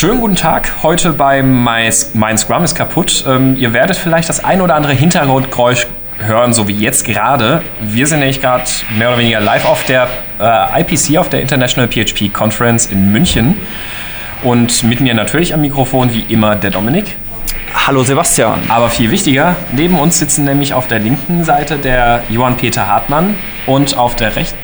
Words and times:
Schönen 0.00 0.22
guten 0.22 0.34
Tag. 0.34 0.82
Heute 0.82 1.12
bei 1.12 1.42
My, 1.42 1.90
mein 2.14 2.38
Scrum 2.38 2.64
ist 2.64 2.74
kaputt. 2.74 3.22
Ähm, 3.28 3.54
ihr 3.58 3.74
werdet 3.74 3.98
vielleicht 3.98 4.30
das 4.30 4.42
ein 4.42 4.62
oder 4.62 4.74
andere 4.74 4.94
Hintergrundgeräusch 4.94 5.86
hören, 6.16 6.54
so 6.54 6.66
wie 6.68 6.72
jetzt 6.72 7.04
gerade. 7.04 7.60
Wir 7.82 8.06
sind 8.06 8.20
nämlich 8.20 8.40
gerade 8.40 8.64
mehr 8.96 9.08
oder 9.08 9.18
weniger 9.18 9.40
live 9.40 9.66
auf 9.66 9.84
der 9.84 10.08
äh, 10.40 10.80
IPC, 10.80 11.18
auf 11.18 11.28
der 11.28 11.42
International 11.42 11.86
PHP 11.86 12.32
Conference 12.32 12.86
in 12.86 13.12
München. 13.12 13.60
Und 14.42 14.84
mit 14.84 15.02
mir 15.02 15.12
natürlich 15.12 15.52
am 15.52 15.60
Mikrofon 15.60 16.14
wie 16.14 16.24
immer 16.32 16.56
der 16.56 16.70
Dominik. 16.70 17.18
Hallo 17.86 18.02
Sebastian. 18.02 18.58
Aber 18.70 18.88
viel 18.88 19.10
wichtiger, 19.10 19.54
neben 19.72 19.98
uns 19.98 20.18
sitzen 20.18 20.46
nämlich 20.46 20.72
auf 20.72 20.88
der 20.88 21.00
linken 21.00 21.44
Seite 21.44 21.76
der 21.76 22.22
Johann 22.30 22.56
Peter 22.56 22.86
Hartmann 22.86 23.34
und 23.66 23.98
auf 23.98 24.16
der 24.16 24.34
rechten. 24.34 24.56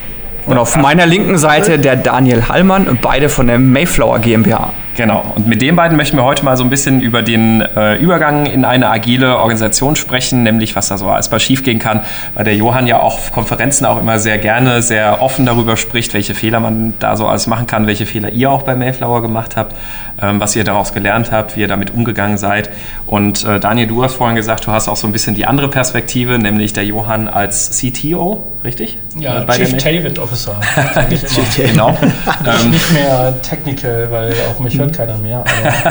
Und 0.46 0.56
auf 0.56 0.76
meiner 0.76 1.04
linken 1.04 1.36
Seite 1.36 1.78
der 1.78 1.96
Daniel 1.96 2.48
Hallmann, 2.48 2.98
beide 3.02 3.28
von 3.28 3.48
der 3.48 3.58
Mayflower 3.58 4.18
GmbH. 4.20 4.72
Genau. 4.96 5.30
Und 5.34 5.46
mit 5.46 5.60
den 5.60 5.76
beiden 5.76 5.96
möchten 5.96 6.16
wir 6.16 6.24
heute 6.24 6.44
mal 6.44 6.56
so 6.56 6.64
ein 6.64 6.70
bisschen 6.70 7.02
über 7.02 7.22
den 7.22 7.60
äh, 7.60 7.96
Übergang 7.96 8.46
in 8.46 8.64
eine 8.64 8.88
agile 8.88 9.38
Organisation 9.38 9.94
sprechen, 9.94 10.42
nämlich 10.42 10.74
was 10.74 10.88
da 10.88 10.96
so 10.96 11.06
alles 11.08 11.30
mal 11.30 11.38
schiefgehen 11.38 11.78
kann, 11.78 12.00
weil 12.34 12.44
der 12.44 12.56
Johann 12.56 12.86
ja 12.86 13.00
auch 13.00 13.16
auf 13.16 13.32
Konferenzen 13.32 13.84
auch 13.84 14.00
immer 14.00 14.18
sehr 14.18 14.38
gerne, 14.38 14.80
sehr 14.80 15.20
offen 15.20 15.44
darüber 15.44 15.76
spricht, 15.76 16.14
welche 16.14 16.34
Fehler 16.34 16.60
man 16.60 16.94
da 16.98 17.16
so 17.16 17.26
alles 17.26 17.46
machen 17.46 17.66
kann, 17.66 17.86
welche 17.86 18.06
Fehler 18.06 18.30
ihr 18.30 18.50
auch 18.50 18.62
bei 18.62 18.74
Mayflower 18.74 19.20
gemacht 19.20 19.56
habt, 19.56 19.74
ähm, 20.20 20.40
was 20.40 20.56
ihr 20.56 20.64
daraus 20.64 20.94
gelernt 20.94 21.30
habt, 21.30 21.56
wie 21.56 21.60
ihr 21.60 21.68
damit 21.68 21.92
umgegangen 21.92 22.38
seid. 22.38 22.70
Und 23.06 23.44
äh, 23.44 23.60
Daniel, 23.60 23.86
du 23.88 24.02
hast 24.02 24.14
vorhin 24.14 24.36
gesagt, 24.36 24.66
du 24.66 24.72
hast 24.72 24.88
auch 24.88 24.96
so 24.96 25.06
ein 25.06 25.12
bisschen 25.12 25.34
die 25.34 25.46
andere 25.46 25.68
Perspektive, 25.68 26.38
nämlich 26.38 26.72
der 26.72 26.86
Johann 26.86 27.28
als 27.28 27.78
CTO, 27.78 28.52
richtig? 28.64 28.98
Ja, 29.18 29.42
äh, 29.42 29.52
Chief 29.52 29.76
David 29.76 30.18
Officer. 30.18 30.58
genau. 31.56 31.90
ähm, 32.46 32.70
nicht 32.70 32.92
mehr 32.92 33.34
technical, 33.42 34.08
weil 34.10 34.34
auf 34.50 34.60
mich 34.60 34.78
hört 34.86 34.96
keiner 34.96 35.18
mehr. 35.18 35.44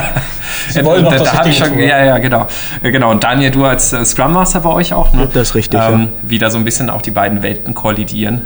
Sie 0.69 0.83
wollen 0.83 1.03
noch, 1.03 1.15
da, 1.15 1.23
da 1.23 1.45
ich 1.45 1.57
schon, 1.57 1.77
ja, 1.79 2.03
ja, 2.03 2.17
genau. 2.17 2.47
Äh, 2.81 2.91
genau. 2.91 3.11
Und 3.11 3.23
Daniel, 3.23 3.51
du 3.51 3.65
als 3.65 3.93
äh, 3.93 4.03
Scrum 4.03 4.33
Master 4.33 4.61
bei 4.61 4.69
euch 4.69 4.93
auch, 4.93 5.13
ne? 5.13 5.29
Das 5.31 5.49
ist 5.49 5.55
richtig, 5.55 5.79
ähm, 5.79 6.01
ja. 6.01 6.07
Wie 6.23 6.39
da 6.39 6.49
so 6.49 6.57
ein 6.57 6.63
bisschen 6.63 6.89
auch 6.89 7.01
die 7.01 7.11
beiden 7.11 7.43
Welten 7.43 7.73
kollidieren. 7.73 8.41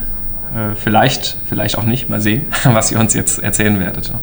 Äh, 0.56 0.76
vielleicht, 0.76 1.38
vielleicht 1.48 1.78
auch 1.78 1.84
nicht. 1.84 2.10
Mal 2.10 2.20
sehen, 2.20 2.48
was 2.66 2.92
ihr 2.92 3.00
uns 3.00 3.14
jetzt 3.14 3.42
erzählen 3.42 3.80
werdet. 3.80 4.12
Ne? 4.12 4.20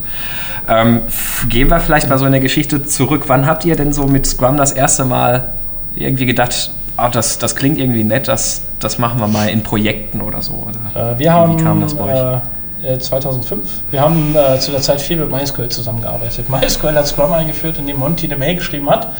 Ähm, 0.69 1.01
gehen 1.49 1.69
wir 1.69 1.79
vielleicht 1.79 2.09
mal 2.09 2.17
so 2.17 2.25
in 2.25 2.31
der 2.31 2.41
Geschichte 2.41 2.85
zurück. 2.85 3.23
Wann 3.27 3.45
habt 3.45 3.65
ihr 3.65 3.75
denn 3.75 3.93
so 3.93 4.05
mit 4.05 4.25
Scrum 4.27 4.57
das 4.57 4.73
erste 4.73 5.05
Mal 5.05 5.53
irgendwie 5.95 6.25
gedacht, 6.25 6.71
oh, 6.97 7.07
das, 7.11 7.39
das 7.39 7.55
klingt 7.55 7.79
irgendwie 7.79 8.03
nett, 8.03 8.27
das, 8.27 8.61
das 8.79 8.99
machen 8.99 9.19
wir 9.19 9.27
mal 9.27 9.49
in 9.49 9.63
Projekten 9.63 10.21
oder 10.21 10.41
so? 10.41 10.67
Oder 10.67 11.13
äh, 11.13 11.19
wir 11.19 11.33
haben, 11.33 11.57
wie 11.57 11.63
kam 11.63 11.81
das 11.81 11.95
bei 11.95 12.03
euch? 12.03 12.41
Äh, 12.83 12.97
2005. 12.97 13.63
Äh, 13.63 13.91
wir 13.91 14.01
haben 14.01 14.35
äh, 14.35 14.59
zu 14.59 14.71
der 14.71 14.81
Zeit 14.81 15.01
viel 15.01 15.17
mit 15.17 15.29
MySQL 15.29 15.69
zusammengearbeitet. 15.69 16.49
MySQL 16.49 16.95
hat 16.95 17.07
Scrum 17.07 17.33
eingeführt, 17.33 17.77
in 17.77 17.87
dem 17.87 17.97
Monty 17.97 18.27
eine 18.27 18.37
Mail 18.37 18.55
geschrieben 18.55 18.89
hat. 18.89 19.13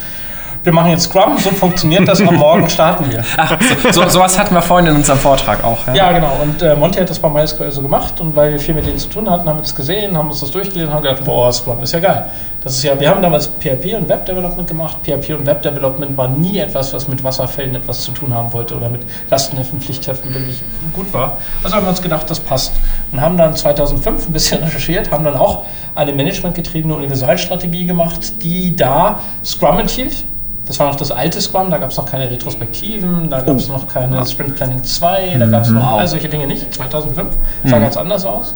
Wir 0.68 0.74
machen 0.74 0.92
jetzt 0.92 1.04
Scrum, 1.04 1.38
so 1.38 1.50
funktioniert 1.52 2.06
das, 2.10 2.20
am 2.20 2.36
Morgen 2.36 2.70
starten 2.78 3.10
wir. 3.10 3.24
Ach, 3.38 3.58
so, 3.94 4.02
so, 4.04 4.10
sowas 4.10 4.38
hatten 4.38 4.54
wir 4.54 4.62
vorhin 4.62 4.88
in 4.88 4.98
unserem 4.98 5.18
Vortrag 5.18 5.64
auch. 5.64 5.88
Ja, 5.88 5.96
ja 5.96 6.12
genau. 6.12 6.40
Und 6.44 6.62
äh, 6.62 6.76
Monty 6.76 7.00
hat 7.00 7.10
das 7.10 7.20
bei 7.20 7.30
MySQL 7.30 7.72
so 7.72 7.82
gemacht 7.82 8.20
und 8.20 8.36
weil 8.36 8.52
wir 8.52 8.60
viel 8.60 8.76
mit 8.76 8.86
denen 8.86 8.98
zu 8.98 9.08
tun 9.08 9.30
hatten, 9.30 9.48
haben 9.48 9.60
wir 9.60 9.62
das 9.62 9.74
gesehen, 9.74 10.18
haben 10.18 10.28
uns 10.28 10.42
das 10.42 10.52
durchgelesen 10.52 10.90
und 10.90 10.94
haben 10.94 11.04
gedacht, 11.04 11.24
boah, 11.24 11.54
Scrum 11.54 11.82
ist 11.84 11.94
ja 11.94 12.02
geil. 12.02 12.26
Das 12.62 12.76
ist 12.76 12.84
ja, 12.84 13.00
wir 13.00 13.10
haben 13.10 13.22
damals 13.22 13.48
PHP 13.48 13.96
und 13.96 14.10
Web 14.10 14.26
Development 14.26 14.68
gemacht. 14.68 14.98
PHP 15.04 15.36
und 15.36 15.46
Web 15.46 15.62
Development 15.62 16.18
war 16.18 16.28
nie 16.28 16.60
etwas, 16.60 16.94
was 16.94 17.08
mit 17.08 17.24
Wasserfällen 17.24 17.74
etwas 17.74 18.02
zu 18.02 18.12
tun 18.12 18.34
haben 18.34 18.52
wollte 18.52 18.76
oder 18.76 18.90
mit 18.90 19.04
Lastenheften, 19.30 19.80
Pflichtheften 19.80 20.34
wirklich 20.34 20.62
gut 20.92 21.14
war. 21.14 21.38
Also 21.64 21.78
haben 21.78 21.86
wir 21.86 21.92
uns 21.92 22.02
gedacht, 22.02 22.30
das 22.30 22.42
passt. 22.42 22.74
Und 23.14 23.22
haben 23.22 23.38
dann 23.38 23.56
2005 23.56 24.28
ein 24.28 24.34
bisschen 24.34 24.62
recherchiert, 24.66 25.12
haben 25.12 25.24
dann 25.24 25.38
auch 25.38 25.64
eine 25.96 26.12
managementgetriebene 26.12 26.94
Universalstrategie 26.94 27.86
gemacht, 27.86 28.44
die 28.44 28.76
da 28.76 29.22
Scrum 29.46 29.80
enthielt. 29.80 30.26
Das 30.68 30.80
war 30.80 30.88
noch 30.88 30.96
das 30.96 31.12
alte 31.12 31.40
Scrum, 31.40 31.72
da 31.72 31.78
gab 31.78 31.92
es 31.92 31.98
noch 31.98 32.06
keine 32.06 32.30
Retrospektiven, 32.30 33.30
da 33.30 33.40
gab 33.42 33.56
es 33.56 33.70
oh. 33.70 33.74
noch 33.74 33.88
keine 33.88 34.26
Sprint 34.26 34.56
Planning 34.56 34.84
2, 34.84 35.38
da 35.40 35.46
gab 35.48 35.64
es 35.64 35.70
noch 35.70 35.94
all 35.94 36.08
solche 36.08 36.28
Dinge 36.28 36.46
nicht. 36.46 36.74
2005 36.74 37.30
sah 37.64 37.78
mhm. 37.78 37.82
ganz 37.82 37.98
anders 37.98 38.26
aus. 38.26 38.54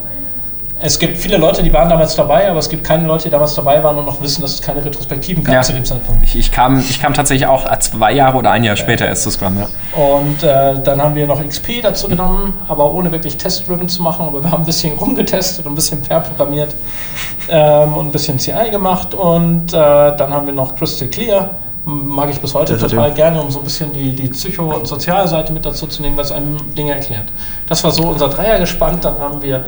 Es 0.83 0.97
gibt 0.97 1.17
viele 1.17 1.37
Leute, 1.37 1.61
die 1.61 1.71
waren 1.71 1.87
damals 1.87 2.15
dabei, 2.15 2.49
aber 2.49 2.57
es 2.57 2.67
gibt 2.67 2.83
keine 2.83 3.05
Leute, 3.05 3.25
die 3.25 3.29
damals 3.29 3.53
dabei 3.53 3.83
waren 3.83 3.99
und 3.99 4.05
noch 4.07 4.19
wissen, 4.19 4.41
dass 4.41 4.55
es 4.55 4.61
keine 4.63 4.83
Retrospektiven 4.83 5.43
gab 5.43 5.53
ja. 5.53 5.61
zu 5.61 5.73
dem 5.73 5.85
Zeitpunkt. 5.85 6.23
Ich, 6.23 6.35
ich, 6.35 6.51
kam, 6.51 6.79
ich 6.79 6.99
kam 6.99 7.13
tatsächlich 7.13 7.47
auch 7.47 7.69
zwei 7.77 8.11
Jahre 8.13 8.39
oder 8.39 8.49
ein 8.49 8.63
Jahr 8.63 8.75
ja. 8.75 8.81
später 8.81 9.05
erst 9.05 9.21
zu 9.21 9.29
Scrum, 9.29 9.59
ja. 9.59 9.67
Und 9.95 10.41
äh, 10.41 10.81
dann 10.81 10.99
haben 10.99 11.13
wir 11.13 11.27
noch 11.27 11.47
XP 11.47 11.83
dazu 11.83 12.07
genommen, 12.07 12.59
aber 12.67 12.91
ohne 12.91 13.11
wirklich 13.11 13.37
Test-Driven 13.37 13.89
zu 13.89 14.01
machen. 14.01 14.25
Aber 14.25 14.43
wir 14.43 14.49
haben 14.49 14.63
ein 14.63 14.65
bisschen 14.65 14.97
rumgetestet 14.97 15.67
und 15.67 15.73
ein 15.73 15.75
bisschen 15.75 16.03
verprogrammiert 16.03 16.73
ähm, 17.47 17.93
und 17.93 18.07
ein 18.07 18.11
bisschen 18.11 18.39
CI 18.39 18.71
gemacht. 18.71 19.13
Und 19.13 19.73
äh, 19.73 19.77
dann 19.77 20.33
haben 20.33 20.47
wir 20.47 20.53
noch 20.53 20.75
Crystal 20.75 21.07
Clear 21.09 21.60
mag 21.85 22.29
ich 22.29 22.39
bis 22.39 22.53
heute 22.53 22.77
total 22.77 23.09
ja. 23.09 23.13
gerne, 23.13 23.41
um 23.41 23.49
so 23.49 23.59
ein 23.59 23.63
bisschen 23.63 23.91
die, 23.93 24.15
die 24.15 24.27
Psycho- 24.27 24.73
und 24.75 24.87
Sozialseite 24.87 25.51
mit 25.51 25.65
dazu 25.65 25.87
zu 25.87 26.01
nehmen, 26.01 26.17
was 26.17 26.31
einem 26.31 26.57
Dinge 26.75 26.93
erklärt. 26.93 27.25
Das 27.67 27.83
war 27.83 27.91
so 27.91 28.03
unser 28.03 28.29
Dreier 28.29 28.59
gespannt. 28.59 29.03
Dann 29.05 29.17
haben 29.19 29.41
wir 29.41 29.65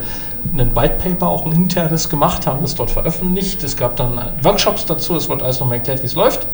ein 0.56 0.76
White 0.76 0.96
Paper, 0.98 1.28
auch 1.28 1.44
ein 1.46 1.52
internes 1.52 2.08
gemacht, 2.08 2.46
haben 2.46 2.64
es 2.64 2.74
dort 2.74 2.90
veröffentlicht. 2.90 3.62
Es 3.62 3.76
gab 3.76 3.96
dann 3.96 4.18
Workshops 4.42 4.86
dazu, 4.86 5.16
es 5.16 5.28
wurde 5.28 5.44
alles 5.44 5.60
nochmal 5.60 5.78
erklärt, 5.78 6.02
wie 6.02 6.06
es 6.06 6.14
läuft. 6.14 6.46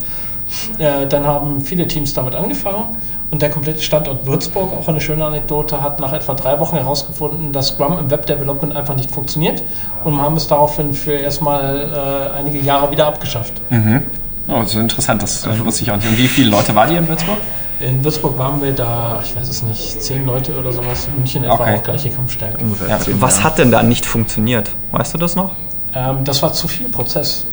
Äh, 0.79 1.07
dann 1.07 1.27
haben 1.27 1.61
viele 1.61 1.87
Teams 1.87 2.13
damit 2.13 2.35
angefangen 2.35 2.97
und 3.31 3.41
der 3.41 3.51
komplette 3.51 3.81
Standort 3.81 4.27
Würzburg, 4.27 4.73
auch 4.73 4.89
eine 4.89 5.01
schöne 5.01 5.25
Anekdote, 5.25 5.81
hat 5.81 6.01
nach 6.01 6.13
etwa 6.13 6.35
drei 6.35 6.59
Wochen 6.59 6.77
herausgefunden, 6.77 7.53
dass 7.53 7.69
Scrum 7.69 7.97
im 7.99 8.11
Web 8.11 8.27
Development 8.27 8.75
einfach 8.75 8.97
nicht 8.97 9.11
funktioniert 9.11 9.63
und 10.03 10.21
haben 10.21 10.37
es 10.37 10.49
daraufhin 10.49 10.93
für 10.93 11.13
erstmal 11.13 12.33
äh, 12.35 12.37
einige 12.37 12.59
Jahre 12.59 12.91
wieder 12.91 13.07
abgeschafft. 13.07 13.61
Mhm. 13.71 14.03
Oh, 14.49 14.61
das 14.61 14.71
ist 14.71 14.77
interessant, 14.77 15.23
das 15.23 15.47
wusste 15.65 15.85
ich 15.85 15.91
auch 15.91 15.97
nicht. 15.97 16.09
Und 16.09 16.19
wie 16.19 16.29
viele 16.29 16.51
Leute 16.51 16.75
war 16.75 16.87
die 16.87 16.97
in 16.97 17.07
Würzburg? 17.07 17.39
In 17.81 18.05
Würzburg 18.05 18.37
waren 18.37 18.61
wir 18.61 18.73
da, 18.73 19.21
ich 19.25 19.35
weiß 19.35 19.49
es 19.49 19.63
nicht, 19.63 20.03
zehn 20.03 20.27
Leute 20.27 20.53
oder 20.59 20.71
sowas. 20.71 21.07
In 21.07 21.17
München 21.17 21.45
etwa 21.45 21.55
okay. 21.55 21.77
auch 21.79 21.83
gleiche 21.83 22.11
Kampfstärke. 22.11 22.63
Ja. 22.89 22.99
Was 23.21 23.43
hat 23.43 23.59
denn 23.59 23.71
da 23.71 23.83
nicht 23.83 24.05
funktioniert? 24.05 24.71
Weißt 24.93 25.15
du 25.15 25.19
das 25.19 25.35
noch? 25.35 25.53
Ähm, 25.95 26.25
das 26.25 26.43
war 26.43 26.53
zu 26.53 26.69
viel 26.69 26.89
Prozess. 26.89 27.47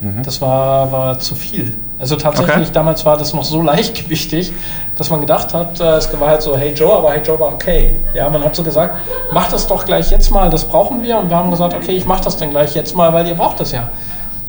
Mhm. 0.00 0.22
Das 0.22 0.40
war, 0.40 0.90
war 0.90 1.18
zu 1.18 1.34
viel. 1.34 1.76
Also 1.98 2.16
tatsächlich, 2.16 2.56
okay. 2.56 2.70
damals 2.72 3.06
war 3.06 3.16
das 3.16 3.32
noch 3.32 3.44
so 3.44 3.62
leichtgewichtig, 3.72 4.52
dass 4.96 5.08
man 5.10 5.20
gedacht 5.20 5.54
hat, 5.54 5.80
äh, 5.80 5.96
es 5.96 6.20
war 6.20 6.28
halt 6.28 6.42
so, 6.42 6.56
hey 6.56 6.74
Joe, 6.74 6.92
aber 6.92 7.12
hey 7.12 7.22
Joe 7.22 7.38
war 7.38 7.52
okay. 7.52 7.96
Ja, 8.12 8.28
man 8.28 8.42
hat 8.44 8.54
so 8.54 8.62
gesagt, 8.62 8.96
mach 9.32 9.48
das 9.50 9.66
doch 9.66 9.84
gleich 9.84 10.10
jetzt 10.10 10.30
mal, 10.30 10.50
das 10.50 10.64
brauchen 10.64 11.02
wir. 11.02 11.18
Und 11.18 11.30
wir 11.30 11.36
haben 11.36 11.50
gesagt, 11.50 11.74
okay, 11.74 11.92
ich 11.92 12.04
mach 12.04 12.20
das 12.20 12.36
dann 12.36 12.50
gleich 12.50 12.74
jetzt 12.74 12.94
mal, 12.94 13.12
weil 13.12 13.26
ihr 13.26 13.34
braucht 13.34 13.60
das 13.60 13.72
ja. 13.72 13.88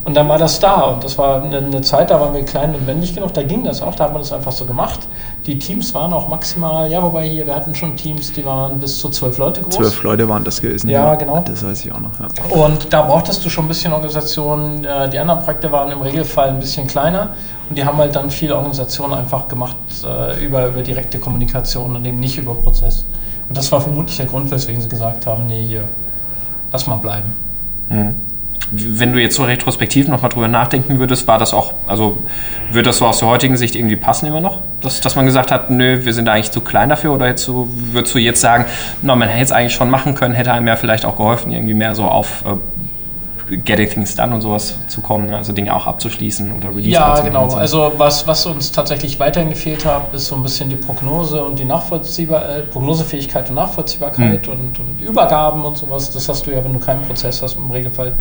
Und 0.06 0.14
dann 0.14 0.30
war 0.30 0.38
das 0.38 0.60
da. 0.60 0.82
Und 0.82 1.04
das 1.04 1.18
war 1.18 1.42
eine, 1.42 1.58
eine, 1.58 1.82
Zeit, 1.82 2.12
da 2.12 2.22
waren 2.22 2.32
wir 2.36 2.46
klein 2.46 2.76
und 2.76 2.86
wendig 2.86 3.16
genug. 3.16 3.34
Da 3.34 3.42
ging 3.42 3.64
das 3.64 3.82
auch. 3.82 3.96
Da 3.96 4.04
hat 4.04 4.14
man 4.14 4.22
das 4.22 4.32
einfach 4.32 4.52
so 4.52 4.66
gemacht. 4.66 5.00
Die 5.48 5.58
Teams 5.58 5.96
waren 5.96 6.14
auch 6.14 6.30
maximal, 6.30 6.90
ja, 6.92 7.02
wobei 7.02 7.28
hier, 7.28 7.48
wir 7.48 7.56
hatten 7.56 7.74
schon 7.74 7.98
Teams, 7.98 8.32
die 8.32 8.46
waren 8.46 8.78
bis 8.78 9.00
zu 9.00 9.10
zwölf 9.10 9.40
Leute 9.40 9.62
groß. 9.62 9.74
Zwölf 9.74 10.04
Leute 10.04 10.30
waren 10.30 10.44
das 10.44 10.62
gewesen. 10.62 10.90
Ja, 10.90 11.08
ja, 11.08 11.16
genau. 11.16 11.40
Das 11.40 11.66
weiß 11.66 11.84
ich 11.84 11.92
auch 11.92 12.00
noch. 12.00 12.12
Ja. 12.20 12.28
Und 12.56 12.94
da 12.94 13.02
brauchtest 13.02 13.44
du 13.44 13.50
schon 13.50 13.66
ein 13.66 13.68
bisschen 13.68 13.94
Organisation. 13.94 14.86
Äh, 14.86 15.10
die 15.10 15.18
anderen 15.18 15.40
Projekte 15.40 15.72
waren 15.72 15.92
im 15.92 16.02
Regelfall 16.02 16.50
ein 16.50 16.60
bisschen 16.60 16.86
kleiner. 16.86 17.32
Und 17.68 17.76
die 17.76 17.84
haben 17.84 17.98
halt 17.98 18.16
dann 18.16 18.30
viele 18.30 18.56
Organisationen 18.56 19.16
einfach 19.16 19.48
gemacht 19.48 19.76
äh, 20.04 20.46
über, 20.46 20.68
über 20.68 20.84
direkte 20.84 21.18
Kommunikation 21.18 21.96
und 21.96 22.06
eben 22.06 22.20
nicht 22.20 22.38
über 22.38 22.54
Prozess. 22.54 23.06
Und 23.50 23.58
das 23.58 23.72
war 23.72 23.82
vermutlich 23.82 24.18
der 24.18 24.28
Grund, 24.28 24.52
weswegen 24.52 24.80
sie 24.82 24.90
gesagt 24.90 25.26
haben, 25.26 25.48
nee, 25.48 25.64
hier, 25.64 25.86
lass 26.72 26.86
mal 26.86 26.98
bleiben. 26.98 27.34
Mhm 27.90 28.35
wenn 28.72 29.14
du 29.14 29.22
jetzt 29.22 29.36
so 29.36 29.44
retrospektiv 29.44 30.08
nochmal 30.08 30.30
drüber 30.30 30.48
nachdenken 30.48 31.00
würdest, 31.00 31.28
war 31.28 31.38
das 31.38 31.54
auch, 31.54 31.74
also 31.88 32.18
würde 32.72 32.90
das 32.90 32.98
so 32.98 33.06
aus 33.06 33.20
der 33.20 33.28
heutigen 33.28 33.58
Sicht 33.58 33.76
irgendwie 33.76 33.96
passen 33.96 34.28
immer 34.28 34.42
noch? 34.42 34.62
Dass, 34.82 35.02
dass 35.02 35.16
man 35.16 35.26
gesagt 35.26 35.52
hat, 35.52 35.70
nö, 35.70 36.04
wir 36.04 36.14
sind 36.14 36.28
eigentlich 36.30 36.52
zu 36.52 36.62
klein 36.62 36.90
dafür 36.90 37.14
oder 37.14 37.28
jetzt 37.28 37.44
so, 37.44 37.68
würdest 37.92 38.14
du 38.16 38.20
jetzt 38.20 38.42
sagen, 38.42 38.66
na, 39.02 39.16
man 39.16 39.30
hätte 39.30 39.46
es 39.46 39.52
eigentlich 39.52 39.74
schon 39.74 39.90
machen 39.90 40.16
können, 40.16 40.34
hätte 40.34 40.52
einem 40.52 40.68
ja 40.68 40.76
vielleicht 40.76 41.06
auch 41.06 41.16
geholfen, 41.16 41.52
irgendwie 41.52 41.74
mehr 41.74 41.96
so 41.96 42.06
auf 42.06 42.44
äh, 42.46 42.56
Getting 43.48 43.90
Things 43.90 44.16
Done 44.16 44.34
und 44.34 44.42
sowas 44.42 44.78
zu 44.88 45.02
kommen, 45.02 45.28
ne? 45.28 45.38
also 45.38 45.54
Dinge 45.54 45.76
auch 45.76 45.86
abzuschließen 45.86 46.52
oder 46.52 46.70
Release 46.70 46.90
Ja, 46.90 47.20
genau. 47.20 47.50
So. 47.50 47.58
Also 47.58 47.92
was, 47.98 48.28
was 48.28 48.46
uns 48.46 48.72
tatsächlich 48.72 49.20
weiterhin 49.20 49.50
gefehlt 49.50 49.86
hat, 49.86 50.14
ist 50.14 50.28
so 50.28 50.36
ein 50.36 50.44
bisschen 50.44 50.70
die 50.70 50.76
Prognose 50.76 51.44
und 51.44 51.60
die 51.60 51.66
Nachvollziehbar 51.66 52.50
äh, 52.50 52.62
Prognosefähigkeit 52.64 53.50
und 53.50 53.56
Nachvollziehbarkeit 53.56 54.48
mhm. 54.48 54.54
und, 54.54 54.80
und, 54.80 55.02
Übergaben 55.02 55.64
und 55.64 55.78
sowas. 55.78 56.12
Das 56.12 56.28
hast 56.28 56.48
du 56.48 56.52
ja, 56.52 56.64
wenn 56.64 56.74
du 56.74 56.80
keinen 56.80 57.04
Prozess 57.04 57.42
hast, 57.42 57.56
im 57.56 57.70
Regelfall 57.70 58.14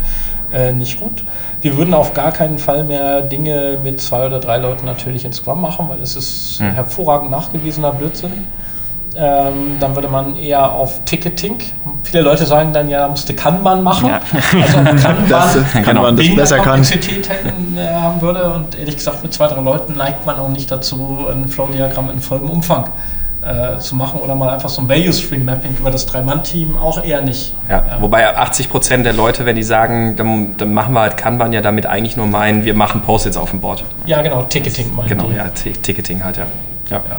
äh, 0.53 0.73
nicht 0.73 1.01
gut. 1.01 1.25
Wir 1.61 1.77
würden 1.77 1.95
auf 1.95 2.13
gar 2.15 2.33
keinen 2.33 2.59
Fall 2.59 2.85
mehr 2.85 3.23
Dinge 3.23 3.79
mit 3.83 4.01
zwei 4.01 4.27
oder 4.27 4.41
drei 4.41 4.59
Leuten 4.59 4.85
natürlich 4.85 5.25
in 5.25 5.33
Scrum 5.33 5.61
machen, 5.61 5.89
weil 5.89 6.01
es 6.01 6.17
ist 6.17 6.61
mhm. 6.61 6.73
hervorragend 6.73 7.31
nachgewiesener 7.31 7.93
Blödsinn. 7.93 8.45
Ähm, 9.17 9.77
dann 9.79 9.95
würde 9.95 10.09
man 10.09 10.37
eher 10.37 10.73
auf 10.73 11.05
Ticketing. 11.05 11.59
Viele 12.03 12.23
Leute 12.23 12.47
sagen 12.47 12.73
dann, 12.73 12.89
ja, 12.89 13.07
musste 13.07 13.35
Kanban 13.35 13.83
machen. 13.83 14.09
Ja. 14.09 14.21
Also 14.61 14.77
Kanban, 15.03 15.29
das, 15.29 15.57
kann 15.85 15.97
man 15.97 16.17
das 16.17 16.35
besser 16.35 16.59
kann. 16.59 16.83
hätten, 16.83 17.79
äh, 17.79 17.93
haben 17.93 18.21
würde. 18.21 18.53
Und 18.53 18.79
ehrlich 18.79 18.97
gesagt, 18.97 19.23
mit 19.23 19.33
zwei, 19.33 19.47
drei 19.47 19.61
Leuten 19.61 19.95
neigt 19.97 20.27
man 20.27 20.37
auch 20.39 20.49
nicht 20.49 20.71
dazu, 20.71 21.27
ein 21.31 21.49
Flow-Diagramm 21.49 22.11
in 22.11 22.21
vollem 22.21 22.51
Umfang 22.51 22.91
äh, 23.45 23.79
zu 23.79 23.95
machen 23.95 24.21
oder 24.21 24.35
mal 24.35 24.51
einfach 24.51 24.69
so 24.69 24.83
ein 24.83 24.89
Value 24.89 25.13
Stream 25.13 25.45
Mapping 25.45 25.77
über 25.79 25.91
das 25.91 26.07
Drei-Mann-Team 26.07 26.77
auch 26.77 27.05
eher 27.05 27.21
nicht. 27.21 27.53
Ja, 27.69 27.85
ja. 27.89 28.01
Wobei 28.01 28.37
80 28.37 28.71
Prozent 28.71 29.07
der 29.07 29.13
Leute, 29.13 29.45
wenn 29.45 29.57
die 29.57 29.63
sagen, 29.63 30.17
dann, 30.17 30.57
dann, 30.57 30.73
machen 30.73 30.95
wir 30.95 31.01
halt 31.01 31.17
Kanban, 31.17 31.53
ja 31.53 31.61
damit 31.61 31.87
eigentlich 31.87 32.17
nur 32.17 32.27
meinen, 32.27 32.65
wir 32.65 32.75
machen 32.75 33.03
Post-its 33.03 33.37
auf 33.37 33.51
dem 33.51 33.61
Board. 33.61 33.85
Ja, 34.07 34.23
genau, 34.23 34.43
Ticketing 34.43 34.95
meinen 34.95 35.09
Genau, 35.09 35.25
die. 35.25 35.37
ja, 35.37 35.49
Ticketing 35.49 36.25
halt, 36.25 36.39
ja. 36.39 36.47
ja. 36.91 36.97
ja. 36.97 37.17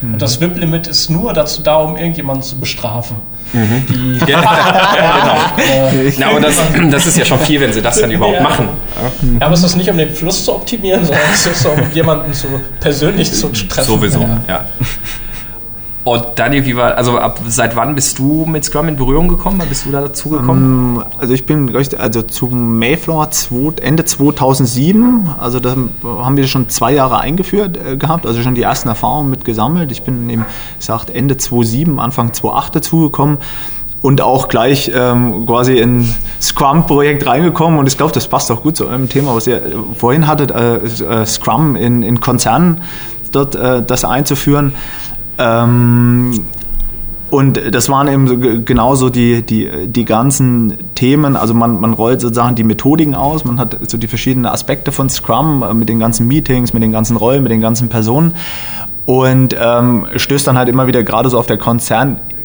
Mhm. 0.00 0.14
Und 0.14 0.22
das 0.22 0.40
WIP-Limit 0.40 0.86
ist 0.86 1.10
nur 1.10 1.32
dazu 1.32 1.62
da, 1.62 1.76
um 1.76 1.96
irgendjemanden 1.96 2.42
zu 2.42 2.58
bestrafen. 2.58 3.16
Mhm. 3.52 3.86
Die 3.88 4.30
ja, 4.30 5.52
genau. 5.56 6.02
Äh, 6.02 6.08
ja, 6.10 6.30
aber 6.30 6.40
das, 6.40 6.56
das, 6.90 7.06
ist 7.06 7.18
ja 7.18 7.24
schon 7.24 7.40
viel, 7.40 7.60
wenn 7.60 7.72
sie 7.72 7.82
das 7.82 8.00
dann 8.00 8.10
überhaupt 8.10 8.36
ja. 8.36 8.42
machen. 8.42 8.68
Ja, 9.40 9.46
aber 9.46 9.54
es 9.54 9.62
ist 9.62 9.76
nicht, 9.76 9.90
um 9.90 9.98
den 9.98 10.14
Fluss 10.14 10.44
zu 10.44 10.54
optimieren, 10.54 11.04
sondern 11.04 11.24
es 11.32 11.46
ist, 11.46 11.66
um 11.66 11.78
jemanden 11.92 12.32
zu, 12.32 12.46
persönlich 12.80 13.32
zu 13.32 13.48
treffen. 13.48 13.86
Sowieso, 13.86 14.26
ja. 14.48 14.64
Und 16.10 16.24
Daniel, 16.34 16.66
wie 16.66 16.76
war, 16.76 16.96
also 16.96 17.18
ab 17.18 17.38
seit 17.46 17.76
wann 17.76 17.94
bist 17.94 18.18
du 18.18 18.44
mit 18.44 18.64
Scrum 18.64 18.88
in 18.88 18.96
Berührung 18.96 19.28
gekommen? 19.28 19.60
Wann 19.60 19.68
bist 19.68 19.86
du 19.86 19.92
da 19.92 20.00
dazu 20.00 20.30
gekommen? 20.30 20.96
Um, 20.96 21.02
ähm, 21.02 21.04
also 21.20 21.34
ich 21.34 21.46
bin 21.46 21.72
also 21.98 22.22
zum 22.22 22.80
Mayflower 22.80 23.30
zwei, 23.30 23.74
Ende 23.80 24.04
2007, 24.04 25.30
also 25.38 25.60
da 25.60 25.76
haben 26.02 26.36
wir 26.36 26.48
schon 26.48 26.68
zwei 26.68 26.92
Jahre 26.94 27.20
eingeführt 27.20 27.76
äh, 27.76 27.96
gehabt, 27.96 28.26
also 28.26 28.42
schon 28.42 28.56
die 28.56 28.62
ersten 28.62 28.88
Erfahrungen 28.88 29.30
mit 29.30 29.44
gesammelt. 29.44 29.92
Ich 29.92 30.02
bin 30.02 30.28
eben 30.30 30.46
gesagt 30.78 31.10
Ende 31.10 31.36
2007, 31.36 32.00
Anfang 32.00 32.32
2008 32.32 32.74
dazugekommen 32.74 33.38
und 34.02 34.20
auch 34.20 34.48
gleich 34.48 34.90
ähm, 34.92 35.46
quasi 35.46 35.78
in 35.78 36.12
Scrum-Projekt 36.42 37.24
reingekommen 37.24 37.78
und 37.78 37.86
ich 37.86 37.96
glaube, 37.96 38.12
das 38.12 38.26
passt 38.26 38.50
auch 38.50 38.62
gut 38.62 38.76
zu 38.76 38.88
eurem 38.88 39.08
Thema, 39.08 39.36
was 39.36 39.46
ihr 39.46 39.62
vorhin 39.96 40.26
hattet, 40.26 40.50
äh, 40.50 40.78
äh, 40.78 41.24
Scrum 41.24 41.76
in, 41.76 42.02
in 42.02 42.18
Konzernen 42.18 42.80
dort 43.30 43.54
äh, 43.54 43.80
das 43.80 44.04
einzuführen. 44.04 44.74
Ähm, 45.40 46.44
und 47.30 47.74
das 47.74 47.88
waren 47.88 48.08
eben 48.08 48.26
so, 48.26 48.36
genauso 48.38 49.08
die, 49.08 49.42
die, 49.42 49.86
die 49.86 50.04
ganzen 50.04 50.94
Themen. 50.96 51.36
Also 51.36 51.54
man, 51.54 51.80
man 51.80 51.92
rollt 51.92 52.20
sozusagen 52.20 52.56
die 52.56 52.64
Methodiken 52.64 53.14
aus, 53.14 53.44
man 53.44 53.58
hat 53.58 53.78
so 53.88 53.98
die 53.98 54.08
verschiedenen 54.08 54.46
Aspekte 54.46 54.90
von 54.92 55.08
Scrum 55.08 55.62
äh, 55.62 55.72
mit 55.72 55.88
den 55.88 56.00
ganzen 56.00 56.26
Meetings, 56.26 56.72
mit 56.72 56.82
den 56.82 56.92
ganzen 56.92 57.16
Rollen, 57.16 57.42
mit 57.42 57.52
den 57.52 57.60
ganzen 57.60 57.88
Personen 57.88 58.34
und 59.06 59.56
ähm, 59.58 60.06
stößt 60.14 60.46
dann 60.46 60.58
halt 60.58 60.68
immer 60.68 60.86
wieder 60.86 61.02
gerade 61.02 61.30
so 61.30 61.38
auf 61.38 61.46
der 61.46 61.56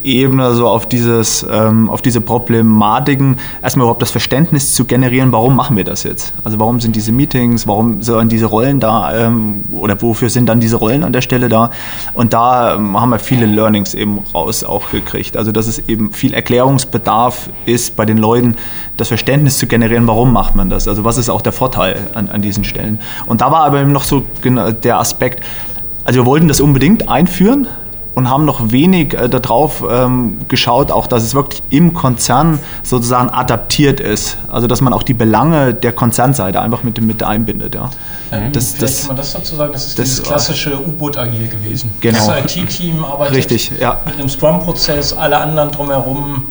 Konzernebene 0.06 0.54
so 0.54 0.68
auf 0.68 0.88
dieses 0.88 1.46
ähm, 1.50 1.90
auf 1.90 2.02
diese 2.02 2.22
Problematiken 2.22 3.40
erstmal 3.62 3.86
überhaupt 3.86 4.02
das 4.02 4.12
Verständnis 4.12 4.74
zu 4.74 4.86
generieren 4.86 5.32
warum 5.32 5.56
machen 5.56 5.76
wir 5.76 5.84
das 5.84 6.04
jetzt? 6.04 6.34
Also 6.44 6.60
warum 6.60 6.80
sind 6.80 6.96
diese 6.96 7.12
Meetings 7.12 7.68
warum 7.68 8.02
sollen 8.02 8.30
diese 8.30 8.46
Rollen 8.46 8.80
da 8.80 9.14
ähm, 9.16 9.64
oder 9.72 10.00
wofür 10.02 10.30
sind 10.30 10.48
dann 10.48 10.60
diese 10.60 10.78
Rollen 10.78 11.04
an 11.04 11.12
der 11.14 11.22
Stelle 11.22 11.50
da? 11.50 11.72
Und 12.14 12.34
da 12.34 12.76
ähm, 12.76 13.00
haben 13.00 13.10
wir 13.10 13.20
viele 13.20 13.46
Learnings 13.46 13.94
eben 13.94 14.20
raus 14.34 14.64
auch 14.64 14.92
gekriegt. 14.92 15.38
Also 15.38 15.52
dass 15.52 15.68
es 15.68 15.80
eben 15.90 16.12
viel 16.12 16.34
Erklärungsbedarf 16.34 17.50
ist 17.66 17.96
bei 17.96 18.06
den 18.06 18.18
Leuten 18.18 18.56
das 18.98 19.08
Verständnis 19.08 19.58
zu 19.58 19.68
generieren 19.68 20.08
warum 20.08 20.32
macht 20.32 20.56
man 20.56 20.70
das? 20.70 20.88
Also 20.88 21.04
was 21.04 21.18
ist 21.18 21.30
auch 21.30 21.42
der 21.42 21.54
Vorteil 21.54 21.98
an, 22.14 22.30
an 22.30 22.42
diesen 22.42 22.64
Stellen? 22.64 23.00
Und 23.26 23.42
da 23.42 23.52
war 23.52 23.64
aber 23.64 23.82
eben 23.82 23.92
noch 23.92 24.04
so 24.04 24.24
der 24.84 25.00
Aspekt 25.00 25.44
also 26.06 26.20
wir 26.20 26.26
wollten 26.28 26.48
das 26.48 26.62
unbedingt 26.62 27.10
einführen 27.10 27.68
und 28.16 28.30
haben 28.30 28.46
noch 28.46 28.72
wenig 28.72 29.14
äh, 29.14 29.30
darauf 29.30 29.84
ähm, 29.88 30.38
geschaut, 30.48 30.90
auch 30.90 31.06
dass 31.06 31.24
es 31.24 31.36
wirklich 31.36 31.62
im 31.70 31.94
Konzern 31.94 32.60
sozusagen 32.82 33.30
adaptiert 33.30 34.00
ist. 34.00 34.38
Also 34.48 34.68
dass 34.68 34.82
man 34.82 34.94
auch 34.94 35.04
die 35.04 35.14
Belange 35.14 35.74
der 35.74 35.92
Konzernseite 35.92 36.62
einfach 36.62 36.84
mit, 36.84 37.00
mit 37.02 37.22
einbindet. 37.24 37.76
Ja. 37.76 37.90
Ähm, 38.32 38.52
das, 38.54 38.78
das, 38.78 39.02
kann 39.02 39.08
man 39.10 39.18
das 39.18 39.34
dazu 39.34 39.56
sagen? 39.56 39.74
Das 39.74 39.86
ist 39.86 40.00
das, 40.00 40.06
dieses 40.06 40.24
klassische 40.24 40.80
U-Boot-Agil 40.80 41.50
gewesen. 41.50 41.92
Genau. 42.00 42.18
Das 42.18 42.56
IT-Team 42.56 43.04
arbeitet 43.04 43.36
Richtig, 43.36 43.72
ja. 43.80 44.00
mit 44.06 44.16
einem 44.16 44.30
Scrum-Prozess, 44.30 45.14
alle 45.14 45.38
anderen 45.38 45.72
drumherum 45.72 46.44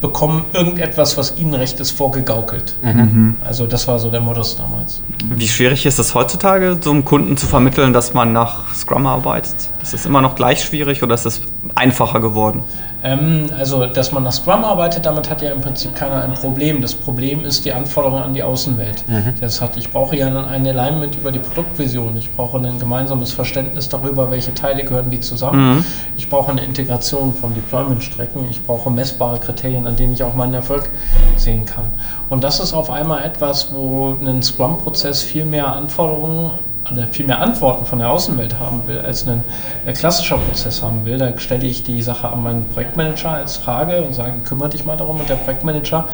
bekommen 0.00 0.44
irgendetwas, 0.52 1.16
was 1.16 1.36
ihnen 1.36 1.54
recht 1.54 1.78
ist, 1.80 1.90
vorgegaukelt. 1.90 2.74
Mhm. 2.82 3.36
Also 3.46 3.66
das 3.66 3.86
war 3.86 3.98
so 3.98 4.10
der 4.10 4.20
Modus 4.20 4.56
damals. 4.56 5.02
Wie 5.34 5.48
schwierig 5.48 5.86
ist 5.86 5.98
es 5.98 6.14
heutzutage, 6.14 6.78
so 6.80 6.90
einem 6.90 7.04
Kunden 7.04 7.36
zu 7.36 7.46
vermitteln, 7.46 7.92
dass 7.92 8.14
man 8.14 8.32
nach 8.32 8.74
Scrum 8.74 9.06
arbeitet? 9.06 9.54
Ist 9.82 9.94
es 9.94 10.06
immer 10.06 10.22
noch 10.22 10.34
gleich 10.34 10.62
schwierig 10.64 11.02
oder 11.02 11.14
ist 11.14 11.26
es 11.26 11.42
einfacher 11.74 12.20
geworden? 12.20 12.62
Ähm, 13.02 13.46
also, 13.56 13.86
dass 13.86 14.12
man 14.12 14.22
nach 14.24 14.32
Scrum 14.32 14.64
arbeitet, 14.64 15.06
damit 15.06 15.30
hat 15.30 15.42
ja 15.42 15.52
im 15.52 15.60
Prinzip 15.60 15.94
keiner 15.94 16.22
ein 16.22 16.34
Problem. 16.34 16.82
Das 16.82 16.94
Problem 16.94 17.44
ist 17.44 17.64
die 17.64 17.72
Anforderung 17.72 18.22
an 18.22 18.34
die 18.34 18.42
Außenwelt. 18.42 19.08
Mhm. 19.08 19.34
Das 19.40 19.60
hat, 19.60 19.76
ich 19.76 19.90
brauche 19.90 20.16
ja 20.16 20.26
ein 20.26 20.66
Alignment 20.66 21.16
über 21.16 21.32
die 21.32 21.38
Produktvision. 21.38 22.16
Ich 22.16 22.30
brauche 22.34 22.58
ein 22.58 22.78
gemeinsames 22.78 23.32
Verständnis 23.32 23.88
darüber, 23.88 24.30
welche 24.30 24.54
Teile 24.54 24.84
gehören 24.84 25.10
wie 25.10 25.20
zusammen. 25.20 25.76
Mhm. 25.76 25.84
Ich 26.16 26.28
brauche 26.28 26.50
eine 26.50 26.62
Integration 26.62 27.34
von 27.34 27.54
Deployment-Strecken. 27.54 28.48
Ich 28.50 28.62
brauche 28.64 28.90
messbare 28.90 29.38
Kriterien, 29.40 29.86
an 29.86 29.96
denen 29.96 30.12
ich 30.12 30.22
auch 30.22 30.34
meinen 30.34 30.54
Erfolg 30.54 30.90
sehen 31.36 31.64
kann. 31.64 31.84
Und 32.28 32.44
das 32.44 32.60
ist 32.60 32.72
auf 32.74 32.90
einmal 32.90 33.24
etwas, 33.24 33.72
wo 33.74 34.16
ein 34.20 34.42
Scrum-Prozess 34.42 35.22
viel 35.22 35.44
mehr 35.44 35.72
Anforderungen 35.72 36.50
viel 37.10 37.26
mehr 37.26 37.40
Antworten 37.40 37.86
von 37.86 37.98
der 37.98 38.10
Außenwelt 38.10 38.58
haben 38.58 38.86
will, 38.86 38.98
als 38.98 39.26
ein 39.26 39.42
äh, 39.86 39.92
klassischer 39.92 40.38
Prozess 40.38 40.82
haben 40.82 41.04
will, 41.04 41.18
dann 41.18 41.38
stelle 41.38 41.66
ich 41.66 41.82
die 41.82 42.02
Sache 42.02 42.28
an 42.28 42.42
meinen 42.42 42.64
Projektmanager 42.66 43.30
als 43.30 43.56
Frage 43.56 44.02
und 44.02 44.14
sage, 44.14 44.32
kümmere 44.44 44.68
dich 44.70 44.84
mal 44.84 44.96
darum. 44.96 45.20
Und 45.20 45.28
der 45.28 45.36
Projektmanager, 45.36 46.08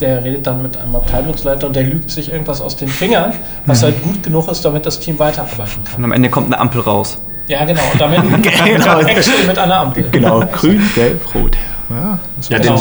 der 0.00 0.24
redet 0.24 0.46
dann 0.46 0.62
mit 0.62 0.76
einem 0.76 0.96
Abteilungsleiter 0.96 1.66
und 1.66 1.76
der 1.76 1.84
lügt 1.84 2.10
sich 2.10 2.32
irgendwas 2.32 2.60
aus 2.60 2.76
den 2.76 2.88
Fingern, 2.88 3.32
was 3.66 3.80
mhm. 3.80 3.84
halt 3.86 4.02
gut 4.02 4.22
genug 4.22 4.48
ist, 4.48 4.64
damit 4.64 4.86
das 4.86 5.00
Team 5.00 5.18
weiterarbeiten 5.18 5.84
kann. 5.84 5.96
Und 5.98 6.04
am 6.04 6.12
Ende 6.12 6.30
kommt 6.30 6.46
eine 6.46 6.58
Ampel 6.58 6.80
raus. 6.80 7.18
Ja, 7.46 7.64
genau. 7.64 7.82
Und 7.92 8.00
damit 8.00 8.20
genau. 8.42 8.98
mit 9.46 9.58
einer 9.58 9.80
Ampel. 9.80 10.08
Genau, 10.10 10.40
grün, 10.52 10.82
gelb, 10.94 11.34
rot. 11.34 11.56
Ja, 11.90 12.18
ja 12.48 12.58
den, 12.58 12.78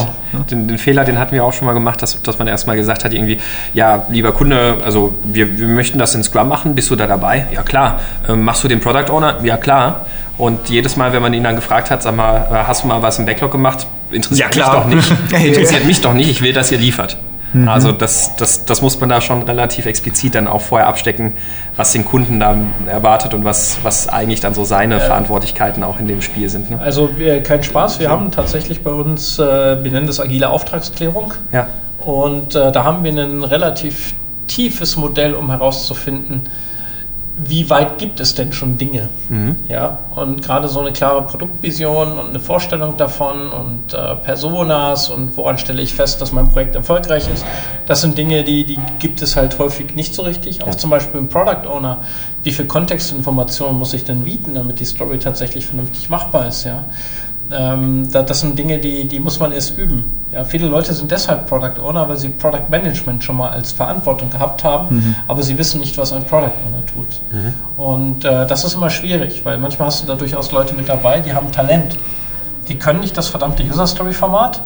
den, 0.49 0.67
den, 0.67 0.77
Fehler, 0.77 1.03
den 1.03 1.19
hatten 1.19 1.33
wir 1.33 1.43
auch 1.43 1.53
schon 1.53 1.65
mal 1.65 1.73
gemacht, 1.73 2.01
dass, 2.01 2.21
dass 2.21 2.39
man 2.39 2.47
erstmal 2.47 2.75
gesagt 2.75 3.03
hat, 3.03 3.13
irgendwie, 3.13 3.39
ja, 3.73 4.05
lieber 4.09 4.31
Kunde, 4.31 4.77
also 4.83 5.13
wir, 5.23 5.57
wir 5.57 5.67
möchten 5.67 5.99
das 5.99 6.15
in 6.15 6.23
Scrum 6.23 6.47
machen, 6.47 6.75
bist 6.75 6.89
du 6.89 6.95
da 6.95 7.07
dabei? 7.07 7.47
Ja, 7.51 7.63
klar. 7.63 7.99
Ähm, 8.27 8.43
machst 8.43 8.63
du 8.63 8.67
den 8.67 8.79
Product 8.79 9.11
Owner? 9.11 9.43
Ja, 9.43 9.57
klar. 9.57 10.05
Und 10.37 10.69
jedes 10.69 10.95
Mal, 10.95 11.13
wenn 11.13 11.21
man 11.21 11.33
ihn 11.33 11.43
dann 11.43 11.55
gefragt 11.55 11.91
hat, 11.91 12.01
sag 12.01 12.15
mal, 12.15 12.47
äh, 12.51 12.67
hast 12.67 12.83
du 12.83 12.87
mal 12.87 13.01
was 13.01 13.19
im 13.19 13.25
Backlog 13.25 13.51
gemacht? 13.51 13.85
Interessiert 14.11 14.55
ja, 14.55 14.63
mich 14.63 14.73
doch 14.73 14.85
nicht. 14.85 15.11
Interessiert 15.45 15.85
mich 15.85 16.01
doch 16.01 16.13
nicht, 16.13 16.29
ich 16.29 16.41
will, 16.41 16.53
dass 16.53 16.71
ihr 16.71 16.79
liefert. 16.79 17.17
Mhm. 17.53 17.67
Also 17.67 17.91
das, 17.91 18.35
das, 18.35 18.65
das 18.65 18.81
muss 18.81 18.99
man 18.99 19.09
da 19.09 19.21
schon 19.21 19.43
relativ 19.43 19.85
explizit 19.85 20.35
dann 20.35 20.47
auch 20.47 20.61
vorher 20.61 20.87
abstecken, 20.87 21.33
was 21.75 21.91
den 21.91 22.03
Kunden 22.03 22.39
da 22.39 22.57
erwartet 22.87 23.33
und 23.33 23.45
was, 23.45 23.77
was 23.83 24.07
eigentlich 24.07 24.39
dann 24.39 24.53
so 24.53 24.63
seine 24.63 24.95
äh, 24.95 24.99
Verantwortlichkeiten 24.99 25.83
auch 25.83 25.99
in 25.99 26.07
dem 26.07 26.21
Spiel 26.21 26.49
sind. 26.49 26.71
Ne? 26.71 26.79
Also 26.79 27.17
wir, 27.17 27.41
kein 27.43 27.63
Spaß, 27.63 27.99
wir 27.99 28.09
haben 28.09 28.31
tatsächlich 28.31 28.83
bei 28.83 28.91
uns, 28.91 29.39
äh, 29.39 29.83
wir 29.83 29.91
nennen 29.91 30.07
das 30.07 30.19
agile 30.19 30.49
Auftragsklärung. 30.49 31.33
Ja. 31.51 31.67
Und 31.99 32.55
äh, 32.55 32.71
da 32.71 32.83
haben 32.83 33.03
wir 33.03 33.11
ein 33.11 33.43
relativ 33.43 34.13
tiefes 34.47 34.97
Modell, 34.97 35.33
um 35.33 35.49
herauszufinden, 35.49 36.41
wie 37.35 37.69
weit 37.69 37.97
gibt 37.97 38.19
es 38.19 38.35
denn 38.35 38.53
schon 38.53 38.77
Dinge? 38.77 39.09
Mhm. 39.29 39.55
Ja, 39.67 39.99
und 40.15 40.43
gerade 40.43 40.67
so 40.67 40.79
eine 40.79 40.93
klare 40.93 41.23
Produktvision 41.23 42.19
und 42.19 42.29
eine 42.29 42.39
Vorstellung 42.39 42.95
davon 42.97 43.49
und 43.49 43.93
äh, 43.93 44.15
Personas 44.17 45.09
und 45.09 45.35
woran 45.35 45.57
stelle 45.57 45.81
ich 45.81 45.93
fest, 45.93 46.21
dass 46.21 46.31
mein 46.31 46.49
Projekt 46.49 46.75
erfolgreich 46.75 47.27
ist, 47.33 47.43
das 47.87 48.01
sind 48.01 48.17
Dinge, 48.17 48.43
die, 48.43 48.65
die 48.65 48.79
gibt 48.99 49.21
es 49.21 49.35
halt 49.35 49.57
häufig 49.57 49.95
nicht 49.95 50.13
so 50.13 50.21
richtig. 50.21 50.61
Auch 50.61 50.67
ja. 50.67 50.77
zum 50.77 50.91
Beispiel 50.91 51.19
im 51.19 51.27
Product 51.27 51.67
Owner, 51.67 52.01
wie 52.43 52.51
viel 52.51 52.65
Kontextinformationen 52.65 53.77
muss 53.77 53.93
ich 53.93 54.03
denn 54.03 54.23
bieten, 54.23 54.53
damit 54.53 54.79
die 54.79 54.85
Story 54.85 55.17
tatsächlich 55.17 55.65
vernünftig 55.65 56.09
machbar 56.09 56.47
ist, 56.47 56.65
ja. 56.65 56.85
Ähm, 57.51 58.09
das, 58.11 58.39
sind 58.39 58.57
Dinge, 58.57 58.79
die, 58.79 59.07
die 59.07 59.19
muss 59.19 59.39
man 59.39 59.51
erst 59.51 59.77
üben. 59.77 60.05
Ja, 60.31 60.43
viele 60.43 60.67
Leute 60.67 60.93
sind 60.93 61.11
deshalb 61.11 61.47
Product 61.47 61.81
Owner, 61.81 62.07
weil 62.07 62.17
sie 62.17 62.29
Product 62.29 62.69
Management 62.69 63.23
schon 63.23 63.37
mal 63.37 63.49
als 63.49 63.71
Verantwortung 63.71 64.29
gehabt 64.29 64.63
haben, 64.63 64.95
mhm. 64.95 65.15
aber 65.27 65.43
sie 65.43 65.57
wissen 65.57 65.79
nicht, 65.79 65.97
was 65.97 66.13
ein 66.13 66.23
Product 66.23 66.53
Owner 66.65 66.85
tut. 66.85 67.21
Mhm. 67.31 67.53
Und 67.83 68.25
äh, 68.25 68.47
das 68.47 68.63
ist 68.63 68.75
immer 68.75 68.89
schwierig, 68.89 69.43
weil 69.45 69.57
manchmal 69.57 69.87
hast 69.87 70.03
du 70.03 70.07
da 70.07 70.15
durchaus 70.15 70.51
Leute 70.51 70.73
mit 70.73 70.89
dabei, 70.89 71.19
die 71.19 71.33
haben 71.33 71.51
Talent. 71.51 71.97
Die 72.67 72.79
können 72.79 73.01
nicht 73.01 73.17
das 73.17 73.27
verdammte 73.27 73.63
User 73.63 73.87
Story 73.87 74.13
Format, 74.13 74.61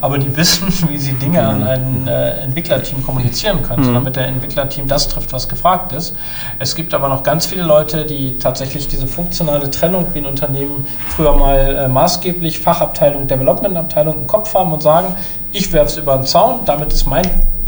aber 0.00 0.18
die 0.18 0.36
wissen, 0.36 0.68
wie 0.90 0.98
sie 0.98 1.12
Dinge 1.12 1.42
an 1.42 1.62
ein 1.62 2.06
äh, 2.06 2.40
Entwicklerteam 2.40 3.04
kommunizieren 3.04 3.62
können, 3.62 3.88
mhm. 3.88 3.94
damit 3.94 4.16
der 4.16 4.26
Entwicklerteam 4.28 4.86
das 4.88 5.08
trifft, 5.08 5.32
was 5.32 5.48
gefragt 5.48 5.92
ist. 5.92 6.14
Es 6.58 6.74
gibt 6.74 6.94
aber 6.94 7.08
noch 7.08 7.22
ganz 7.22 7.46
viele 7.46 7.62
Leute, 7.62 8.04
die 8.04 8.38
tatsächlich 8.38 8.88
diese 8.88 9.06
funktionale 9.06 9.70
Trennung 9.70 10.06
wie 10.12 10.18
ein 10.18 10.26
Unternehmen 10.26 10.86
früher 11.08 11.36
mal 11.36 11.76
äh, 11.76 11.88
maßgeblich 11.88 12.58
Fachabteilung, 12.58 13.26
Developmentabteilung 13.26 14.18
im 14.20 14.26
Kopf 14.26 14.54
haben 14.54 14.72
und 14.72 14.82
sagen, 14.82 15.14
ich 15.52 15.72
werfe 15.72 15.86
es 15.86 15.96
über 15.96 16.16
den 16.16 16.24
Zaun, 16.24 16.60
damit 16.64 16.92
ist 16.92 17.06
mein 17.06 17.24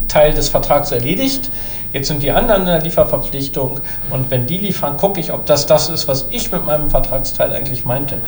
Teil 0.08 0.32
des 0.32 0.48
Vertrags 0.48 0.90
erledigt. 0.90 1.50
Jetzt 1.92 2.08
sind 2.08 2.22
die 2.22 2.30
anderen 2.30 2.62
in 2.62 2.68
der 2.68 2.80
Lieferverpflichtung 2.82 3.80
und 4.10 4.30
wenn 4.30 4.46
die 4.46 4.58
liefern, 4.58 4.96
gucke 4.96 5.20
ich, 5.20 5.32
ob 5.32 5.46
das 5.46 5.66
das 5.66 5.88
ist, 5.88 6.06
was 6.06 6.26
ich 6.30 6.52
mit 6.52 6.64
meinem 6.66 6.90
Vertragsteil 6.90 7.52
eigentlich 7.52 7.84
meinte. 7.84 8.18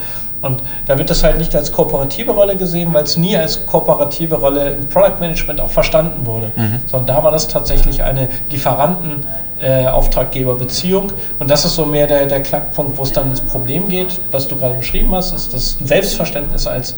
Und 0.41 0.61
da 0.87 0.97
wird 0.97 1.11
das 1.11 1.23
halt 1.23 1.37
nicht 1.37 1.55
als 1.55 1.71
kooperative 1.71 2.31
Rolle 2.31 2.55
gesehen, 2.55 2.91
weil 2.93 3.03
es 3.03 3.15
nie 3.15 3.37
als 3.37 3.63
kooperative 3.67 4.33
Rolle 4.35 4.71
im 4.71 4.89
Product 4.89 5.19
Management 5.19 5.61
auch 5.61 5.69
verstanden 5.69 6.25
wurde, 6.25 6.51
mhm. 6.55 6.79
sondern 6.87 7.15
da 7.15 7.23
war 7.23 7.29
das 7.29 7.47
tatsächlich 7.47 8.01
eine 8.01 8.27
Lieferanten-Auftraggeber-Beziehung. 8.49 11.13
Und 11.37 11.51
das 11.51 11.65
ist 11.65 11.75
so 11.75 11.85
mehr 11.85 12.07
der, 12.07 12.25
der 12.25 12.41
Knackpunkt, 12.41 12.97
wo 12.97 13.03
es 13.03 13.13
dann 13.13 13.29
ins 13.29 13.41
Problem 13.41 13.87
geht, 13.87 14.19
was 14.31 14.47
du 14.47 14.55
gerade 14.55 14.73
beschrieben 14.73 15.13
hast, 15.13 15.33
ist 15.33 15.53
das 15.53 15.77
Selbstverständnis 15.83 16.65
als 16.65 16.95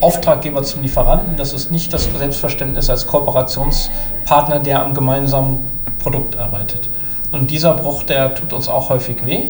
Auftraggeber 0.00 0.62
zum 0.62 0.80
Lieferanten. 0.80 1.36
Das 1.36 1.52
ist 1.52 1.70
nicht 1.70 1.92
das 1.92 2.08
Selbstverständnis 2.16 2.88
als 2.88 3.06
Kooperationspartner, 3.06 4.60
der 4.60 4.82
am 4.82 4.94
gemeinsamen 4.94 5.75
Produkt 5.98 6.36
arbeitet. 6.36 6.88
Und 7.32 7.50
dieser 7.50 7.74
Bruch, 7.74 8.04
der 8.04 8.34
tut 8.34 8.52
uns 8.52 8.68
auch 8.68 8.88
häufig 8.88 9.24
weh. 9.26 9.48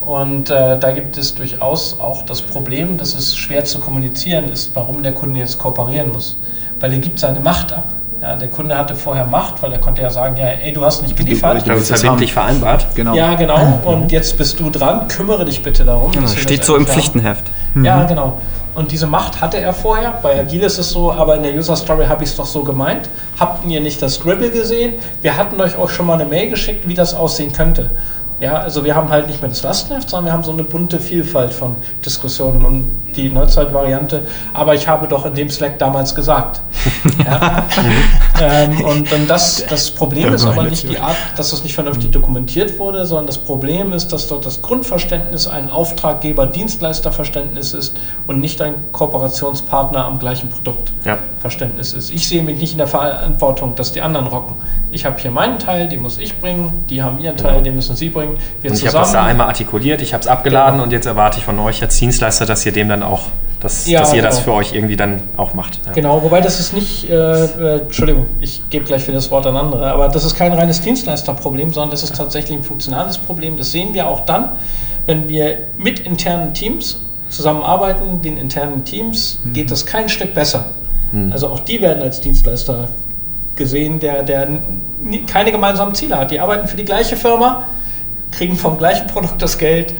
Und 0.00 0.50
äh, 0.50 0.78
da 0.78 0.90
gibt 0.92 1.16
es 1.16 1.34
durchaus 1.34 1.98
auch 1.98 2.22
das 2.26 2.42
Problem, 2.42 2.98
dass 2.98 3.14
es 3.14 3.36
schwer 3.36 3.64
zu 3.64 3.78
kommunizieren 3.80 4.50
ist, 4.50 4.76
warum 4.76 5.02
der 5.02 5.12
Kunde 5.12 5.40
jetzt 5.40 5.58
kooperieren 5.58 6.12
muss. 6.12 6.36
Weil 6.78 6.92
er 6.92 6.98
gibt 6.98 7.18
seine 7.18 7.40
Macht 7.40 7.72
ab. 7.72 7.94
Ja, 8.20 8.36
der 8.36 8.48
Kunde 8.48 8.76
hatte 8.76 8.94
vorher 8.94 9.26
Macht, 9.26 9.62
weil 9.62 9.72
er 9.72 9.78
konnte 9.78 10.02
ja 10.02 10.10
sagen, 10.10 10.36
ja, 10.36 10.46
ey, 10.46 10.72
du 10.72 10.84
hast 10.84 11.02
nicht 11.02 11.16
geliefert. 11.16 11.66
Das 11.66 11.90
ist 11.90 12.00
verbindlich 12.00 12.32
vereinbart. 12.32 12.86
Genau. 12.94 13.14
Ja, 13.14 13.34
genau. 13.34 13.80
Und 13.84 14.12
jetzt 14.12 14.36
bist 14.38 14.60
du 14.60 14.70
dran, 14.70 15.08
kümmere 15.08 15.44
dich 15.44 15.62
bitte 15.62 15.84
darum. 15.84 16.12
Genau, 16.12 16.28
steht 16.28 16.64
so 16.64 16.76
im 16.76 16.86
Pflichtenheft. 16.86 17.44
Mhm. 17.74 17.84
Ja, 17.84 18.04
genau. 18.04 18.40
Und 18.74 18.90
diese 18.90 19.06
Macht 19.06 19.40
hatte 19.40 19.58
er 19.58 19.72
vorher. 19.72 20.18
Bei 20.22 20.40
Agile 20.40 20.66
ist 20.66 20.78
es 20.78 20.90
so, 20.90 21.12
aber 21.12 21.36
in 21.36 21.44
der 21.44 21.54
User 21.54 21.76
Story 21.76 22.06
habe 22.06 22.24
ich 22.24 22.30
es 22.30 22.36
doch 22.36 22.46
so 22.46 22.64
gemeint. 22.64 23.08
Habt 23.38 23.64
ihr 23.66 23.80
nicht 23.80 24.02
das 24.02 24.14
Scribble 24.14 24.50
gesehen? 24.50 24.94
Wir 25.22 25.36
hatten 25.36 25.60
euch 25.60 25.76
auch 25.76 25.88
schon 25.88 26.06
mal 26.06 26.14
eine 26.14 26.24
Mail 26.24 26.50
geschickt, 26.50 26.88
wie 26.88 26.94
das 26.94 27.14
aussehen 27.14 27.52
könnte. 27.52 27.90
Ja, 28.40 28.54
also 28.54 28.84
wir 28.84 28.96
haben 28.96 29.10
halt 29.10 29.28
nicht 29.28 29.40
mehr 29.40 29.48
das 29.48 29.62
Lastenheft, 29.62 30.10
sondern 30.10 30.26
wir 30.26 30.32
haben 30.32 30.42
so 30.42 30.50
eine 30.50 30.64
bunte 30.64 30.98
Vielfalt 30.98 31.52
von 31.52 31.76
Diskussionen 32.04 32.64
und 32.64 32.90
die 33.16 33.30
Neuzeit-Variante. 33.30 34.26
Aber 34.52 34.74
ich 34.74 34.88
habe 34.88 35.06
doch 35.06 35.24
in 35.26 35.34
dem 35.34 35.50
Slack 35.50 35.78
damals 35.78 36.14
gesagt. 36.14 36.60
ja. 37.24 37.64
ähm, 38.40 38.80
und 38.82 39.12
dann 39.12 39.28
das, 39.28 39.64
das 39.68 39.90
Problem 39.90 40.34
ist 40.34 40.44
aber 40.44 40.64
nicht 40.64 40.88
die 40.88 40.98
Art, 40.98 41.16
dass 41.36 41.52
es 41.52 41.62
nicht 41.62 41.74
vernünftig 41.74 42.10
dokumentiert 42.10 42.78
wurde, 42.78 43.06
sondern 43.06 43.26
das 43.26 43.38
Problem 43.38 43.92
ist, 43.92 44.12
dass 44.12 44.26
dort 44.26 44.44
das 44.44 44.60
Grundverständnis 44.62 45.46
ein 45.46 45.70
Auftraggeber-Dienstleister-Verständnis 45.70 47.72
ist 47.72 47.96
und 48.26 48.40
nicht 48.40 48.60
ein 48.60 48.74
Kooperationspartner 48.92 50.04
am 50.04 50.18
gleichen 50.18 50.50
Produktverständnis 50.50 51.92
ja. 51.92 51.98
ist. 51.98 52.10
Ich 52.10 52.28
sehe 52.28 52.42
mich 52.42 52.58
nicht 52.58 52.72
in 52.72 52.78
der 52.78 52.88
Verantwortung, 52.88 53.76
dass 53.76 53.92
die 53.92 54.02
anderen 54.02 54.26
rocken. 54.26 54.56
Ich 54.90 55.06
habe 55.06 55.20
hier 55.20 55.30
meinen 55.30 55.58
Teil, 55.58 55.88
den 55.88 56.02
muss 56.02 56.18
ich 56.18 56.40
bringen, 56.40 56.84
die 56.90 57.02
haben 57.02 57.20
ihren 57.20 57.36
Teil, 57.36 57.62
den 57.62 57.76
müssen 57.76 57.96
sie 57.96 58.08
bringen 58.08 58.24
bringen. 58.24 58.38
Wir 58.60 58.70
und 58.70 58.76
ich 58.76 58.86
habe 58.86 58.98
das 58.98 59.12
da 59.12 59.24
einmal 59.24 59.48
artikuliert, 59.48 60.02
ich 60.02 60.14
habe 60.14 60.22
es 60.22 60.28
abgeladen 60.28 60.74
genau. 60.74 60.84
und 60.84 60.92
jetzt 60.92 61.06
erwarte 61.06 61.38
ich 61.38 61.44
von 61.44 61.58
euch 61.58 61.82
als 61.82 61.98
Dienstleister, 61.98 62.46
dass 62.46 62.64
ihr 62.66 62.72
dem 62.72 62.88
dann 62.88 63.02
auch, 63.04 63.22
dass, 63.60 63.86
ja, 63.86 64.00
dass 64.00 64.10
ihr 64.10 64.16
genau. 64.16 64.28
das 64.28 64.40
für 64.40 64.52
euch 64.52 64.74
irgendwie 64.74 64.96
dann 64.96 65.22
auch 65.36 65.54
macht. 65.54 65.80
Ja. 65.86 65.92
Genau, 65.92 66.22
wobei 66.22 66.40
das 66.40 66.60
ist 66.60 66.74
nicht, 66.74 67.08
äh, 67.08 67.14
äh, 67.14 67.80
Entschuldigung, 67.80 68.26
ich 68.40 68.62
gebe 68.70 68.84
gleich 68.84 69.02
wieder 69.04 69.14
das 69.14 69.30
Wort 69.30 69.46
an 69.46 69.56
andere, 69.56 69.90
aber 69.90 70.08
das 70.08 70.24
ist 70.24 70.36
kein 70.36 70.52
reines 70.52 70.80
Dienstleisterproblem, 70.80 71.72
sondern 71.72 71.90
das 71.90 72.02
ist 72.02 72.16
tatsächlich 72.16 72.58
ein 72.58 72.64
funktionales 72.64 73.18
Problem. 73.18 73.56
Das 73.56 73.72
sehen 73.72 73.94
wir 73.94 74.06
auch 74.06 74.20
dann, 74.20 74.52
wenn 75.06 75.28
wir 75.28 75.68
mit 75.78 76.00
internen 76.00 76.54
Teams 76.54 77.00
zusammenarbeiten, 77.28 78.22
den 78.22 78.36
internen 78.36 78.84
Teams, 78.84 79.40
mhm. 79.44 79.52
geht 79.52 79.70
das 79.70 79.86
kein 79.86 80.08
Stück 80.08 80.34
besser. 80.34 80.66
Mhm. 81.12 81.32
Also 81.32 81.48
auch 81.48 81.60
die 81.60 81.80
werden 81.80 82.02
als 82.02 82.20
Dienstleister 82.20 82.88
gesehen, 83.56 84.00
der, 84.00 84.22
der 84.22 84.48
keine 85.26 85.52
gemeinsamen 85.52 85.94
Ziele 85.94 86.18
hat. 86.18 86.30
Die 86.30 86.40
arbeiten 86.40 86.66
für 86.66 86.76
die 86.76 86.84
gleiche 86.84 87.16
Firma, 87.16 87.64
kriegen 88.30 88.56
vom 88.56 88.78
gleichen 88.78 89.06
Produkt 89.06 89.40
das 89.40 89.58
Geld 89.58 89.94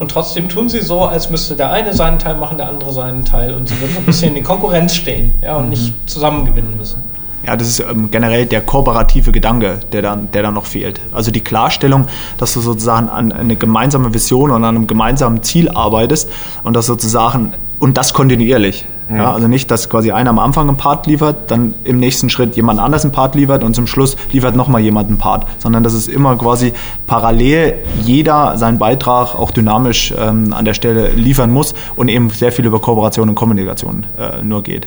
und 0.00 0.10
trotzdem 0.10 0.48
tun 0.48 0.68
sie 0.68 0.80
so, 0.80 1.02
als 1.02 1.30
müsste 1.30 1.54
der 1.54 1.70
eine 1.70 1.92
seinen 1.92 2.18
Teil 2.18 2.36
machen, 2.36 2.56
der 2.56 2.68
andere 2.68 2.90
seinen 2.90 3.24
Teil 3.24 3.54
und 3.54 3.68
sie 3.68 3.78
würden 3.80 3.92
so 3.92 3.98
ein 3.98 4.06
bisschen 4.06 4.34
in 4.34 4.42
Konkurrenz 4.42 4.94
stehen 4.94 5.32
ja, 5.42 5.56
und 5.56 5.64
mhm. 5.64 5.70
nicht 5.70 6.10
zusammen 6.10 6.46
gewinnen 6.46 6.74
müssen. 6.78 7.04
Ja, 7.46 7.54
das 7.56 7.68
ist 7.68 7.80
ähm, 7.80 8.10
generell 8.10 8.46
der 8.46 8.62
kooperative 8.62 9.30
Gedanke, 9.30 9.80
der 9.92 10.02
dann, 10.02 10.30
der 10.30 10.42
dann 10.42 10.54
noch 10.54 10.64
fehlt. 10.64 11.00
Also 11.12 11.30
die 11.30 11.42
Klarstellung, 11.42 12.06
dass 12.38 12.54
du 12.54 12.60
sozusagen 12.60 13.08
an 13.10 13.30
eine 13.32 13.56
gemeinsame 13.56 14.12
Vision 14.12 14.50
und 14.50 14.64
an 14.64 14.76
einem 14.76 14.86
gemeinsamen 14.86 15.42
Ziel 15.42 15.68
arbeitest 15.68 16.30
und 16.64 16.74
das 16.74 16.86
sozusagen 16.86 17.52
und 17.78 17.98
das 17.98 18.14
kontinuierlich. 18.14 18.86
Mhm. 19.10 19.16
Ja, 19.16 19.32
also 19.32 19.48
nicht, 19.48 19.70
dass 19.70 19.88
quasi 19.88 20.12
einer 20.12 20.30
am 20.30 20.38
Anfang 20.38 20.68
einen 20.68 20.76
Part 20.76 21.06
liefert, 21.06 21.50
dann 21.50 21.74
im 21.82 21.98
nächsten 21.98 22.30
Schritt 22.30 22.54
jemand 22.54 22.78
anders 22.78 23.04
einen 23.04 23.12
Part 23.12 23.34
liefert 23.34 23.64
und 23.64 23.74
zum 23.74 23.86
Schluss 23.86 24.16
liefert 24.30 24.54
nochmal 24.54 24.80
jemand 24.80 25.08
einen 25.08 25.18
Part, 25.18 25.46
sondern 25.58 25.82
dass 25.82 25.94
es 25.94 26.06
immer 26.06 26.36
quasi 26.36 26.72
parallel 27.08 27.74
jeder 28.02 28.56
seinen 28.56 28.78
Beitrag 28.78 29.34
auch 29.34 29.50
dynamisch 29.50 30.14
ähm, 30.16 30.52
an 30.52 30.64
der 30.64 30.74
Stelle 30.74 31.08
liefern 31.08 31.50
muss 31.50 31.74
und 31.96 32.08
eben 32.08 32.30
sehr 32.30 32.52
viel 32.52 32.64
über 32.64 32.80
Kooperation 32.80 33.28
und 33.28 33.34
Kommunikation 33.34 34.06
äh, 34.16 34.44
nur 34.44 34.62
geht. 34.62 34.86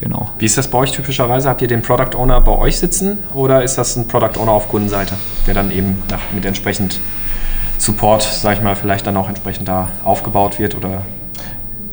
Genau. 0.00 0.30
Wie 0.38 0.44
ist 0.44 0.58
das 0.58 0.68
bei 0.68 0.78
euch 0.78 0.92
typischerweise? 0.92 1.48
Habt 1.48 1.62
ihr 1.62 1.68
den 1.68 1.82
Product 1.82 2.16
Owner 2.16 2.40
bei 2.40 2.52
euch 2.52 2.78
sitzen 2.78 3.18
oder 3.34 3.62
ist 3.62 3.78
das 3.78 3.96
ein 3.96 4.06
Product 4.06 4.38
Owner 4.38 4.52
auf 4.52 4.68
Kundenseite, 4.68 5.14
der 5.46 5.54
dann 5.54 5.70
eben 5.70 6.02
nach, 6.10 6.20
mit 6.32 6.44
entsprechend 6.44 7.00
Support, 7.78 8.22
sag 8.22 8.58
ich 8.58 8.62
mal, 8.62 8.76
vielleicht 8.76 9.06
dann 9.06 9.16
auch 9.16 9.28
entsprechend 9.28 9.68
da 9.68 9.88
aufgebaut 10.04 10.58
wird 10.58 10.74
oder? 10.74 11.02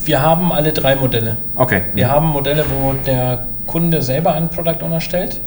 Wir 0.06 0.22
haben 0.22 0.52
alle 0.52 0.74
drei 0.74 0.96
Modelle. 0.96 1.38
Okay. 1.56 1.84
Wir 1.94 2.10
haben 2.10 2.28
Modelle, 2.28 2.66
wo 2.70 2.94
der 2.94 3.46
Kunde 3.68 4.02
selber 4.02 4.34
einen 4.34 4.50
Product 4.50 4.84
Owner 4.84 5.00
stellt. 5.00 5.40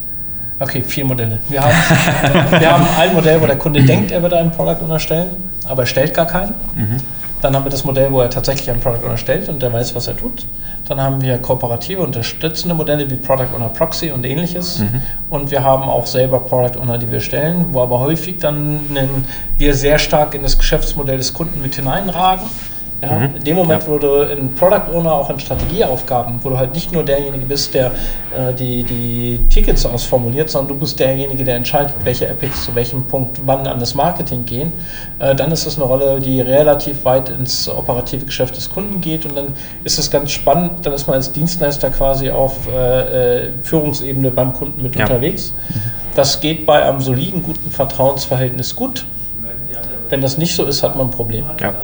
Okay, 0.59 0.83
vier 0.83 1.05
Modelle. 1.05 1.39
Wir 1.49 1.63
haben, 1.63 1.75
wir 2.61 2.73
haben 2.73 2.87
ein 2.99 3.13
Modell, 3.13 3.41
wo 3.41 3.47
der 3.47 3.59
Kunde 3.59 3.83
denkt, 3.83 4.11
er 4.11 4.23
würde 4.23 4.39
einen 4.39 4.51
Product 4.51 4.83
Owner 4.83 4.99
stellen, 4.99 5.51
aber 5.67 5.83
er 5.83 5.87
stellt 5.87 6.15
gar 6.15 6.27
keinen. 6.27 6.55
Mhm. 6.75 6.97
Dann 7.43 7.55
haben 7.55 7.65
wir 7.65 7.71
das 7.71 7.85
Modell, 7.85 8.11
wo 8.11 8.23
er 8.23 8.31
tatsächlich 8.31 8.71
einen 8.71 8.81
Product 8.81 9.05
Owner 9.05 9.19
stellt 9.19 9.51
und 9.51 9.61
der 9.61 9.71
weiß, 9.71 9.95
was 9.95 10.09
er 10.09 10.17
tut. 10.17 10.47
Dann 10.89 10.99
haben 10.99 11.21
wir 11.21 11.37
kooperative, 11.37 12.01
unterstützende 12.01 12.75
Modelle 12.75 13.11
wie 13.11 13.17
Product 13.17 13.55
Owner 13.55 13.69
Proxy 13.69 14.11
und 14.11 14.25
ähnliches. 14.25 14.79
Mhm. 14.79 15.03
Und 15.29 15.51
wir 15.51 15.63
haben 15.63 15.83
auch 15.83 16.07
selber 16.07 16.41
Product 16.41 16.81
Owner, 16.81 16.97
die 16.97 17.11
wir 17.11 17.21
stellen, 17.21 17.67
wo 17.73 17.83
aber 17.83 18.01
häufig 18.01 18.39
dann 18.39 18.81
wir 19.59 19.75
sehr 19.75 19.99
stark 19.99 20.35
in 20.35 20.43
das 20.43 20.57
Geschäftsmodell 20.57 21.19
des 21.19 21.35
Kunden 21.35 21.61
mit 21.61 21.75
hineinragen 21.75 22.47
ja, 23.03 23.11
mhm. 23.19 23.37
In 23.37 23.45
dem 23.45 23.57
Moment, 23.57 23.83
ja. 23.83 23.89
wo 23.89 23.99
du 23.99 24.23
in 24.23 24.55
Product 24.55 24.91
Owner 24.93 25.13
auch 25.13 25.29
in 25.29 25.39
Strategieaufgaben, 25.39 26.39
wo 26.43 26.49
du 26.49 26.59
halt 26.59 26.75
nicht 26.75 26.93
nur 26.93 27.05
derjenige 27.05 27.45
bist, 27.45 27.75
der 27.75 27.89
äh, 28.35 28.55
die, 28.59 28.85
die 28.85 29.39
Tickets 29.51 29.85
ausformuliert, 29.85 30.49
sondern 30.49 30.75
du 30.75 30.81
bist 30.81 30.99
derjenige, 30.99 31.45
der 31.45 31.57
entscheidet, 31.57 31.95
welche 32.05 32.27
Epics 32.27 32.65
zu 32.65 32.75
welchem 32.75 33.05
Punkt 33.05 33.41
wann 33.45 33.67
an 33.67 33.79
das 33.81 33.95
Marketing 33.95 34.47
gehen, 34.47 34.73
äh, 35.19 35.35
dann 35.35 35.53
ist 35.53 35.67
das 35.67 35.77
eine 35.77 35.85
Rolle, 35.85 36.21
die 36.21 36.41
relativ 36.41 37.05
weit 37.05 37.29
ins 37.29 37.69
operative 37.69 38.25
Geschäft 38.25 38.57
des 38.57 38.71
Kunden 38.71 39.01
geht 39.03 39.27
und 39.27 39.37
dann 39.37 39.49
ist 39.85 39.99
es 39.99 40.11
ganz 40.11 40.31
spannend, 40.31 40.87
dann 40.87 40.95
ist 40.95 41.07
man 41.07 41.17
als 41.17 41.33
Dienstleister 41.33 41.91
quasi 41.91 42.31
auf 42.31 42.67
äh, 42.67 43.49
äh 43.49 43.53
Führungsebene 43.63 44.31
beim 44.31 44.55
Kunden 44.55 44.83
mit 44.83 44.97
ja. 44.97 45.05
unterwegs. 45.05 45.53
Das 46.15 46.41
geht 46.41 46.65
bei 46.65 46.83
einem 46.83 47.03
soliden, 47.03 47.43
guten 47.43 47.71
Vertrauensverhältnis 47.71 48.75
gut. 48.75 49.05
Wenn 50.09 50.23
das 50.23 50.39
nicht 50.39 50.55
so 50.55 50.65
ist, 50.65 50.83
hat 50.83 50.97
man 50.97 51.09
ein 51.09 51.11
Problem. 51.11 51.45
Ja 51.61 51.75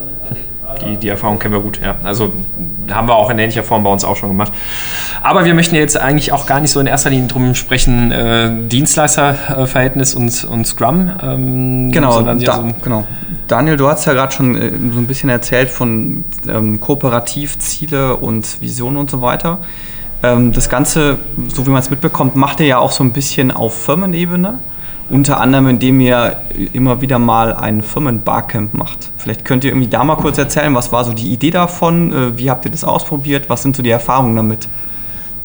die, 0.80 0.96
die 0.96 1.08
Erfahrung 1.08 1.38
kennen 1.38 1.54
wir 1.54 1.60
gut. 1.60 1.80
Ja. 1.82 1.96
Also 2.04 2.32
haben 2.90 3.08
wir 3.08 3.14
auch 3.14 3.30
in 3.30 3.38
ähnlicher 3.38 3.62
Form 3.62 3.84
bei 3.84 3.90
uns 3.90 4.04
auch 4.04 4.16
schon 4.16 4.28
gemacht. 4.28 4.52
Aber 5.22 5.44
wir 5.44 5.54
möchten 5.54 5.74
jetzt 5.74 5.96
eigentlich 5.96 6.32
auch 6.32 6.46
gar 6.46 6.60
nicht 6.60 6.70
so 6.70 6.80
in 6.80 6.86
erster 6.86 7.10
Linie 7.10 7.28
drum 7.28 7.54
sprechen, 7.54 8.10
äh, 8.12 8.50
Dienstleisterverhältnis 8.68 10.14
und, 10.14 10.44
und 10.44 10.66
Scrum. 10.66 11.10
Ähm, 11.22 11.92
genau, 11.92 12.22
da, 12.22 12.38
so 12.38 12.68
genau. 12.82 13.04
Daniel, 13.48 13.76
du 13.76 13.88
hast 13.88 14.04
ja 14.06 14.12
gerade 14.14 14.32
schon 14.32 14.56
äh, 14.56 14.70
so 14.70 14.98
ein 14.98 15.06
bisschen 15.06 15.28
erzählt 15.28 15.68
von 15.68 16.24
ähm, 16.48 16.80
Kooperativziele 16.80 18.16
und 18.16 18.60
Visionen 18.60 18.96
und 18.96 19.10
so 19.10 19.22
weiter. 19.22 19.58
Ähm, 20.22 20.52
das 20.52 20.68
Ganze, 20.68 21.18
so 21.48 21.66
wie 21.66 21.70
man 21.70 21.80
es 21.80 21.90
mitbekommt, 21.90 22.36
macht 22.36 22.60
ihr 22.60 22.66
ja 22.66 22.78
auch 22.78 22.92
so 22.92 23.04
ein 23.04 23.12
bisschen 23.12 23.50
auf 23.50 23.76
Firmenebene. 23.76 24.58
Unter 25.12 25.40
anderem, 25.40 25.68
indem 25.68 26.00
ihr 26.00 26.38
immer 26.72 27.02
wieder 27.02 27.18
mal 27.18 27.54
ein 27.54 27.82
Firmen-Barcamp 27.82 28.72
macht. 28.72 29.10
Vielleicht 29.18 29.44
könnt 29.44 29.62
ihr 29.62 29.70
irgendwie 29.70 29.88
da 29.88 30.02
mal 30.04 30.16
kurz 30.16 30.38
erzählen, 30.38 30.74
was 30.74 30.90
war 30.90 31.04
so 31.04 31.12
die 31.12 31.30
Idee 31.30 31.50
davon? 31.50 32.12
Äh, 32.12 32.38
wie 32.38 32.50
habt 32.50 32.64
ihr 32.64 32.70
das 32.70 32.82
ausprobiert? 32.82 33.50
Was 33.50 33.62
sind 33.62 33.76
so 33.76 33.82
die 33.82 33.90
Erfahrungen 33.90 34.34
damit? 34.36 34.68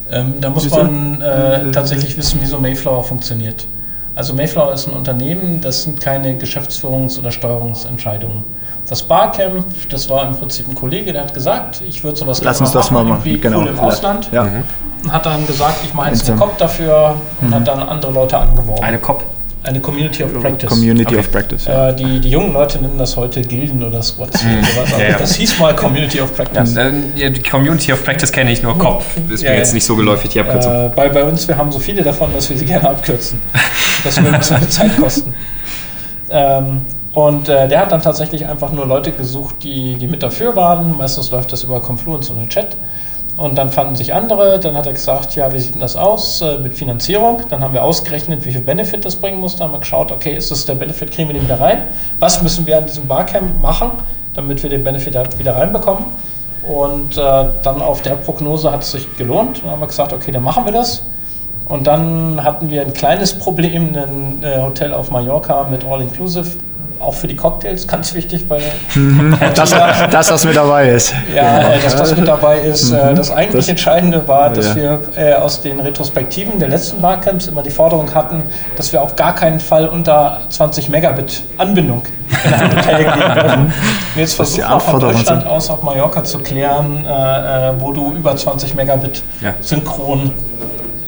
Ähm, 0.10 0.36
da 0.40 0.50
muss 0.50 0.70
man 0.72 1.22
äh, 1.22 1.70
tatsächlich 1.72 2.18
wissen, 2.18 2.42
wie 2.42 2.46
so 2.46 2.60
Mayflower 2.60 3.04
funktioniert. 3.04 3.68
Also 4.16 4.34
Mayflower 4.34 4.74
ist 4.74 4.88
ein 4.88 4.94
Unternehmen, 4.94 5.62
das 5.62 5.84
sind 5.84 6.00
keine 6.00 6.38
Geschäftsführungs- 6.38 7.20
oder 7.20 7.30
Steuerungsentscheidungen. 7.30 8.46
Das 8.90 9.04
Barcamp, 9.04 9.66
das 9.90 10.10
war 10.10 10.28
im 10.28 10.36
Prinzip 10.36 10.68
ein 10.70 10.76
Kollege, 10.76 11.12
der 11.12 11.24
hat 11.24 11.34
gesagt, 11.34 11.84
ich 11.88 12.04
würde 12.04 12.18
sowas 12.18 12.42
Lass 12.42 12.62
uns 12.62 12.72
das 12.72 12.90
mal 12.90 13.04
machen. 13.04 13.40
Genau. 13.42 13.60
Cool 13.60 13.68
im 13.68 13.80
Ausland. 13.80 14.30
Ja. 14.32 14.48
Und 15.04 15.14
hat 15.14 15.26
dann 15.26 15.46
gesagt, 15.46 15.82
ich 15.84 15.94
mache 15.94 16.12
jetzt 16.12 16.28
eine 16.30 16.40
COP 16.40 16.58
dafür 16.58 17.16
und 17.42 17.50
mhm. 17.50 17.56
hat 17.56 17.68
dann 17.68 17.84
andere 17.84 18.12
Leute 18.14 18.38
angeworben. 18.38 18.84
Eine 18.84 18.98
COP? 18.98 19.24
Eine 19.68 19.82
Community 19.82 20.24
of 20.24 20.34
Practice. 20.40 20.70
Community 20.70 21.08
okay. 21.08 21.20
of 21.20 21.32
Practice. 21.32 21.66
Ja. 21.66 21.90
Äh, 21.90 21.96
die, 21.96 22.20
die 22.22 22.30
jungen 22.30 22.54
Leute 22.54 22.80
nennen 22.80 22.98
das 22.98 23.18
heute 23.18 23.42
Gilden 23.42 23.84
oder 23.84 24.02
Squads 24.02 24.44
mhm. 24.44 24.60
oder 24.60 24.88
sowas. 24.88 24.92
Ja, 25.00 25.10
ja. 25.10 25.18
Das 25.18 25.36
hieß 25.36 25.60
mal 25.60 25.76
Community 25.76 26.22
of 26.22 26.36
Practice. 26.36 26.76
Ja, 26.76 27.30
die 27.30 27.42
Community 27.42 27.92
of 27.92 28.04
Practice 28.04 28.32
kenne 28.32 28.52
ich 28.52 28.64
nur 28.64 28.78
Kopf. 28.78 29.06
Ist 29.30 29.44
mir 29.44 29.58
jetzt 29.58 29.74
nicht 29.74 29.86
so 29.86 29.96
geläufig, 29.96 30.30
die 30.30 30.40
Abkürzung. 30.40 30.72
Äh, 30.72 30.90
bei, 30.96 31.10
bei 31.10 31.24
uns, 31.24 31.48
wir 31.48 31.58
haben 31.58 31.72
so 31.72 31.80
viele 31.80 32.02
davon, 32.02 32.34
dass 32.34 32.50
wir 32.50 32.58
sie 32.58 32.66
gerne 32.74 32.90
abkürzen. 32.90 33.40
das 34.04 34.22
würde 34.22 34.38
uns 34.38 34.52
eine 34.52 34.70
Zeit 34.70 34.96
kosten. 34.98 35.34
Ähm, 36.30 36.82
und 37.14 37.50
äh, 37.50 37.68
der 37.68 37.80
hat 37.80 37.92
dann 37.92 38.02
tatsächlich 38.02 38.46
einfach 38.46 38.72
nur 38.72 38.86
Leute 38.86 39.12
gesucht, 39.12 39.64
die, 39.64 39.96
die 39.96 40.08
mit 40.08 40.24
dafür 40.24 40.56
waren. 40.56 40.96
Meistens 40.98 41.32
läuft 41.32 41.52
das 41.52 41.64
über 41.64 41.80
Confluence 41.82 42.30
oder 42.30 42.48
Chat. 42.48 42.78
Und 43.38 43.56
dann 43.56 43.70
fanden 43.70 43.96
sich 43.96 44.15
andere, 44.15 44.60
dann 44.60 44.75
hat 44.75 44.88
er 44.88 44.94
gesagt, 44.94 45.36
ja, 45.36 45.53
wie 45.53 45.60
sieht 45.60 45.75
denn 45.75 45.82
das 45.82 45.96
aus 45.96 46.41
äh, 46.41 46.58
mit 46.58 46.74
Finanzierung? 46.74 47.41
Dann 47.50 47.62
haben 47.62 47.74
wir 47.74 47.84
ausgerechnet, 47.84 48.44
wie 48.46 48.51
viel 48.51 48.62
Benefit 48.62 49.06
das 49.06 49.15
bringen 49.15 49.39
muss. 49.39 49.56
Dann 49.56 49.67
haben 49.67 49.75
wir 49.75 49.79
geschaut, 49.79 50.12
okay, 50.12 50.36
ist 50.36 50.50
das 50.50 50.65
der 50.65 50.74
Benefit, 50.74 51.12
kriegen 51.12 51.29
wir 51.29 51.36
den 51.36 51.44
wieder 51.44 51.60
rein? 51.60 51.84
Was 52.17 52.41
müssen 52.41 52.65
wir 52.65 52.79
an 52.79 52.88
diesem 52.88 53.08
Barcamp 53.08 53.62
machen, 53.62 53.91
damit 54.34 54.63
wir 54.63 54.72
den 54.72 54.84
Benefit 54.84 55.15
wieder 55.38 55.56
reinbekommen? 55.56 56.06
Und 56.67 57.15
äh, 57.15 57.22
dann 57.62 57.79
auf 57.79 58.01
der 58.01 58.15
Prognose 58.15 58.72
hat 58.72 58.82
es 58.82 58.91
sich 58.91 59.17
gelohnt. 59.17 59.62
Dann 59.63 59.72
haben 59.72 59.82
wir 59.82 59.88
gesagt, 59.88 60.13
okay, 60.13 60.32
dann 60.32 60.44
machen 60.44 60.65
wir 60.65 60.74
das. 60.74 61.03
Und 61.70 61.86
dann 61.86 62.44
hatten 62.44 62.72
wir 62.72 62.82
ein 62.82 62.94
kleines 62.94 63.38
Problem, 63.38 63.96
ein 63.96 64.41
äh, 64.41 64.62
Hotel 64.62 64.94
auf 64.94 65.12
Mallorca 65.12 65.67
mit 65.70 65.86
All-Inclusive 65.86 66.58
auch 67.00 67.13
für 67.13 67.27
die 67.27 67.36
Cocktails 67.36 67.88
ganz 67.88 68.13
wichtig, 68.13 68.46
weil 68.48 68.62
mhm. 68.96 69.38
dass, 69.56 69.72
dass 70.12 70.27
das 70.27 70.46
mit 70.46 70.56
dabei 70.56 70.89
ist. 70.89 71.13
Ja, 71.34 71.60
genau. 71.60 71.84
dass 71.84 71.96
das 71.96 72.16
mit 72.16 72.27
dabei 72.27 72.60
ist. 72.60 72.92
Mhm. 72.92 73.16
Das 73.16 73.32
eigentlich 73.32 73.66
das, 73.66 73.68
Entscheidende 73.70 74.27
war, 74.27 74.50
dass 74.50 74.70
ja. 74.70 74.75
wir 74.75 75.00
äh, 75.16 75.34
aus 75.34 75.62
den 75.62 75.80
Retrospektiven 75.80 76.60
der 76.60 76.70
letzten 76.70 77.01
Barcamps 77.01 77.48
immer 77.48 77.63
die 77.63 77.70
Forderung 77.70 78.13
hatten, 78.13 78.44
dass 78.75 78.92
wir 78.92 79.01
auf 79.01 79.16
gar 79.16 79.36
keinen 79.36 79.60
Fall 79.60 79.88
unter 79.88 80.42
20 80.50 80.89
Megabit 80.89 81.44
Anbindung 81.58 82.04
in 82.44 82.54
ein 82.54 82.75
Hotel 82.75 83.04
gehen 83.04 83.74
jetzt 84.16 84.34
versuchen 84.34 84.70
wir 84.70 84.80
von 84.80 85.00
Deutschland 85.00 85.42
sind. 85.42 85.51
aus 85.51 85.70
auf 85.70 85.82
Mallorca 85.82 86.24
zu 86.24 86.39
klären, 86.39 87.06
äh, 87.06 87.70
äh, 87.70 87.74
wo 87.80 87.92
du 87.92 88.13
über 88.13 88.36
20 88.36 88.75
Megabit 88.75 89.24
ja. 89.42 89.54
synchron 89.62 90.32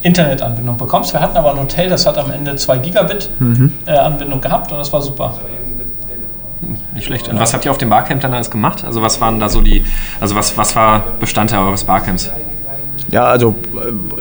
Internetanbindung 0.01 0.77
bekommst. 0.77 1.13
Wir 1.13 1.19
hatten 1.19 1.37
aber 1.37 1.51
ein 1.51 1.59
Hotel, 1.59 1.89
das 1.89 2.05
hat 2.05 2.17
am 2.17 2.31
Ende 2.31 2.55
2 2.55 2.77
Gigabit 2.77 3.29
mhm. 3.39 3.73
äh, 3.85 3.91
Anbindung 3.91 4.41
gehabt 4.41 4.71
und 4.71 4.77
das 4.77 4.91
war 4.93 5.01
super. 5.01 5.33
Nicht 6.93 7.05
schlecht. 7.05 7.29
Und 7.29 7.39
was 7.39 7.53
habt 7.53 7.65
ihr 7.65 7.71
auf 7.71 7.77
dem 7.77 7.89
Barcamp 7.89 8.21
dann 8.21 8.33
alles 8.33 8.51
gemacht? 8.51 8.83
Also 8.85 9.01
was 9.01 9.21
waren 9.21 9.39
da 9.39 9.49
so 9.49 9.61
die, 9.61 9.83
also 10.19 10.35
was, 10.35 10.57
was 10.57 10.75
war 10.75 11.03
Bestandteil 11.19 11.59
eures 11.59 11.85
Barcamps? 11.85 12.31
Ja, 13.11 13.25
also 13.25 13.55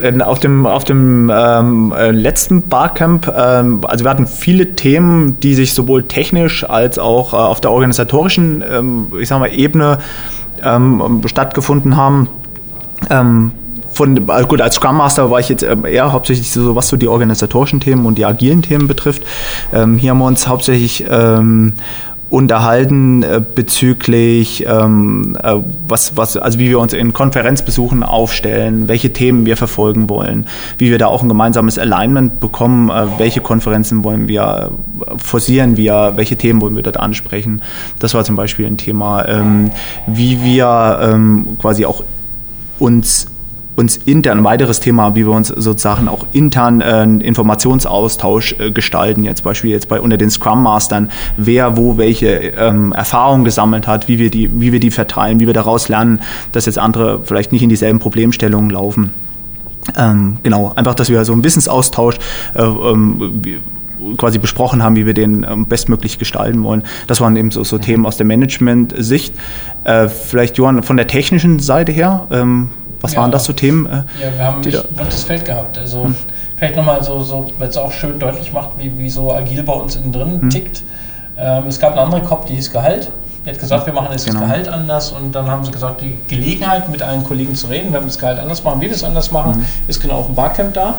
äh, 0.00 0.21
auf 0.23 0.38
dem, 0.38 0.66
auf 0.66 0.85
dem 0.85 1.30
ähm, 1.35 1.92
äh, 1.97 2.11
letzten 2.11 2.68
Barcamp, 2.68 3.30
ähm, 3.37 3.80
also 3.87 4.04
wir 4.04 4.11
hatten 4.11 4.26
viele 4.26 4.75
Themen, 4.76 5.38
die 5.40 5.54
sich 5.54 5.75
sowohl 5.75 6.04
technisch 6.04 6.68
als 6.68 6.99
auch 6.99 7.35
äh, 7.35 7.37
auf 7.37 7.61
der 7.61 7.71
organisatorischen, 7.71 8.64
ähm, 8.71 9.12
ich 9.21 9.28
sag 9.28 9.40
mal, 9.40 9.52
Ebene 9.52 9.99
ähm, 10.62 11.21
stattgefunden 11.26 11.97
haben. 11.97 12.28
Ähm, 13.11 13.52
von, 13.99 14.30
also 14.30 14.47
gut, 14.47 14.61
als 14.61 14.76
Scrum 14.76 14.97
Master 14.97 15.30
war 15.30 15.40
ich 15.40 15.49
jetzt 15.49 15.64
ähm, 15.64 15.85
eher 15.85 16.12
hauptsächlich 16.12 16.50
so, 16.50 16.76
was 16.76 16.88
so 16.88 16.97
die 16.97 17.09
organisatorischen 17.09 17.80
Themen 17.80 18.07
und 18.07 18.16
die 18.16 18.25
agilen 18.25 18.62
Themen 18.62 18.87
betrifft. 18.87 19.23
Ähm, 19.73 19.99
hier 19.99 20.11
haben 20.11 20.18
wir 20.18 20.26
uns 20.26 20.47
hauptsächlich 20.47 21.04
ähm, 21.11 21.75
unterhalten 22.30 23.23
äh, 23.23 23.40
bezüglich 23.54 24.66
ähm, 24.66 25.37
äh, 25.42 25.54
was 25.87 26.16
was 26.16 26.37
also 26.37 26.58
wie 26.58 26.68
wir 26.68 26.78
uns 26.78 26.92
in 26.92 27.12
Konferenzbesuchen 27.14 28.02
aufstellen, 28.02 28.87
welche 28.87 29.12
Themen 29.12 29.47
wir 29.47 29.56
verfolgen 29.56 30.11
wollen, 30.11 30.47
wie 30.76 30.90
wir 30.90 30.99
da 30.99 31.06
auch 31.06 31.23
ein 31.23 31.28
gemeinsames 31.28 31.78
Alignment 31.78 32.38
bekommen, 32.38 32.90
äh, 32.90 33.18
welche 33.18 33.40
Konferenzen 33.40 34.04
wollen 34.04 34.28
wir 34.28 34.73
äh, 35.00 35.18
forcieren 35.18 35.78
wir, 35.78 36.12
welche 36.16 36.37
Themen 36.37 36.61
wollen 36.61 36.76
wir 36.76 36.82
dort 36.82 36.99
ansprechen. 36.99 37.62
Das 37.99 38.12
war 38.12 38.25
zum 38.25 38.37
Beispiel 38.37 38.66
ein 38.66 38.76
Thema, 38.76 39.26
ähm, 39.26 39.70
wie 40.06 40.42
wir 40.42 40.99
ähm, 41.00 41.56
quasi 41.58 41.87
auch 41.87 42.04
uns 42.78 43.26
uns 43.78 43.97
intern 43.97 44.38
ein 44.38 44.44
weiteres 44.44 44.80
Thema, 44.80 45.14
wie 45.14 45.25
wir 45.25 45.32
uns 45.32 45.49
sozusagen 45.49 46.08
auch 46.08 46.26
intern 46.32 46.80
äh, 46.80 47.04
Informationsaustausch 47.04 48.56
äh, 48.58 48.73
gestalten, 48.73 49.23
jetzt 49.23 49.44
Beispiel 49.44 49.70
jetzt 49.70 49.88
bei 49.88 50.00
unter 50.00 50.16
den 50.16 50.30
Scrum 50.30 50.64
Mastern, 50.64 51.11
wer 51.37 51.76
wo 51.76 51.97
welche 51.97 52.28
ähm, 52.28 52.90
Erfahrungen 52.92 53.44
gesammelt 53.44 53.87
hat, 53.87 54.08
wie 54.08 54.18
wir 54.18 54.30
die, 54.30 54.61
wie 54.61 54.73
wir 54.73 54.80
die 54.80 54.90
verteilen, 54.90 55.38
wie 55.38 55.47
wir 55.47 55.54
daraus 55.54 55.88
lernen, 55.88 56.20
dass 56.50 56.66
jetzt 56.66 56.78
andere 56.78 57.20
vielleicht 57.23 57.52
nicht 57.52 57.62
in 57.62 57.68
dieselben 57.68 58.00
Problemstellungen 58.00 58.68
laufen. 58.68 59.12
Ähm, 59.97 60.38
genau, 60.42 60.73
einfach, 60.75 60.97
dass 60.97 61.08
wir 61.08 61.25
so 61.25 61.32
einen 61.32 61.44
Wissensaustausch 61.44 62.16
äh, 62.54 62.62
ähm, 62.62 63.62
quasi 64.16 64.40
besprochen 64.40 64.82
haben, 64.82 64.97
wie 64.97 65.06
wir 65.06 65.14
den 65.14 65.47
ähm, 65.49 65.66
bestmöglich 65.66 66.18
gestalten 66.18 66.64
wollen. 66.64 66.82
Das 67.06 67.20
waren 67.20 67.37
eben 67.37 67.52
so, 67.52 67.62
so 67.62 67.78
Themen 67.78 68.06
aus 68.06 68.16
der 68.16 68.26
Management-Sicht. 68.26 69.35
Äh, 69.85 70.08
vielleicht, 70.08 70.58
Johann, 70.58 70.82
von 70.82 70.97
der 70.97 71.06
technischen 71.06 71.61
Seite 71.61 71.92
her, 71.92 72.26
ähm, 72.32 72.70
was 73.00 73.12
ja, 73.12 73.21
waren 73.21 73.31
das 73.31 73.45
so 73.45 73.52
Themen? 73.52 73.87
Äh, 73.87 74.23
ja, 74.23 74.37
wir 74.37 74.45
haben 74.45 74.62
ein 74.62 74.97
buntes 74.97 75.25
Feld 75.25 75.45
gehabt. 75.45 75.78
Also 75.78 76.04
hm. 76.04 76.15
vielleicht 76.56 76.76
nochmal 76.76 77.02
so, 77.02 77.23
so 77.23 77.50
weil 77.58 77.69
es 77.69 77.76
auch 77.76 77.93
schön 77.93 78.19
deutlich 78.19 78.52
macht, 78.52 78.71
wie, 78.78 78.97
wie 78.99 79.11
so 79.11 79.32
agil 79.32 79.63
bei 79.63 79.73
uns 79.73 79.97
innen 79.97 80.13
drin 80.13 80.41
hm. 80.43 80.50
tickt. 80.50 80.82
Ähm, 81.37 81.67
es 81.69 81.78
gab 81.78 81.93
eine 81.93 82.00
andere 82.00 82.23
Kopf, 82.23 82.47
die 82.47 82.54
hieß 82.54 82.73
Gehalt. 82.73 83.11
Die 83.45 83.50
hat 83.50 83.58
gesagt, 83.58 83.87
wir 83.87 83.93
machen 83.93 84.08
jetzt 84.11 84.26
genau. 84.26 84.41
das 84.41 84.49
Gehalt 84.49 84.69
anders 84.69 85.13
und 85.13 85.34
dann 85.34 85.47
haben 85.47 85.65
sie 85.65 85.71
gesagt, 85.71 86.02
die 86.02 86.19
Gelegenheit 86.26 86.89
mit 86.91 87.02
allen 87.02 87.25
Kollegen 87.25 87.54
zu 87.54 87.69
reden, 87.69 87.93
wenn 87.93 88.02
wir 88.02 88.06
das 88.06 88.19
Gehalt 88.19 88.39
anders 88.41 88.65
machen, 88.65 88.80
wie 88.80 88.87
wir 88.87 88.93
das 88.93 89.04
anders 89.04 89.30
machen, 89.30 89.54
hm. 89.54 89.65
ist 89.87 90.02
genau 90.02 90.17
auf 90.17 90.26
dem 90.26 90.34
Barcamp 90.34 90.75
da. 90.75 90.97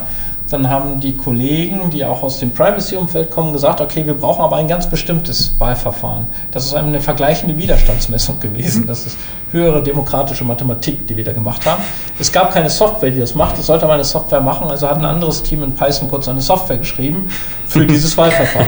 Dann 0.50 0.70
haben 0.70 1.00
die 1.00 1.16
Kollegen, 1.16 1.90
die 1.90 2.04
auch 2.04 2.24
aus 2.24 2.40
dem 2.40 2.52
Privacy-Umfeld 2.52 3.30
kommen, 3.30 3.54
gesagt, 3.54 3.82
okay, 3.82 4.06
wir 4.06 4.16
brauchen 4.16 4.42
aber 4.42 4.56
ein 4.56 4.68
ganz 4.68 4.88
bestimmtes 4.88 5.54
Wahlverfahren. 5.60 6.28
Das 6.52 6.66
ist 6.66 6.74
eine 6.74 7.00
vergleichende 7.00 7.58
Widerstandsmessung 7.58 8.40
gewesen. 8.40 8.88
Das 8.88 9.06
ist 9.06 9.18
höhere 9.52 9.84
demokratische 9.84 10.44
Mathematik, 10.44 11.08
die 11.08 11.18
wir 11.18 11.24
da 11.24 11.34
gemacht 11.34 11.66
haben. 11.66 11.84
Es 12.20 12.32
gab 12.32 12.52
keine 12.52 12.70
Software, 12.70 13.12
die 13.12 13.20
das 13.20 13.36
macht. 13.36 13.58
Es 13.58 13.68
sollte 13.68 13.86
aber 13.86 13.94
eine 13.94 14.04
Software 14.04 14.42
machen. 14.42 14.70
Also 14.70 14.88
hat 14.90 14.98
ein 14.98 15.06
anderes 15.06 15.44
Team 15.44 15.64
in 15.64 15.74
Python 15.74 16.10
kurz 16.10 16.28
eine 16.28 16.42
Software 16.42 16.78
geschrieben 16.78 17.30
für 17.68 17.86
dieses 17.88 18.18
Wahlverfahren. 18.18 18.68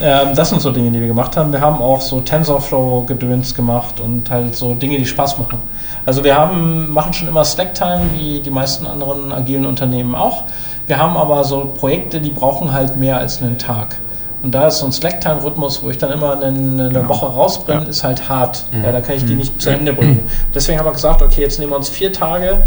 ähm, 0.00 0.34
das 0.34 0.50
sind 0.50 0.60
so 0.60 0.70
Dinge, 0.70 0.90
die 0.90 1.00
wir 1.00 1.08
gemacht 1.08 1.36
haben. 1.36 1.52
Wir 1.52 1.60
haben 1.60 1.80
auch 1.80 2.00
so 2.00 2.20
TensorFlow-Gedöns 2.20 3.54
gemacht 3.54 4.00
und 4.00 4.30
halt 4.30 4.54
so 4.54 4.74
Dinge, 4.74 4.98
die 4.98 5.06
Spaß 5.06 5.38
machen. 5.38 5.58
Also 6.06 6.22
wir 6.22 6.36
haben, 6.36 6.90
machen 6.90 7.12
schon 7.12 7.28
immer 7.28 7.44
Slacktime, 7.44 8.10
wie 8.14 8.40
die 8.40 8.50
meisten 8.50 8.86
anderen 8.86 9.32
agilen 9.32 9.66
Unternehmen 9.66 10.14
auch. 10.14 10.44
Wir 10.86 10.98
haben 10.98 11.16
aber 11.16 11.44
so 11.44 11.72
Projekte, 11.78 12.20
die 12.20 12.30
brauchen 12.30 12.72
halt 12.72 12.96
mehr 12.96 13.18
als 13.18 13.40
einen 13.40 13.58
Tag. 13.58 14.00
Und 14.42 14.54
da 14.54 14.66
ist 14.66 14.78
so 14.78 14.86
ein 14.86 14.92
Slacktime-Rhythmus, 14.92 15.82
wo 15.82 15.88
ich 15.88 15.96
dann 15.96 16.12
immer 16.12 16.32
eine, 16.32 16.46
eine 16.46 16.90
genau. 16.90 17.08
Woche 17.08 17.24
rausbringe, 17.24 17.84
ja. 17.84 17.88
ist 17.88 18.04
halt 18.04 18.28
hart. 18.28 18.66
Mhm. 18.72 18.84
Ja, 18.84 18.92
da 18.92 19.00
kann 19.00 19.16
ich 19.16 19.24
die 19.24 19.32
mhm. 19.32 19.38
nicht 19.38 19.62
zu 19.62 19.70
Ende 19.70 19.94
bringen. 19.94 20.28
Deswegen 20.54 20.78
haben 20.78 20.84
wir 20.84 20.92
gesagt, 20.92 21.22
okay, 21.22 21.40
jetzt 21.40 21.58
nehmen 21.58 21.72
wir 21.72 21.76
uns 21.76 21.88
vier 21.88 22.12
Tage 22.12 22.58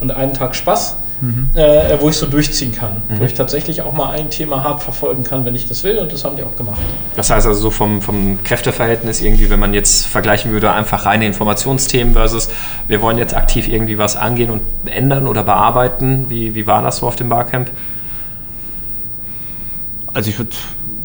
und 0.00 0.10
einen 0.10 0.32
Tag 0.32 0.56
Spaß 0.56 0.96
mhm. 1.20 1.50
äh, 1.54 2.00
wo 2.00 2.08
ich 2.08 2.16
so 2.16 2.26
durchziehen 2.26 2.72
kann. 2.72 3.02
Mhm. 3.08 3.20
Wo 3.20 3.24
ich 3.24 3.34
tatsächlich 3.34 3.82
auch 3.82 3.92
mal 3.92 4.10
ein 4.10 4.30
Thema 4.30 4.62
hart 4.64 4.82
verfolgen 4.82 5.24
kann, 5.24 5.44
wenn 5.44 5.54
ich 5.54 5.68
das 5.68 5.84
will. 5.84 5.98
Und 5.98 6.12
das 6.12 6.24
haben 6.24 6.36
die 6.36 6.42
auch 6.42 6.56
gemacht. 6.56 6.80
Das 7.16 7.30
heißt 7.30 7.46
also 7.46 7.60
so 7.60 7.70
vom, 7.70 8.02
vom 8.02 8.42
Kräfteverhältnis 8.44 9.20
irgendwie, 9.20 9.50
wenn 9.50 9.60
man 9.60 9.74
jetzt 9.74 10.06
vergleichen 10.06 10.52
würde, 10.52 10.72
einfach 10.72 11.06
reine 11.06 11.26
Informationsthemen 11.26 12.14
versus 12.14 12.48
wir 12.88 13.00
wollen 13.00 13.18
jetzt 13.18 13.34
aktiv 13.34 13.68
irgendwie 13.68 13.98
was 13.98 14.16
angehen 14.16 14.50
und 14.50 14.62
ändern 14.86 15.26
oder 15.26 15.42
bearbeiten. 15.42 16.26
Wie, 16.28 16.54
wie 16.54 16.66
war 16.66 16.82
das 16.82 16.98
so 16.98 17.06
auf 17.06 17.16
dem 17.16 17.28
Barcamp? 17.28 17.70
Also 20.12 20.30
ich 20.30 20.38
würde 20.38 20.52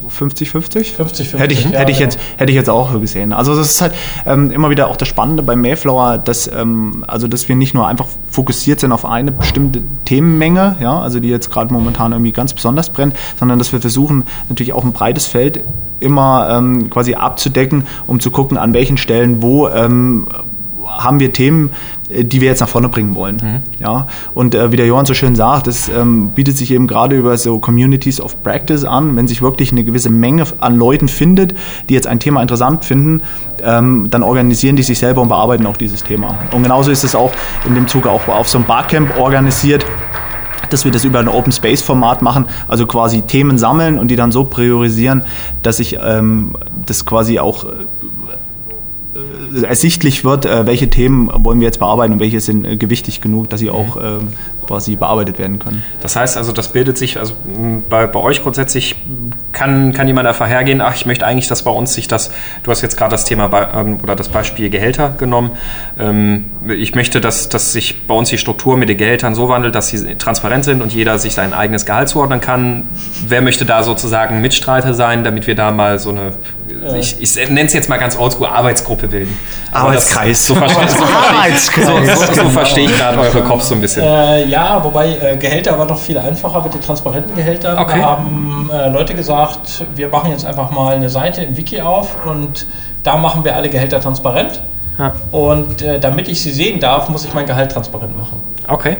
50, 0.09 0.49
50? 0.49 0.93
50, 0.93 1.29
50. 1.29 1.39
Hätte 1.39 1.53
ich, 1.53 1.63
ja, 1.65 1.79
hätte 1.79 1.91
ich, 1.91 1.99
jetzt, 1.99 2.19
hätte 2.37 2.51
ich 2.51 2.55
jetzt 2.55 2.69
auch 2.69 2.99
gesehen. 2.99 3.33
Also 3.33 3.55
das 3.55 3.69
ist 3.69 3.81
halt 3.81 3.93
ähm, 4.25 4.51
immer 4.51 4.69
wieder 4.69 4.87
auch 4.87 4.97
das 4.97 5.07
Spannende 5.07 5.43
beim 5.43 5.61
Mayflower, 5.61 6.17
dass, 6.17 6.47
ähm, 6.51 7.03
also 7.07 7.27
dass 7.27 7.47
wir 7.47 7.55
nicht 7.55 7.73
nur 7.73 7.87
einfach 7.87 8.07
fokussiert 8.29 8.79
sind 8.79 8.91
auf 8.91 9.05
eine 9.05 9.31
bestimmte 9.31 9.81
Themenmenge, 10.05 10.77
ja, 10.79 10.99
also 10.99 11.19
die 11.19 11.29
jetzt 11.29 11.51
gerade 11.51 11.73
momentan 11.73 12.11
irgendwie 12.11 12.31
ganz 12.31 12.53
besonders 12.53 12.89
brennt, 12.89 13.15
sondern 13.37 13.59
dass 13.59 13.71
wir 13.71 13.79
versuchen, 13.79 14.23
natürlich 14.49 14.73
auch 14.73 14.83
ein 14.83 14.93
breites 14.93 15.27
Feld 15.27 15.63
immer 15.99 16.49
ähm, 16.51 16.89
quasi 16.89 17.15
abzudecken, 17.15 17.87
um 18.07 18.19
zu 18.19 18.31
gucken, 18.31 18.57
an 18.57 18.73
welchen 18.73 18.97
Stellen, 18.97 19.41
wo 19.41 19.67
ähm, 19.67 20.27
haben 21.03 21.19
wir 21.19 21.33
Themen, 21.33 21.71
äh, 22.09 22.23
die 22.23 22.41
wir 22.41 22.49
jetzt 22.49 22.59
nach 22.59 22.69
vorne 22.69 22.89
bringen 22.89 23.15
wollen. 23.15 23.37
Mhm. 23.41 23.81
Ja? 23.81 24.07
Und 24.33 24.55
äh, 24.55 24.71
wie 24.71 24.75
der 24.75 24.85
Johann 24.85 25.05
so 25.05 25.13
schön 25.13 25.35
sagt, 25.35 25.67
das 25.67 25.89
ähm, 25.89 26.29
bietet 26.29 26.57
sich 26.57 26.71
eben 26.71 26.87
gerade 26.87 27.15
über 27.15 27.37
so 27.37 27.59
Communities 27.59 28.21
of 28.21 28.41
Practice 28.43 28.83
an, 28.83 29.15
wenn 29.15 29.27
sich 29.27 29.41
wirklich 29.41 29.71
eine 29.71 29.83
gewisse 29.83 30.09
Menge 30.09 30.43
an 30.59 30.77
Leuten 30.77 31.07
findet, 31.07 31.55
die 31.89 31.93
jetzt 31.93 32.07
ein 32.07 32.19
Thema 32.19 32.41
interessant 32.41 32.85
finden, 32.85 33.21
ähm, 33.63 34.07
dann 34.09 34.23
organisieren 34.23 34.75
die 34.75 34.83
sich 34.83 34.99
selber 34.99 35.21
und 35.21 35.29
bearbeiten 35.29 35.65
auch 35.65 35.77
dieses 35.77 36.03
Thema. 36.03 36.37
Und 36.51 36.63
genauso 36.63 36.91
ist 36.91 37.03
es 37.03 37.15
auch 37.15 37.31
in 37.65 37.75
dem 37.75 37.87
Zuge 37.87 38.09
auch 38.09 38.27
auf 38.27 38.49
so 38.49 38.57
einem 38.57 38.67
Barcamp 38.67 39.17
organisiert 39.17 39.85
dass 40.69 40.85
wir 40.85 40.91
das 40.91 41.03
über 41.03 41.19
ein 41.19 41.27
Open 41.27 41.51
Space 41.51 41.81
Format 41.81 42.21
machen, 42.21 42.45
also 42.67 42.85
quasi 42.85 43.23
Themen 43.23 43.57
sammeln 43.57 43.97
und 43.97 44.09
die 44.09 44.15
dann 44.15 44.31
so 44.31 44.43
priorisieren, 44.43 45.23
dass 45.63 45.79
ich 45.79 45.97
ähm, 46.03 46.55
das 46.85 47.05
quasi 47.05 47.39
auch 47.39 47.65
ersichtlich 49.63 50.23
wird, 50.23 50.45
äh, 50.45 50.65
welche 50.65 50.89
Themen 50.89 51.29
wollen 51.43 51.59
wir 51.59 51.65
jetzt 51.65 51.79
bearbeiten 51.79 52.13
und 52.13 52.19
welche 52.19 52.39
sind 52.39 52.65
äh, 52.65 52.77
gewichtig 52.77 53.21
genug, 53.21 53.49
dass 53.49 53.59
sie 53.59 53.69
auch 53.69 53.97
ähm, 54.01 54.29
quasi 54.69 54.95
bearbeitet 54.95 55.39
werden 55.39 55.57
können. 55.57 55.83
Das 56.01 56.15
heißt 56.15 56.37
also, 56.37 56.51
das 56.51 56.67
bildet 56.67 56.95
sich, 56.95 57.17
also 57.17 57.33
bei, 57.89 58.05
bei 58.05 58.19
euch 58.19 58.43
grundsätzlich 58.43 58.95
kann, 59.51 59.93
kann 59.93 60.05
jemand 60.05 60.27
einfach 60.27 60.47
hergehen, 60.47 60.79
ach, 60.79 60.95
ich 60.95 61.07
möchte 61.07 61.25
eigentlich, 61.25 61.47
dass 61.47 61.63
bei 61.63 61.71
uns 61.71 61.95
sich 61.95 62.07
das, 62.07 62.29
du 62.61 62.69
hast 62.69 62.83
jetzt 62.83 62.95
gerade 62.95 63.09
das 63.09 63.25
Thema 63.25 63.47
bei, 63.47 63.67
ähm, 63.73 63.99
oder 64.03 64.15
das 64.15 64.29
Beispiel 64.29 64.69
Gehälter 64.69 65.15
genommen, 65.17 65.51
ähm, 65.99 66.51
ich 66.69 66.93
möchte, 66.93 67.19
dass, 67.19 67.49
dass 67.49 67.73
sich 67.73 68.05
bei 68.05 68.13
uns 68.13 68.29
die 68.29 68.37
Struktur 68.37 68.77
mit 68.77 68.89
den 68.89 68.97
Gehältern 68.97 69.33
so 69.33 69.49
wandelt, 69.49 69.73
dass 69.73 69.87
sie 69.87 70.15
transparent 70.15 70.65
sind 70.65 70.83
und 70.83 70.93
jeder 70.93 71.17
sich 71.17 71.33
sein 71.33 71.53
eigenes 71.53 71.87
Gehalt 71.87 72.09
zuordnen 72.09 72.39
kann. 72.39 72.87
Wer 73.27 73.41
möchte 73.41 73.65
da 73.65 73.81
sozusagen 73.81 74.39
Mitstreiter 74.41 74.93
sein, 74.93 75.23
damit 75.23 75.47
wir 75.47 75.55
da 75.55 75.71
mal 75.71 75.97
so 75.97 76.11
eine, 76.11 76.33
ich, 76.99 77.19
ich 77.19 77.35
nenne 77.49 77.65
es 77.65 77.73
jetzt 77.73 77.89
mal 77.89 77.97
ganz 77.97 78.17
oldschool, 78.17 78.47
Arbeitsgruppe 78.47 79.07
bilden. 79.07 79.35
Arbeitskreis. 79.71 80.45
Das, 80.45 80.47
so 80.47 80.55
verstehe 80.55 80.87
so 80.89 81.05
versteh, 81.05 81.81
so, 81.81 82.25
so, 82.25 82.43
so 82.43 82.49
versteh 82.49 82.81
ich 82.81 82.97
gerade 82.97 83.17
eure 83.19 83.41
Kopf 83.43 83.63
so 83.63 83.75
ein 83.75 83.81
bisschen. 83.81 84.03
Äh, 84.03 84.45
ja, 84.45 84.58
wobei 84.83 85.17
äh, 85.17 85.37
Gehälter 85.37 85.77
war 85.77 85.87
doch 85.87 85.97
viel 85.97 86.17
einfacher 86.17 86.61
mit 86.63 86.73
den 86.73 86.81
transparenten 86.81 87.35
Gehältern. 87.35 87.77
Okay. 87.77 87.99
Da 87.99 88.05
haben 88.05 88.69
äh, 88.73 88.89
Leute 88.89 89.13
gesagt, 89.13 89.85
wir 89.95 90.09
machen 90.09 90.31
jetzt 90.31 90.45
einfach 90.45 90.71
mal 90.71 90.95
eine 90.95 91.09
Seite 91.09 91.43
im 91.43 91.57
Wiki 91.57 91.81
auf 91.81 92.25
und 92.25 92.65
da 93.03 93.17
machen 93.17 93.43
wir 93.43 93.55
alle 93.55 93.69
Gehälter 93.69 93.99
transparent. 93.99 94.63
Ja. 94.97 95.13
Und 95.31 95.81
äh, 95.81 95.99
damit 95.99 96.27
ich 96.27 96.41
sie 96.41 96.51
sehen 96.51 96.79
darf, 96.79 97.09
muss 97.09 97.25
ich 97.25 97.33
mein 97.33 97.45
Gehalt 97.45 97.71
transparent 97.71 98.17
machen. 98.17 98.41
Okay. 98.67 98.97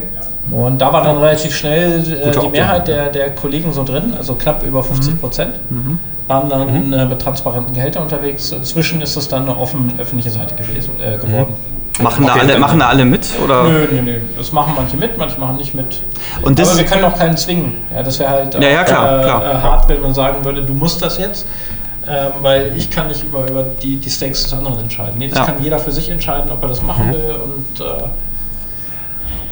Und 0.50 0.78
da 0.78 0.92
war 0.92 1.04
dann 1.04 1.18
relativ 1.18 1.54
schnell 1.54 2.00
äh, 2.00 2.30
die 2.30 2.48
Mehrheit 2.48 2.88
der, 2.88 3.10
der 3.10 3.34
Kollegen 3.34 3.72
so 3.72 3.84
drin, 3.84 4.14
also 4.16 4.34
knapp 4.34 4.64
über 4.64 4.82
50 4.82 5.20
Prozent. 5.20 5.60
Mhm. 5.70 5.76
mhm. 5.76 5.98
Waren 6.26 6.48
dann 6.48 6.86
mhm. 6.86 6.92
Äh, 6.92 7.06
mit 7.06 7.20
transparenten 7.20 7.74
Gehältern 7.74 8.04
unterwegs. 8.04 8.52
Inzwischen 8.52 9.00
ist 9.02 9.16
es 9.16 9.26
dann 9.26 9.42
eine 9.42 9.56
offen 9.58 9.92
öffentliche 9.98 10.30
Seite 10.30 10.54
gewesen, 10.54 10.92
äh, 11.00 11.18
geworden. 11.18 11.54
Mhm. 11.54 11.69
Machen, 12.02 12.26
da 12.26 12.34
alle, 12.34 12.58
machen 12.58 12.78
da 12.78 12.88
alle 12.88 13.04
mit? 13.04 13.26
Oder? 13.42 13.64
Nö, 13.64 13.86
nö, 13.90 14.02
nö. 14.02 14.20
Das 14.36 14.52
machen 14.52 14.74
manche 14.76 14.96
mit, 14.96 15.18
manche 15.18 15.38
machen 15.38 15.56
nicht 15.56 15.74
mit. 15.74 16.02
Und 16.42 16.58
das 16.58 16.70
Aber 16.70 16.78
wir 16.78 16.84
können 16.86 17.04
auch 17.04 17.16
keinen 17.16 17.36
zwingen. 17.36 17.78
Ja, 17.94 18.02
das 18.02 18.18
wäre 18.18 18.30
halt 18.30 18.54
ja, 18.54 18.60
ja, 18.60 18.84
klar, 18.84 19.18
äh, 19.18 19.22
klar. 19.22 19.44
Äh, 19.44 19.58
hart, 19.58 19.88
wenn 19.88 20.00
man 20.00 20.14
sagen 20.14 20.44
würde, 20.44 20.62
du 20.62 20.72
musst 20.72 21.02
das 21.02 21.18
jetzt. 21.18 21.46
Ähm, 22.08 22.32
weil 22.40 22.72
ich 22.76 22.90
kann 22.90 23.08
nicht 23.08 23.22
über, 23.22 23.46
über 23.48 23.62
die, 23.62 23.96
die 23.96 24.10
Stakes 24.10 24.42
des 24.44 24.52
anderen 24.52 24.80
entscheiden. 24.80 25.14
Nee, 25.18 25.28
das 25.28 25.38
ja. 25.38 25.44
kann 25.44 25.62
jeder 25.62 25.78
für 25.78 25.92
sich 25.92 26.08
entscheiden, 26.10 26.50
ob 26.50 26.62
er 26.62 26.68
das 26.68 26.82
machen 26.82 27.08
mhm. 27.08 27.12
will. 27.12 27.34
Und 27.44 27.80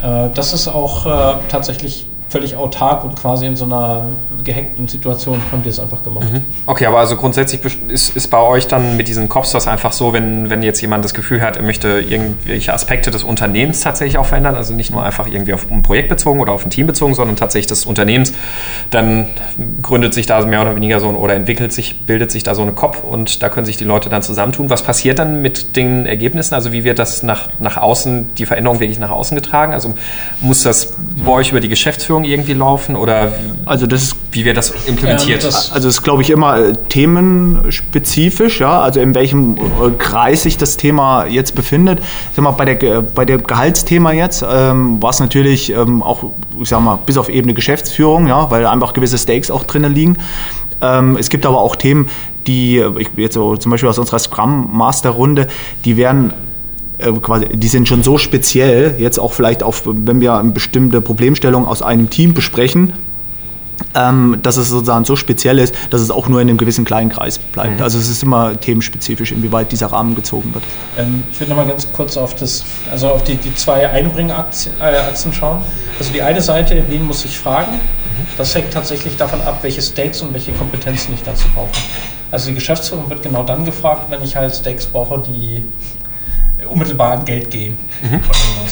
äh, 0.02 0.26
äh 0.26 0.30
das 0.34 0.52
ist 0.54 0.66
auch 0.66 1.06
äh, 1.06 1.34
tatsächlich 1.48 2.08
völlig 2.28 2.56
autark 2.56 3.04
und 3.04 3.16
quasi 3.16 3.46
in 3.46 3.56
so 3.56 3.64
einer 3.64 4.06
gehackten 4.44 4.86
Situation 4.86 5.40
haben 5.50 5.62
die 5.62 5.70
es 5.70 5.80
einfach 5.80 6.02
gemacht. 6.02 6.32
Mhm. 6.32 6.42
Okay, 6.66 6.86
aber 6.86 6.98
also 6.98 7.16
grundsätzlich 7.16 7.60
ist, 7.88 8.16
ist 8.16 8.28
bei 8.28 8.40
euch 8.40 8.66
dann 8.66 8.96
mit 8.96 9.08
diesen 9.08 9.28
Cops 9.28 9.52
das 9.52 9.66
einfach 9.66 9.92
so, 9.92 10.12
wenn, 10.12 10.50
wenn 10.50 10.62
jetzt 10.62 10.80
jemand 10.80 11.04
das 11.04 11.14
Gefühl 11.14 11.40
hat, 11.40 11.56
er 11.56 11.62
möchte 11.62 12.00
irgendwelche 12.00 12.72
Aspekte 12.72 13.10
des 13.10 13.24
Unternehmens 13.24 13.80
tatsächlich 13.80 14.18
auch 14.18 14.26
verändern, 14.26 14.54
also 14.54 14.74
nicht 14.74 14.90
nur 14.90 15.02
einfach 15.02 15.26
irgendwie 15.26 15.54
auf 15.54 15.70
ein 15.70 15.82
Projekt 15.82 16.08
bezogen 16.08 16.40
oder 16.40 16.52
auf 16.52 16.64
ein 16.64 16.70
Team 16.70 16.86
bezogen, 16.86 17.14
sondern 17.14 17.36
tatsächlich 17.36 17.68
des 17.68 17.86
Unternehmens, 17.86 18.32
dann 18.90 19.28
gründet 19.82 20.12
sich 20.14 20.26
da 20.26 20.44
mehr 20.44 20.62
oder 20.62 20.76
weniger 20.76 21.00
so 21.00 21.08
ein, 21.08 21.16
oder 21.16 21.34
entwickelt 21.34 21.72
sich, 21.72 22.00
bildet 22.00 22.30
sich 22.30 22.42
da 22.42 22.54
so 22.54 22.62
eine 22.62 22.72
Cop 22.72 23.04
und 23.04 23.42
da 23.42 23.48
können 23.48 23.66
sich 23.66 23.76
die 23.76 23.84
Leute 23.84 24.08
dann 24.08 24.22
zusammentun. 24.22 24.70
Was 24.70 24.82
passiert 24.82 25.18
dann 25.18 25.42
mit 25.42 25.76
den 25.76 26.06
Ergebnissen? 26.06 26.54
Also 26.54 26.72
wie 26.72 26.84
wird 26.84 26.98
das 26.98 27.22
nach, 27.22 27.48
nach 27.58 27.76
außen, 27.76 28.34
die 28.34 28.46
Veränderung 28.46 28.80
wirklich 28.80 28.98
nach 28.98 29.10
außen 29.10 29.34
getragen? 29.34 29.72
Also 29.72 29.94
muss 30.40 30.62
das 30.62 30.94
bei 31.24 31.32
euch 31.32 31.50
über 31.50 31.60
die 31.60 31.68
Geschäftsführung 31.68 32.17
Einführung 32.18 32.24
irgendwie 32.24 32.54
laufen 32.54 32.96
oder 32.96 33.33
also 33.64 33.87
das 33.87 34.02
ist, 34.02 34.16
wie 34.33 34.44
wird 34.44 34.57
das 34.57 34.72
implementiert? 34.87 35.42
Ja, 35.42 35.48
das 35.48 35.72
also 35.72 35.88
es 35.88 35.96
ist, 35.96 36.02
glaube 36.02 36.22
ich, 36.22 36.31
immer 36.31 36.59
äh, 36.59 36.72
themenspezifisch, 36.88 38.61
ja, 38.61 38.81
also 38.81 39.00
in 39.00 39.14
welchem 39.14 39.57
äh, 39.57 39.90
Kreis 39.98 40.42
sich 40.42 40.57
das 40.57 40.76
Thema 40.76 41.26
jetzt 41.26 41.54
befindet. 41.54 42.00
Ich 42.00 42.37
sag 42.37 42.42
mal, 42.42 42.52
bei 42.52 42.64
der, 42.64 43.02
bei 43.02 43.24
dem 43.24 43.42
Gehaltsthema 43.42 44.12
jetzt 44.12 44.44
ähm, 44.48 45.02
war 45.02 45.11
es 45.11 45.20
natürlich 45.20 45.70
ähm, 45.72 46.02
auch, 46.02 46.24
ich 46.61 46.68
sag 46.68 46.81
mal, 46.81 46.98
bis 47.04 47.16
auf 47.16 47.28
Ebene 47.28 47.54
Geschäftsführung, 47.54 48.28
ja, 48.28 48.50
weil 48.50 48.66
einfach 48.66 48.92
gewisse 48.92 49.18
Stakes 49.18 49.50
auch 49.50 49.64
drinnen 49.64 49.94
liegen. 49.94 50.16
Ähm, 50.81 51.16
es 51.18 51.28
gibt 51.28 51.44
aber 51.44 51.61
auch 51.61 51.76
Themen, 51.76 52.09
die, 52.46 52.83
ich, 52.98 53.09
jetzt 53.16 53.35
so, 53.35 53.57
zum 53.57 53.70
Beispiel 53.70 53.88
aus 53.88 53.98
unserer 53.98 54.18
Scrum 54.18 54.70
Master 54.72 55.11
Runde, 55.11 55.48
die 55.85 55.96
werden 55.96 56.31
äh, 56.31 56.47
quasi, 57.22 57.46
die 57.48 57.68
sind 57.68 57.88
schon 57.88 58.02
so 58.02 58.18
speziell, 58.18 58.96
jetzt 58.98 59.18
auch 59.18 59.32
vielleicht 59.32 59.62
auf, 59.62 59.82
wenn 59.87 60.20
wir 60.20 60.34
eine 60.34 60.50
bestimmte 60.50 61.00
Problemstellung 61.00 61.66
aus 61.66 61.82
einem 61.82 62.11
Team 62.11 62.34
besprechen, 62.34 62.92
ähm, 63.94 64.38
dass 64.42 64.56
es 64.56 64.68
sozusagen 64.68 65.04
so 65.04 65.16
speziell 65.16 65.58
ist, 65.58 65.74
dass 65.90 66.00
es 66.00 66.11
auch 66.11 66.28
nur 66.28 66.40
in 66.40 66.48
einem 66.48 66.58
gewissen 66.58 66.84
kleinen 66.84 67.11
Kreis 67.11 67.38
bleibt. 67.38 67.76
Mhm. 67.76 67.82
Also 67.82 67.98
es 67.98 68.08
ist 68.08 68.22
immer 68.22 68.58
themenspezifisch, 68.58 69.32
inwieweit 69.32 69.72
dieser 69.72 69.88
Rahmen 69.88 70.14
gezogen 70.14 70.52
wird. 70.54 70.64
Ähm, 70.96 71.22
ich 71.30 71.40
will 71.40 71.48
nochmal 71.48 71.66
ganz 71.66 71.87
kurz 71.92 72.16
auf 72.16 72.34
das, 72.34 72.64
also 72.90 73.08
auf 73.08 73.24
die, 73.24 73.37
die 73.37 73.54
zwei 73.54 73.88
Einbringachsen 73.88 74.72
äh, 74.80 75.32
schauen. 75.32 75.62
Also 75.98 76.12
die 76.12 76.22
eine 76.22 76.40
Seite, 76.40 76.82
wen 76.88 77.06
muss 77.06 77.24
ich 77.24 77.38
fragen? 77.38 77.72
Mhm. 77.72 78.26
Das 78.37 78.54
hängt 78.54 78.72
tatsächlich 78.72 79.16
davon 79.16 79.40
ab, 79.42 79.58
welche 79.62 79.82
Stakes 79.82 80.22
und 80.22 80.32
welche 80.34 80.52
Kompetenzen 80.52 81.14
ich 81.14 81.22
dazu 81.22 81.46
brauche. 81.54 81.70
Also 82.30 82.48
die 82.48 82.54
Geschäftsführung 82.54 83.08
wird 83.08 83.22
genau 83.22 83.42
dann 83.42 83.64
gefragt, 83.64 84.11
wenn 84.11 84.22
ich 84.22 84.37
halt 84.37 84.54
Stakes 84.54 84.87
brauche, 84.87 85.22
die 85.26 85.64
unmittelbar 86.70 87.12
an 87.12 87.24
Geld 87.24 87.50
gehen. 87.50 87.78
Mhm. 88.02 88.20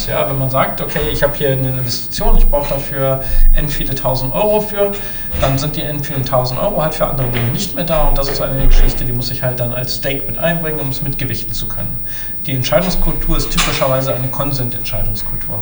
Ja, 0.09 0.29
wenn 0.29 0.39
man 0.39 0.51
sagt, 0.51 0.81
okay, 0.81 1.09
ich 1.13 1.23
habe 1.23 1.35
hier 1.37 1.51
eine 1.51 1.69
Investition, 1.69 2.37
ich 2.37 2.47
brauche 2.47 2.69
dafür 2.69 3.25
n 3.55 3.69
viele 3.69 3.95
tausend 3.95 4.33
Euro 4.35 4.61
für, 4.61 4.93
dann 5.41 5.59
sind 5.59 5.77
die 5.77 5.83
n 5.83 6.03
vielen 6.03 6.25
tausend 6.25 6.61
Euro 6.61 6.83
halt 6.83 6.95
für 6.95 7.07
andere 7.07 7.29
Dinge 7.29 7.51
nicht 7.51 7.75
mehr 7.75 7.85
da 7.85 8.09
und 8.09 8.19
das 8.19 8.29
ist 8.29 8.41
eine 8.41 8.67
Geschichte, 8.67 9.05
die 9.05 9.13
muss 9.13 9.31
ich 9.31 9.43
halt 9.43 9.59
dann 9.59 9.73
als 9.73 9.97
Stake 9.97 10.27
mit 10.27 10.39
einbringen, 10.39 10.81
um 10.81 10.91
es 10.91 11.03
mitgewichten 11.03 11.53
zu 11.53 11.67
können. 11.67 11.99
Die 12.47 12.53
Entscheidungskultur 12.53 13.37
ist 13.37 13.51
typischerweise 13.51 14.15
eine 14.15 14.29
Konsent-Entscheidungskultur. 14.29 15.61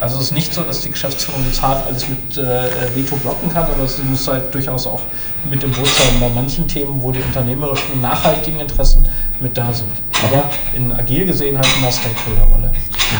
Also 0.00 0.16
es 0.16 0.24
ist 0.24 0.32
nicht 0.32 0.54
so, 0.54 0.62
dass 0.62 0.80
die 0.80 0.90
Geschäftsführung 0.90 1.44
jetzt 1.46 1.60
hart 1.60 1.86
alles 1.86 2.08
mit 2.08 2.38
äh, 2.38 2.70
Veto 2.94 3.16
blocken 3.16 3.52
kann, 3.52 3.64
aber 3.64 3.86
sie 3.86 4.02
muss 4.02 4.26
halt 4.26 4.52
durchaus 4.54 4.86
auch 4.86 5.02
mit 5.48 5.62
dem 5.62 5.70
Boot 5.72 5.88
sein 5.88 6.18
bei 6.18 6.28
manchen 6.30 6.66
Themen, 6.66 7.02
wo 7.02 7.12
die 7.12 7.20
unternehmerischen, 7.20 8.00
nachhaltigen 8.00 8.60
Interessen 8.60 9.06
mit 9.40 9.56
da 9.56 9.72
sind. 9.72 9.88
Aber 10.22 10.50
in 10.76 10.92
agil 10.92 11.24
gesehen 11.26 11.56
halt 11.56 11.68
immer 11.78 11.90
Stakeholder-Rolle. 11.90 12.72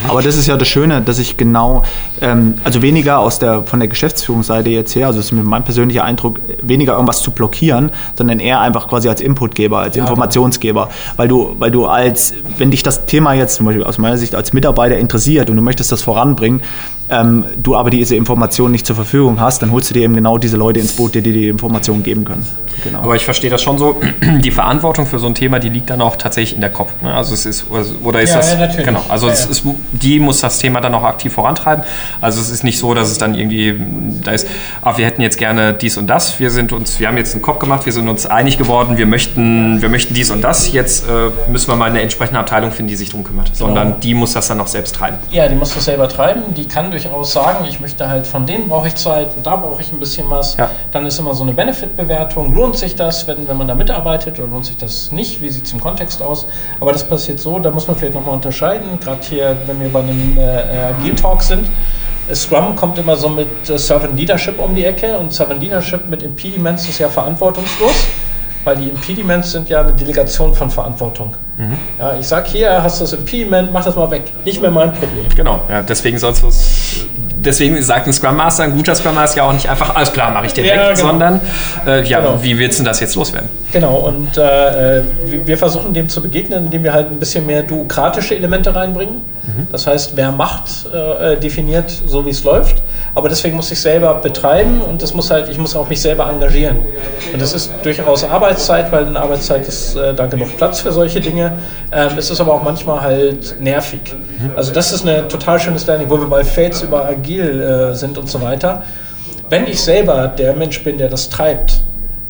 Aber 0.08 0.22
das 0.22 0.36
ist 0.36 0.46
ja 0.46 0.56
das 0.56 0.68
Schöne, 0.68 1.00
dass 1.02 1.18
ich 1.18 1.36
genau, 1.36 1.82
ähm, 2.20 2.54
also 2.64 2.82
weniger 2.82 3.18
aus 3.18 3.38
der, 3.38 3.62
von 3.62 3.80
der 3.80 3.88
Geschäftsführungsseite 3.88 4.70
jetzt 4.70 4.94
her, 4.94 5.06
also 5.08 5.18
das 5.18 5.26
ist 5.26 5.32
mir 5.32 5.42
mein 5.42 5.64
persönlicher 5.64 6.04
Eindruck, 6.04 6.40
weniger 6.62 6.92
irgendwas 6.92 7.22
zu 7.22 7.30
blockieren, 7.32 7.90
sondern 8.14 8.38
eher 8.38 8.60
einfach 8.60 8.88
quasi 8.88 9.08
als 9.08 9.20
Inputgeber, 9.20 9.78
als 9.78 9.96
ja, 9.96 10.02
Informationsgeber. 10.02 10.90
Weil 11.16 11.28
du, 11.28 11.56
weil 11.58 11.70
du 11.70 11.86
als, 11.86 12.34
wenn 12.58 12.70
dich 12.70 12.82
das 12.82 13.06
Thema 13.06 13.32
jetzt 13.34 13.56
zum 13.56 13.66
Beispiel 13.66 13.84
aus 13.84 13.98
meiner 13.98 14.18
Sicht 14.18 14.34
als 14.34 14.52
Mitarbeiter 14.52 14.96
interessiert 14.96 15.50
und 15.50 15.56
du 15.56 15.62
möchtest 15.62 15.90
das 15.90 16.02
voranbringen, 16.02 16.62
ähm, 17.10 17.44
du 17.62 17.76
aber 17.76 17.90
diese 17.90 18.16
Informationen 18.16 18.72
nicht 18.72 18.86
zur 18.86 18.96
Verfügung 18.96 19.40
hast, 19.40 19.62
dann 19.62 19.72
holst 19.72 19.90
du 19.90 19.94
dir 19.94 20.02
eben 20.02 20.14
genau 20.14 20.38
diese 20.38 20.56
Leute 20.56 20.80
ins 20.80 20.92
Boot, 20.92 21.14
die 21.14 21.22
dir 21.22 21.32
die 21.32 21.48
Informationen 21.48 22.02
geben 22.02 22.24
können. 22.24 22.46
Genau. 22.82 23.00
Aber 23.00 23.16
ich 23.16 23.24
verstehe 23.24 23.50
das 23.50 23.62
schon 23.62 23.78
so, 23.78 24.00
die 24.22 24.50
Verantwortung 24.50 25.06
für 25.06 25.18
so 25.18 25.26
ein 25.26 25.34
Thema, 25.34 25.58
die 25.58 25.68
liegt 25.68 25.90
dann 25.90 26.00
auch 26.00 26.16
tatsächlich 26.16 26.54
in 26.54 26.60
der 26.60 26.70
Kopf. 26.70 26.90
Ne? 27.02 27.12
Also 27.12 27.34
es 27.34 27.46
ist, 27.46 27.66
oder 27.70 28.20
ist 28.20 28.30
ja, 28.30 28.36
das, 28.36 28.52
ja, 28.52 28.58
natürlich. 28.58 28.86
genau, 28.86 29.04
also 29.08 29.26
ja, 29.26 29.32
es 29.32 29.46
ist, 29.46 29.64
die 29.92 30.18
muss 30.18 30.40
das 30.40 30.58
Thema 30.58 30.80
dann 30.80 30.94
auch 30.94 31.04
aktiv 31.04 31.32
vorantreiben. 31.32 31.84
Also 32.20 32.40
es 32.40 32.50
ist 32.50 32.64
nicht 32.64 32.78
so, 32.78 32.94
dass 32.94 33.10
es 33.10 33.18
dann 33.18 33.34
irgendwie, 33.34 33.80
da 34.24 34.32
ist, 34.32 34.48
ah, 34.82 34.96
wir 34.96 35.06
hätten 35.06 35.22
jetzt 35.22 35.38
gerne 35.38 35.74
dies 35.74 35.98
und 35.98 36.06
das, 36.06 36.40
wir 36.40 36.50
sind 36.50 36.72
uns, 36.72 37.00
wir 37.00 37.08
haben 37.08 37.16
jetzt 37.16 37.34
einen 37.34 37.42
Kopf 37.42 37.58
gemacht, 37.58 37.86
wir 37.86 37.92
sind 37.92 38.08
uns 38.08 38.26
einig 38.26 38.58
geworden, 38.58 38.96
wir 38.96 39.06
möchten, 39.06 39.82
wir 39.82 39.88
möchten 39.88 40.14
dies 40.14 40.30
und 40.30 40.42
das, 40.42 40.72
jetzt 40.72 41.06
äh, 41.08 41.50
müssen 41.50 41.68
wir 41.68 41.76
mal 41.76 41.90
eine 41.90 42.00
entsprechende 42.00 42.40
Abteilung 42.40 42.72
finden, 42.72 42.88
die 42.88 42.96
sich 42.96 43.10
darum 43.10 43.24
kümmert. 43.24 43.54
Sondern 43.54 43.88
genau. 43.88 44.00
die 44.00 44.14
muss 44.14 44.32
das 44.32 44.48
dann 44.48 44.58
noch 44.58 44.68
selbst 44.68 44.94
treiben. 44.94 45.18
Ja, 45.30 45.48
die 45.48 45.54
muss 45.54 45.74
das 45.74 45.84
selber 45.84 46.08
treiben, 46.08 46.42
die 46.56 46.66
kann 46.66 46.90
durch 46.90 46.99
durchaus 47.02 47.32
sagen, 47.32 47.64
ich 47.68 47.80
möchte 47.80 48.08
halt 48.08 48.26
von 48.26 48.46
denen 48.46 48.68
brauche 48.68 48.88
ich 48.88 48.94
Zeit 48.94 49.36
und 49.36 49.46
da 49.46 49.56
brauche 49.56 49.80
ich 49.80 49.92
ein 49.92 49.98
bisschen 49.98 50.28
was. 50.28 50.56
Ja. 50.56 50.70
Dann 50.92 51.06
ist 51.06 51.18
immer 51.18 51.34
so 51.34 51.42
eine 51.42 51.52
Benefit-Bewertung. 51.52 52.54
Lohnt 52.54 52.76
sich 52.76 52.96
das, 52.96 53.26
wenn, 53.26 53.48
wenn 53.48 53.56
man 53.56 53.66
da 53.66 53.74
mitarbeitet 53.74 54.38
oder 54.38 54.48
lohnt 54.48 54.66
sich 54.66 54.76
das 54.76 55.12
nicht? 55.12 55.40
Wie 55.40 55.48
sieht 55.48 55.64
es 55.64 55.72
im 55.72 55.80
Kontext 55.80 56.22
aus? 56.22 56.46
Aber 56.78 56.92
das 56.92 57.04
passiert 57.04 57.40
so, 57.40 57.58
da 57.58 57.70
muss 57.70 57.86
man 57.86 57.96
vielleicht 57.96 58.14
nochmal 58.14 58.34
unterscheiden. 58.34 58.98
Gerade 59.00 59.20
hier, 59.22 59.56
wenn 59.66 59.80
wir 59.80 59.92
bei 59.92 60.00
einem 60.00 60.38
äh, 60.38 60.94
Agile-Talk 60.98 61.42
sind, 61.42 61.70
Scrum 62.34 62.76
kommt 62.76 62.98
immer 62.98 63.16
so 63.16 63.28
mit 63.28 63.68
äh, 63.68 63.78
Servant 63.78 64.16
Leadership 64.18 64.58
um 64.58 64.74
die 64.74 64.84
Ecke 64.84 65.18
und 65.18 65.32
Servant 65.32 65.60
Leadership 65.60 66.08
mit 66.08 66.22
Impediments 66.22 66.88
ist 66.88 66.98
ja 66.98 67.08
verantwortungslos 67.08 68.06
weil 68.64 68.76
die 68.76 68.88
Impediments 68.88 69.52
sind 69.52 69.68
ja 69.68 69.80
eine 69.80 69.92
Delegation 69.92 70.54
von 70.54 70.70
Verantwortung. 70.70 71.34
Mhm. 71.56 71.76
Ja, 71.98 72.14
ich 72.18 72.26
sage 72.26 72.48
hier, 72.50 72.82
hast 72.82 73.00
du 73.00 73.04
das 73.04 73.12
Impediment, 73.12 73.72
mach 73.72 73.84
das 73.84 73.96
mal 73.96 74.10
weg. 74.10 74.22
Nicht 74.44 74.60
mehr 74.60 74.70
mein 74.70 74.92
Problem. 74.92 75.26
Genau, 75.34 75.60
ja, 75.68 75.82
deswegen 75.82 76.18
sonst 76.18 76.42
was. 76.42 77.06
Deswegen 77.42 77.80
sagt 77.80 78.06
ein 78.06 78.12
Scrum 78.12 78.36
Master, 78.36 78.64
ein 78.64 78.76
guter 78.76 78.94
Scrum 78.94 79.14
Master 79.14 79.38
ja 79.38 79.48
auch 79.48 79.52
nicht 79.54 79.68
einfach, 79.68 79.94
alles 79.96 80.12
klar, 80.12 80.30
mache 80.30 80.46
ich 80.46 80.52
den 80.52 80.66
ja, 80.66 80.74
weg, 80.74 80.96
genau. 80.96 81.08
sondern 81.08 81.40
äh, 81.86 82.06
ja, 82.06 82.20
genau. 82.20 82.38
wie 82.42 82.58
willst 82.58 82.78
du 82.78 82.84
das 82.84 83.00
jetzt 83.00 83.14
loswerden? 83.14 83.48
Genau, 83.72 83.96
und 83.96 84.36
äh, 84.36 85.02
wir 85.46 85.56
versuchen 85.56 85.94
dem 85.94 86.10
zu 86.10 86.20
begegnen, 86.20 86.66
indem 86.66 86.84
wir 86.84 86.92
halt 86.92 87.10
ein 87.10 87.18
bisschen 87.18 87.46
mehr 87.46 87.62
duokratische 87.62 88.36
Elemente 88.36 88.74
reinbringen. 88.74 89.22
Mhm. 89.42 89.66
Das 89.72 89.86
heißt, 89.86 90.16
wer 90.16 90.32
macht, 90.32 90.86
äh, 90.92 91.36
definiert 91.36 91.90
so, 91.90 92.24
wie 92.26 92.30
es 92.30 92.44
läuft. 92.44 92.82
Aber 93.14 93.28
deswegen 93.28 93.56
muss 93.56 93.70
ich 93.70 93.80
selber 93.80 94.14
betreiben 94.14 94.80
und 94.80 95.02
das 95.02 95.14
muss 95.14 95.30
halt, 95.30 95.48
ich 95.48 95.58
muss 95.58 95.74
auch 95.74 95.88
mich 95.88 96.00
selber 96.00 96.28
engagieren. 96.28 96.78
Und 97.32 97.40
das 97.40 97.52
ist 97.52 97.72
durchaus 97.82 98.24
Arbeitszeit, 98.24 98.92
weil 98.92 99.06
in 99.06 99.16
Arbeitszeit 99.16 99.66
ist 99.66 99.96
äh, 99.96 100.14
da 100.14 100.26
genug 100.26 100.56
Platz 100.56 100.80
für 100.80 100.92
solche 100.92 101.20
Dinge. 101.20 101.58
Ähm, 101.92 102.10
es 102.18 102.30
ist 102.30 102.40
aber 102.40 102.54
auch 102.54 102.62
manchmal 102.62 103.00
halt 103.00 103.60
nervig. 103.60 104.00
Mhm. 104.14 104.52
Also 104.56 104.72
das 104.72 104.92
ist 104.92 105.06
eine 105.06 105.26
total 105.28 105.58
schönes 105.58 105.86
Learning, 105.86 106.08
wo 106.10 106.18
wir 106.18 106.28
bei 106.28 106.44
Fates 106.44 106.82
über 106.82 107.04
Agil 107.06 107.60
äh, 107.60 107.94
sind 107.94 108.18
und 108.18 108.28
so 108.28 108.40
weiter. 108.40 108.82
Wenn 109.48 109.66
ich 109.66 109.80
selber 109.82 110.28
der 110.28 110.54
Mensch 110.54 110.84
bin, 110.84 110.98
der 110.98 111.08
das 111.08 111.28
treibt, 111.28 111.80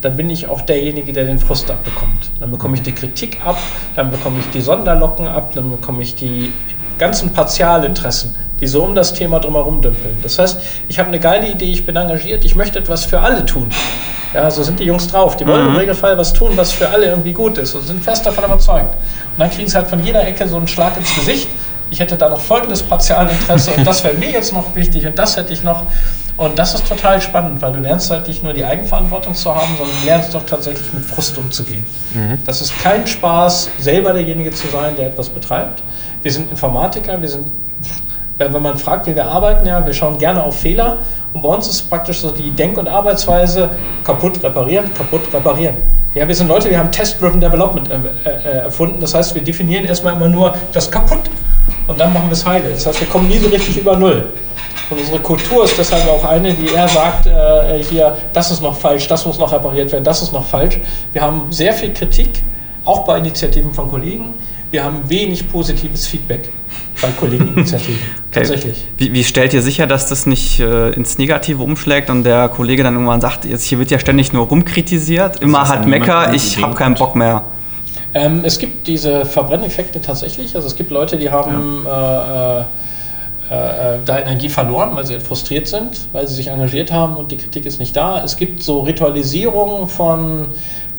dann 0.00 0.16
bin 0.16 0.30
ich 0.30 0.48
auch 0.48 0.62
derjenige, 0.62 1.12
der 1.12 1.24
den 1.24 1.38
Frust 1.38 1.70
abbekommt. 1.70 2.30
Dann 2.40 2.50
bekomme 2.50 2.76
ich 2.76 2.82
die 2.82 2.92
Kritik 2.92 3.38
ab, 3.44 3.58
dann 3.96 4.10
bekomme 4.10 4.38
ich 4.40 4.50
die 4.50 4.62
Sonderlocken 4.62 5.28
ab, 5.28 5.52
dann 5.54 5.70
bekomme 5.70 6.02
ich 6.02 6.14
die 6.14 6.52
ganzen 7.00 7.32
Partialinteressen, 7.32 8.36
die 8.60 8.68
so 8.68 8.84
um 8.84 8.94
das 8.94 9.12
Thema 9.14 9.40
drumherum 9.40 9.82
dümpeln. 9.82 10.18
Das 10.22 10.38
heißt, 10.38 10.60
ich 10.88 10.98
habe 10.98 11.08
eine 11.08 11.18
geile 11.18 11.48
Idee, 11.48 11.72
ich 11.72 11.84
bin 11.84 11.96
engagiert, 11.96 12.44
ich 12.44 12.54
möchte 12.54 12.78
etwas 12.78 13.04
für 13.04 13.20
alle 13.20 13.44
tun. 13.44 13.70
Ja, 14.32 14.48
so 14.48 14.62
sind 14.62 14.78
die 14.78 14.84
Jungs 14.84 15.08
drauf. 15.08 15.36
Die 15.36 15.46
wollen 15.46 15.64
mhm. 15.64 15.70
im 15.70 15.76
Regelfall 15.76 16.16
was 16.16 16.32
tun, 16.32 16.52
was 16.54 16.70
für 16.70 16.88
alle 16.88 17.06
irgendwie 17.06 17.32
gut 17.32 17.58
ist 17.58 17.74
und 17.74 17.82
sind 17.82 18.02
fest 18.02 18.24
davon 18.24 18.44
überzeugt. 18.44 18.94
Und 18.94 19.38
dann 19.38 19.50
kriegen 19.50 19.68
sie 19.68 19.76
halt 19.76 19.88
von 19.88 20.04
jeder 20.04 20.24
Ecke 20.24 20.46
so 20.46 20.56
einen 20.56 20.68
Schlag 20.68 20.96
ins 20.96 21.12
Gesicht. 21.14 21.48
Ich 21.90 21.98
hätte 21.98 22.16
da 22.16 22.28
noch 22.28 22.40
folgendes 22.40 22.84
Partialinteresse 22.84 23.72
und 23.72 23.84
das 23.84 24.04
wäre 24.04 24.14
mir 24.14 24.30
jetzt 24.30 24.52
noch 24.52 24.76
wichtig 24.76 25.04
und 25.06 25.18
das 25.18 25.36
hätte 25.36 25.52
ich 25.52 25.64
noch. 25.64 25.82
Und 26.36 26.56
das 26.56 26.74
ist 26.74 26.88
total 26.88 27.20
spannend, 27.20 27.60
weil 27.60 27.72
du 27.72 27.80
lernst 27.80 28.10
halt 28.10 28.28
nicht 28.28 28.44
nur 28.44 28.52
die 28.52 28.64
Eigenverantwortung 28.64 29.34
zu 29.34 29.52
haben, 29.52 29.74
sondern 29.76 29.96
du 30.00 30.06
lernst 30.06 30.32
doch 30.32 30.46
tatsächlich 30.46 30.92
mit 30.92 31.04
Frust 31.04 31.36
umzugehen. 31.36 31.84
Mhm. 32.14 32.38
Das 32.46 32.60
ist 32.60 32.78
kein 32.80 33.06
Spaß, 33.06 33.70
selber 33.80 34.12
derjenige 34.12 34.52
zu 34.52 34.68
sein, 34.68 34.94
der 34.96 35.08
etwas 35.08 35.28
betreibt. 35.28 35.82
Wir 36.22 36.32
sind 36.32 36.50
Informatiker, 36.50 37.20
wir 37.20 37.28
sind, 37.28 37.48
wenn 38.38 38.62
man 38.62 38.76
fragt, 38.76 39.06
wie 39.06 39.14
wir 39.14 39.24
arbeiten, 39.24 39.66
ja, 39.66 39.84
wir 39.84 39.94
schauen 39.94 40.18
gerne 40.18 40.42
auf 40.42 40.58
Fehler. 40.60 40.98
Und 41.32 41.42
bei 41.42 41.48
uns 41.48 41.68
ist 41.68 41.88
praktisch 41.88 42.20
so 42.20 42.30
die 42.30 42.50
Denk- 42.50 42.76
und 42.76 42.88
Arbeitsweise 42.88 43.70
kaputt 44.04 44.42
reparieren, 44.42 44.92
kaputt 44.94 45.32
reparieren. 45.32 45.76
Ja, 46.14 46.26
wir 46.26 46.34
sind 46.34 46.48
Leute, 46.48 46.68
wir 46.68 46.78
haben 46.78 46.90
Test-Driven 46.90 47.40
Development 47.40 47.88
äh, 47.88 47.94
äh, 48.28 48.58
erfunden. 48.64 49.00
Das 49.00 49.14
heißt, 49.14 49.34
wir 49.34 49.42
definieren 49.42 49.84
erstmal 49.84 50.14
immer 50.14 50.28
nur 50.28 50.54
das 50.72 50.90
kaputt 50.90 51.30
und 51.86 52.00
dann 52.00 52.12
machen 52.12 52.28
wir 52.28 52.32
es 52.32 52.44
heile. 52.44 52.70
Das 52.70 52.86
heißt, 52.86 53.00
wir 53.00 53.08
kommen 53.08 53.28
nie 53.28 53.38
so 53.38 53.48
richtig 53.48 53.78
über 53.78 53.96
Null. 53.96 54.32
Und 54.90 54.98
unsere 54.98 55.20
Kultur 55.20 55.64
ist 55.64 55.78
deshalb 55.78 56.08
auch 56.08 56.24
eine, 56.24 56.52
die 56.52 56.66
eher 56.66 56.88
sagt, 56.88 57.26
äh, 57.26 57.82
hier, 57.82 58.16
das 58.32 58.50
ist 58.50 58.60
noch 58.60 58.76
falsch, 58.76 59.06
das 59.06 59.24
muss 59.24 59.38
noch 59.38 59.52
repariert 59.52 59.92
werden, 59.92 60.02
das 60.02 60.20
ist 60.20 60.32
noch 60.32 60.44
falsch. 60.44 60.80
Wir 61.12 61.22
haben 61.22 61.52
sehr 61.52 61.72
viel 61.72 61.92
Kritik, 61.92 62.42
auch 62.84 63.04
bei 63.04 63.18
Initiativen 63.18 63.72
von 63.72 63.88
Kollegen. 63.88 64.34
Wir 64.70 64.84
haben 64.84 65.08
wenig 65.08 65.48
positives 65.50 66.06
Feedback 66.06 66.50
bei 67.00 67.08
Kollegeninitiativen. 67.18 67.94
okay. 68.28 68.30
Tatsächlich. 68.30 68.86
Wie, 68.98 69.12
wie, 69.12 69.24
stellt 69.24 69.52
ihr 69.52 69.62
sicher, 69.62 69.86
dass 69.86 70.08
das 70.08 70.26
nicht 70.26 70.60
äh, 70.60 70.90
ins 70.90 71.18
Negative 71.18 71.62
umschlägt 71.62 72.10
und 72.10 72.24
der 72.24 72.48
Kollege 72.48 72.82
dann 72.82 72.94
irgendwann 72.94 73.20
sagt, 73.20 73.44
jetzt 73.44 73.64
hier 73.64 73.78
wird 73.78 73.90
ja 73.90 73.98
ständig 73.98 74.32
nur 74.32 74.46
rumkritisiert, 74.46 75.42
immer 75.42 75.68
hat 75.68 75.86
Mecker, 75.86 76.32
ich 76.34 76.62
habe 76.62 76.74
keinen 76.74 76.94
Bock 76.94 77.16
mehr. 77.16 77.42
Ähm, 78.12 78.40
es 78.44 78.58
gibt 78.58 78.86
diese 78.86 79.24
Verbrenneffekte 79.24 80.00
tatsächlich. 80.00 80.54
Also 80.56 80.66
es 80.66 80.76
gibt 80.76 80.90
Leute, 80.90 81.16
die 81.16 81.30
haben 81.30 81.82
ja. 81.84 82.58
äh, 82.58 82.60
äh 82.60 82.64
äh, 83.50 83.98
da 84.04 84.20
Energie 84.20 84.48
verloren, 84.48 84.90
weil 84.94 85.04
sie 85.04 85.18
frustriert 85.18 85.66
sind, 85.66 86.06
weil 86.12 86.28
sie 86.28 86.36
sich 86.36 86.46
engagiert 86.46 86.92
haben 86.92 87.16
und 87.16 87.32
die 87.32 87.36
Kritik 87.36 87.66
ist 87.66 87.80
nicht 87.80 87.96
da. 87.96 88.22
Es 88.22 88.36
gibt 88.36 88.62
so 88.62 88.82
Ritualisierungen 88.82 89.88
von, 89.88 90.50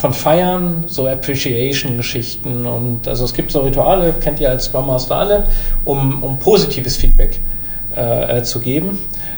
von 0.02 0.14
Feiern, 0.14 0.86
so 0.88 1.08
Appreciation-Geschichten 1.08 2.66
und 2.66 3.08
also 3.08 3.24
es 3.24 3.36
gibt 3.36 3.52
so 3.52 3.60
Rituale, 3.62 4.14
kennt 4.20 4.40
ihr 4.40 4.50
als 4.50 4.66
Scrum 4.66 4.88
Master 4.88 5.16
alle, 5.16 5.44
um, 5.86 6.24
um 6.24 6.40
positives 6.40 6.98
Feedback 6.98 7.40
äh, 7.96 8.42
zu 8.42 8.60
geben. 8.60 8.98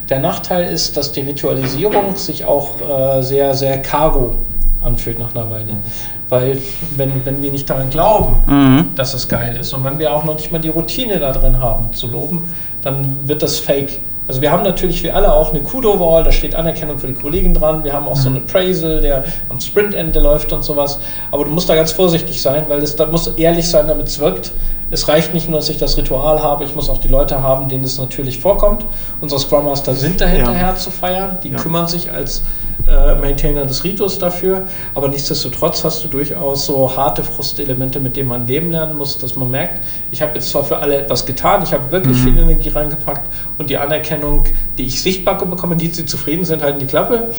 Der 0.10 0.20
Nachteil 0.20 0.72
ist, 0.72 0.96
dass 0.96 1.12
die 1.12 1.20
Ritualisierung 1.20 2.16
sich 2.16 2.46
auch 2.46 2.80
äh, 2.80 3.22
sehr, 3.22 3.54
sehr 3.56 3.82
cargo 3.82 4.36
anfühlt 4.82 5.20
nach 5.20 5.36
einer 5.36 5.52
Weile. 5.52 5.74
Mhm. 5.74 5.82
Weil 6.30 6.58
wenn, 6.96 7.26
wenn 7.26 7.42
wir 7.42 7.52
nicht 7.52 7.70
daran 7.70 7.90
glauben, 7.90 8.36
mhm. 8.48 8.96
dass 8.96 9.14
es 9.14 9.28
geil 9.28 9.58
ist 9.58 9.74
und 9.74 9.84
wenn 9.84 10.00
wir 10.00 10.16
auch 10.16 10.24
noch 10.24 10.36
nicht 10.36 10.50
mal 10.54 10.60
die 10.60 10.70
Routine 10.70 11.20
da 11.20 11.34
drin 11.34 11.60
haben 11.60 11.92
zu 11.92 12.08
loben, 12.08 12.54
dann 12.82 13.18
wird 13.26 13.44
das 13.44 13.60
fake. 13.60 14.00
Also 14.28 14.42
wir 14.42 14.52
haben 14.52 14.64
natürlich 14.64 15.04
wie 15.04 15.12
alle 15.12 15.34
auch 15.34 15.52
eine 15.52 15.62
Kudo-Wall, 15.62 16.24
da 16.24 16.32
steht 16.32 16.56
Anerkennung 16.56 16.98
für 16.98 17.08
die 17.08 17.14
Kollegen 17.14 17.54
dran. 17.54 17.84
Wir 17.84 17.94
haben 17.94 18.08
auch 18.08 18.16
so 18.16 18.30
einen 18.30 18.38
Appraisal, 18.38 19.02
der 19.02 19.26
am 19.50 19.60
Sprintende 19.60 20.22
läuft 20.22 20.54
und 20.54 20.64
sowas. 20.64 21.00
Aber 21.30 21.44
du 21.44 21.52
musst 21.52 21.70
da 21.70 21.76
ganz 21.76 21.92
vorsichtig 21.92 22.42
sein, 22.42 22.66
weil 22.70 22.82
es 22.82 22.96
da 22.96 23.06
muss 23.06 23.28
ehrlich 23.28 23.68
sein, 23.68 23.88
damit 23.88 24.08
es 24.08 24.20
wirkt. 24.20 24.54
Es 24.92 25.08
reicht 25.08 25.34
nicht 25.34 25.50
nur, 25.50 25.60
dass 25.60 25.70
ich 25.70 25.78
das 25.78 25.98
Ritual 25.98 26.42
habe, 26.42 26.64
ich 26.64 26.76
muss 26.76 26.90
auch 26.90 27.00
die 27.00 27.08
Leute 27.08 27.42
haben, 27.42 27.68
denen 27.68 27.84
es 27.84 27.98
natürlich 27.98 28.40
vorkommt. 28.40 28.86
Unsere 29.20 29.42
Scrum 29.42 29.66
Master 29.66 29.96
sind 29.96 30.22
dahinterher 30.22 30.70
ja. 30.70 30.76
zu 30.76 30.92
feiern, 30.92 31.40
die 31.44 31.50
ja. 31.50 31.58
kümmern 31.58 31.88
sich 31.88 32.12
als 32.12 32.44
äh, 32.88 33.16
Maintainer 33.16 33.66
des 33.66 33.84
Ritus 33.84 34.20
dafür. 34.20 34.64
Aber 34.94 35.08
nichtsdestotrotz 35.08 35.84
hast 35.84 36.04
du 36.04 36.08
durchaus 36.08 36.66
so 36.66 36.96
harte 36.96 37.24
Frustelemente, 37.24 38.00
mit 38.00 38.16
denen 38.16 38.30
man 38.30 38.48
leben 38.48 38.72
lernen 38.72 38.98
muss, 38.98 39.18
dass 39.18 39.36
man 39.36 39.50
merkt, 39.50 39.84
ich 40.12 40.22
habe 40.22 40.34
jetzt 40.36 40.50
zwar 40.50 40.64
für 40.64 40.78
alle 40.78 40.98
etwas 40.98 41.26
getan, 41.26 41.64
ich 41.64 41.74
habe 41.74 41.92
wirklich 41.92 42.18
mhm. 42.18 42.24
viel 42.24 42.38
Energie 42.38 42.70
reingepackt 42.70 43.28
und 43.58 43.70
die 43.70 43.78
Anerkennung, 43.78 44.44
die 44.78 44.84
ich 44.84 45.02
sichtbar 45.02 45.38
bekomme, 45.38 45.76
die, 45.76 45.90
die 45.90 46.06
zufrieden 46.06 46.46
sind, 46.46 46.62
halten 46.62 46.80
die 46.80 46.86
Klappe. 46.86 47.34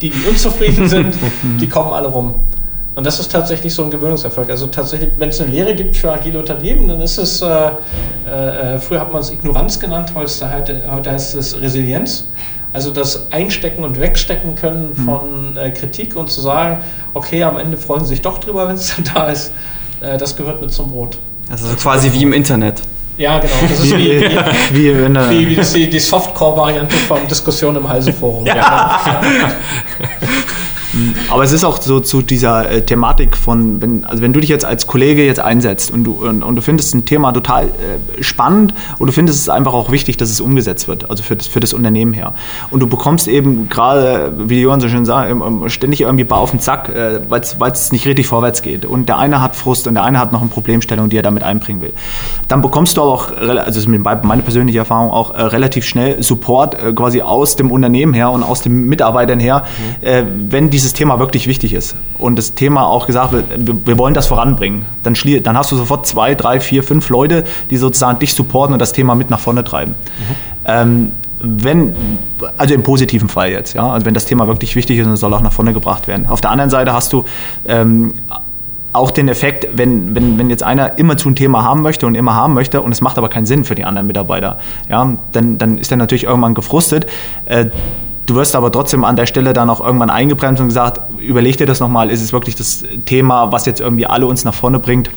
Die, 0.00 0.10
die 0.10 0.28
unzufrieden 0.28 0.88
sind, 0.90 1.16
die 1.58 1.68
kommen 1.68 1.92
alle 1.92 2.08
rum. 2.08 2.34
Und 2.96 3.06
das 3.06 3.20
ist 3.20 3.30
tatsächlich 3.30 3.74
so 3.74 3.84
ein 3.84 3.90
Gewöhnungserfolg. 3.90 4.48
Also 4.48 4.68
tatsächlich, 4.68 5.10
wenn 5.18 5.28
es 5.28 5.38
eine 5.38 5.50
Lehre 5.50 5.74
gibt 5.74 5.94
für 5.96 6.10
agile 6.10 6.38
Unternehmen, 6.38 6.88
dann 6.88 7.02
ist 7.02 7.18
es, 7.18 7.42
äh, 7.42 7.46
äh, 8.26 8.78
früher 8.78 9.00
hat 9.00 9.12
man 9.12 9.20
es 9.20 9.30
Ignoranz 9.30 9.78
genannt, 9.78 10.12
heute, 10.14 10.82
heute 10.90 11.12
heißt 11.12 11.34
es 11.34 11.60
Resilienz. 11.60 12.28
Also 12.72 12.90
das 12.90 13.32
Einstecken 13.32 13.84
und 13.84 14.00
Wegstecken 14.00 14.54
können 14.54 14.96
hm. 14.96 15.04
von 15.04 15.56
äh, 15.56 15.70
Kritik 15.70 16.16
und 16.16 16.30
zu 16.30 16.40
sagen, 16.40 16.84
okay, 17.14 17.42
am 17.42 17.58
Ende 17.58 17.76
freuen 17.76 18.02
sie 18.02 18.08
sich 18.08 18.22
doch 18.22 18.38
drüber, 18.38 18.68
wenn 18.68 18.76
es 18.76 18.94
dann 18.94 19.04
da 19.14 19.26
ist, 19.28 19.52
äh, 20.00 20.18
das 20.18 20.36
gehört 20.36 20.60
mit 20.60 20.72
zum 20.72 20.90
Brot. 20.90 21.18
Also 21.50 21.68
quasi 21.76 22.12
wie 22.12 22.22
im 22.22 22.32
Internet. 22.32 22.82
Ja, 23.18 23.38
genau. 23.38 23.54
Das 23.62 23.80
ist 23.80 23.96
wie, 23.96 24.20
wie, 24.20 24.30
wie, 24.72 24.94
wie, 24.94 25.56
wie 25.56 25.56
die, 25.56 25.90
die 25.90 25.98
Softcore-Variante 25.98 26.96
von 26.96 27.26
Diskussion 27.26 27.76
im 27.76 27.88
Halseforum. 27.88 28.44
Ja. 28.44 28.54
ja. 28.56 29.00
Aber 31.30 31.42
es 31.42 31.52
ist 31.52 31.64
auch 31.64 31.80
so 31.80 32.00
zu 32.00 32.22
dieser 32.22 32.70
äh, 32.70 32.82
Thematik 32.82 33.36
von, 33.36 33.80
wenn, 33.82 34.04
also 34.04 34.22
wenn 34.22 34.32
du 34.32 34.40
dich 34.40 34.50
jetzt 34.50 34.64
als 34.64 34.86
Kollege 34.86 35.24
jetzt 35.24 35.40
einsetzt 35.40 35.90
und 35.90 36.04
du, 36.04 36.12
und, 36.12 36.42
und 36.42 36.56
du 36.56 36.62
findest 36.62 36.94
ein 36.94 37.04
Thema 37.04 37.32
total 37.32 37.66
äh, 37.66 38.22
spannend 38.22 38.74
und 38.98 39.06
du 39.06 39.12
findest 39.12 39.40
es 39.40 39.48
einfach 39.48 39.74
auch 39.74 39.90
wichtig, 39.90 40.16
dass 40.16 40.30
es 40.30 40.40
umgesetzt 40.40 40.88
wird, 40.88 41.10
also 41.10 41.22
für 41.22 41.36
das, 41.36 41.46
für 41.46 41.60
das 41.60 41.72
Unternehmen 41.72 42.12
her. 42.12 42.34
Und 42.70 42.80
du 42.80 42.86
bekommst 42.86 43.28
eben 43.28 43.68
gerade, 43.68 44.32
wie 44.36 44.60
Johann 44.60 44.80
so 44.80 44.88
schön 44.88 45.04
sagt, 45.04 45.34
ständig 45.70 46.00
irgendwie 46.00 46.24
paar 46.24 46.38
auf 46.38 46.50
den 46.50 46.60
Zack, 46.60 46.88
äh, 46.88 47.20
weil 47.28 47.40
es 47.72 47.92
nicht 47.92 48.06
richtig 48.06 48.26
vorwärts 48.26 48.62
geht. 48.62 48.84
Und 48.84 49.08
der 49.08 49.18
eine 49.18 49.40
hat 49.40 49.56
Frust 49.56 49.86
und 49.86 49.94
der 49.94 50.04
eine 50.04 50.18
hat 50.18 50.32
noch 50.32 50.40
eine 50.40 50.50
Problemstellung, 50.50 51.08
die 51.08 51.16
er 51.16 51.22
damit 51.22 51.42
einbringen 51.42 51.82
will. 51.82 51.92
Dann 52.48 52.62
bekommst 52.62 52.96
du 52.96 53.02
aber 53.02 53.12
auch, 53.12 53.30
also 53.36 53.54
das 53.54 53.76
ist 53.76 53.88
meine 53.88 54.42
persönliche 54.42 54.78
Erfahrung 54.78 55.10
auch, 55.10 55.34
äh, 55.34 55.42
relativ 55.42 55.84
schnell 55.84 56.22
Support 56.22 56.74
äh, 56.74 56.92
quasi 56.92 57.22
aus 57.22 57.56
dem 57.56 57.70
Unternehmen 57.70 58.14
her 58.14 58.30
und 58.30 58.42
aus 58.42 58.62
den 58.62 58.88
Mitarbeitern 58.88 59.40
her, 59.40 59.64
mhm. 59.66 60.06
Äh, 60.06 60.24
wenn 60.50 60.70
dieses 60.86 60.94
Thema 60.96 61.18
wirklich 61.18 61.48
wichtig 61.48 61.72
ist 61.72 61.96
und 62.16 62.36
das 62.38 62.54
Thema 62.54 62.86
auch 62.86 63.08
gesagt 63.08 63.32
wird, 63.32 63.44
wir 63.58 63.98
wollen 63.98 64.14
das 64.14 64.28
voranbringen, 64.28 64.84
dann, 65.02 65.14
dann 65.42 65.58
hast 65.58 65.72
du 65.72 65.76
sofort 65.76 66.06
zwei, 66.06 66.36
drei, 66.36 66.60
vier, 66.60 66.84
fünf 66.84 67.08
Leute, 67.08 67.42
die 67.70 67.76
sozusagen 67.76 68.20
dich 68.20 68.34
supporten 68.34 68.72
und 68.72 68.78
das 68.78 68.92
Thema 68.92 69.16
mit 69.16 69.28
nach 69.28 69.40
vorne 69.40 69.64
treiben. 69.64 69.96
Mhm. 69.96 70.34
Ähm, 70.64 71.12
wenn, 71.40 71.94
also 72.56 72.72
im 72.72 72.84
positiven 72.84 73.28
Fall 73.28 73.50
jetzt, 73.50 73.74
ja, 73.74 73.84
also 73.90 74.06
wenn 74.06 74.14
das 74.14 74.26
Thema 74.26 74.46
wirklich 74.46 74.76
wichtig 74.76 74.98
ist 74.98 75.08
und 75.08 75.16
soll 75.16 75.34
auch 75.34 75.40
nach 75.40 75.52
vorne 75.52 75.72
gebracht 75.72 76.06
werden. 76.06 76.26
Auf 76.28 76.40
der 76.40 76.50
anderen 76.50 76.70
Seite 76.70 76.92
hast 76.92 77.12
du 77.12 77.24
ähm, 77.66 78.14
auch 78.92 79.10
den 79.10 79.28
Effekt, 79.28 79.66
wenn, 79.74 80.14
wenn, 80.14 80.38
wenn 80.38 80.50
jetzt 80.50 80.62
einer 80.62 80.98
immer 80.98 81.16
zu 81.16 81.28
ein 81.28 81.34
Thema 81.34 81.64
haben 81.64 81.82
möchte 81.82 82.06
und 82.06 82.14
immer 82.14 82.34
haben 82.36 82.54
möchte 82.54 82.80
und 82.80 82.92
es 82.92 83.00
macht 83.00 83.18
aber 83.18 83.28
keinen 83.28 83.46
Sinn 83.46 83.64
für 83.64 83.74
die 83.74 83.84
anderen 83.84 84.06
Mitarbeiter, 84.06 84.60
ja, 84.88 85.16
dann, 85.32 85.58
dann 85.58 85.78
ist 85.78 85.90
er 85.90 85.96
natürlich 85.96 86.24
irgendwann 86.24 86.54
gefrustet. 86.54 87.06
Äh, 87.46 87.66
Du 88.26 88.34
wirst 88.34 88.56
aber 88.56 88.72
trotzdem 88.72 89.04
an 89.04 89.14
der 89.16 89.26
Stelle 89.26 89.52
dann 89.52 89.70
auch 89.70 89.80
irgendwann 89.80 90.10
eingebremst 90.10 90.60
und 90.60 90.68
gesagt, 90.68 91.00
überleg 91.20 91.56
dir 91.56 91.66
das 91.66 91.78
nochmal, 91.78 92.10
ist 92.10 92.22
es 92.22 92.32
wirklich 92.32 92.56
das 92.56 92.84
Thema, 93.04 93.52
was 93.52 93.66
jetzt 93.66 93.80
irgendwie 93.80 94.06
alle 94.06 94.26
uns 94.26 94.44
nach 94.44 94.54
vorne 94.54 94.80
bringt? 94.80 95.10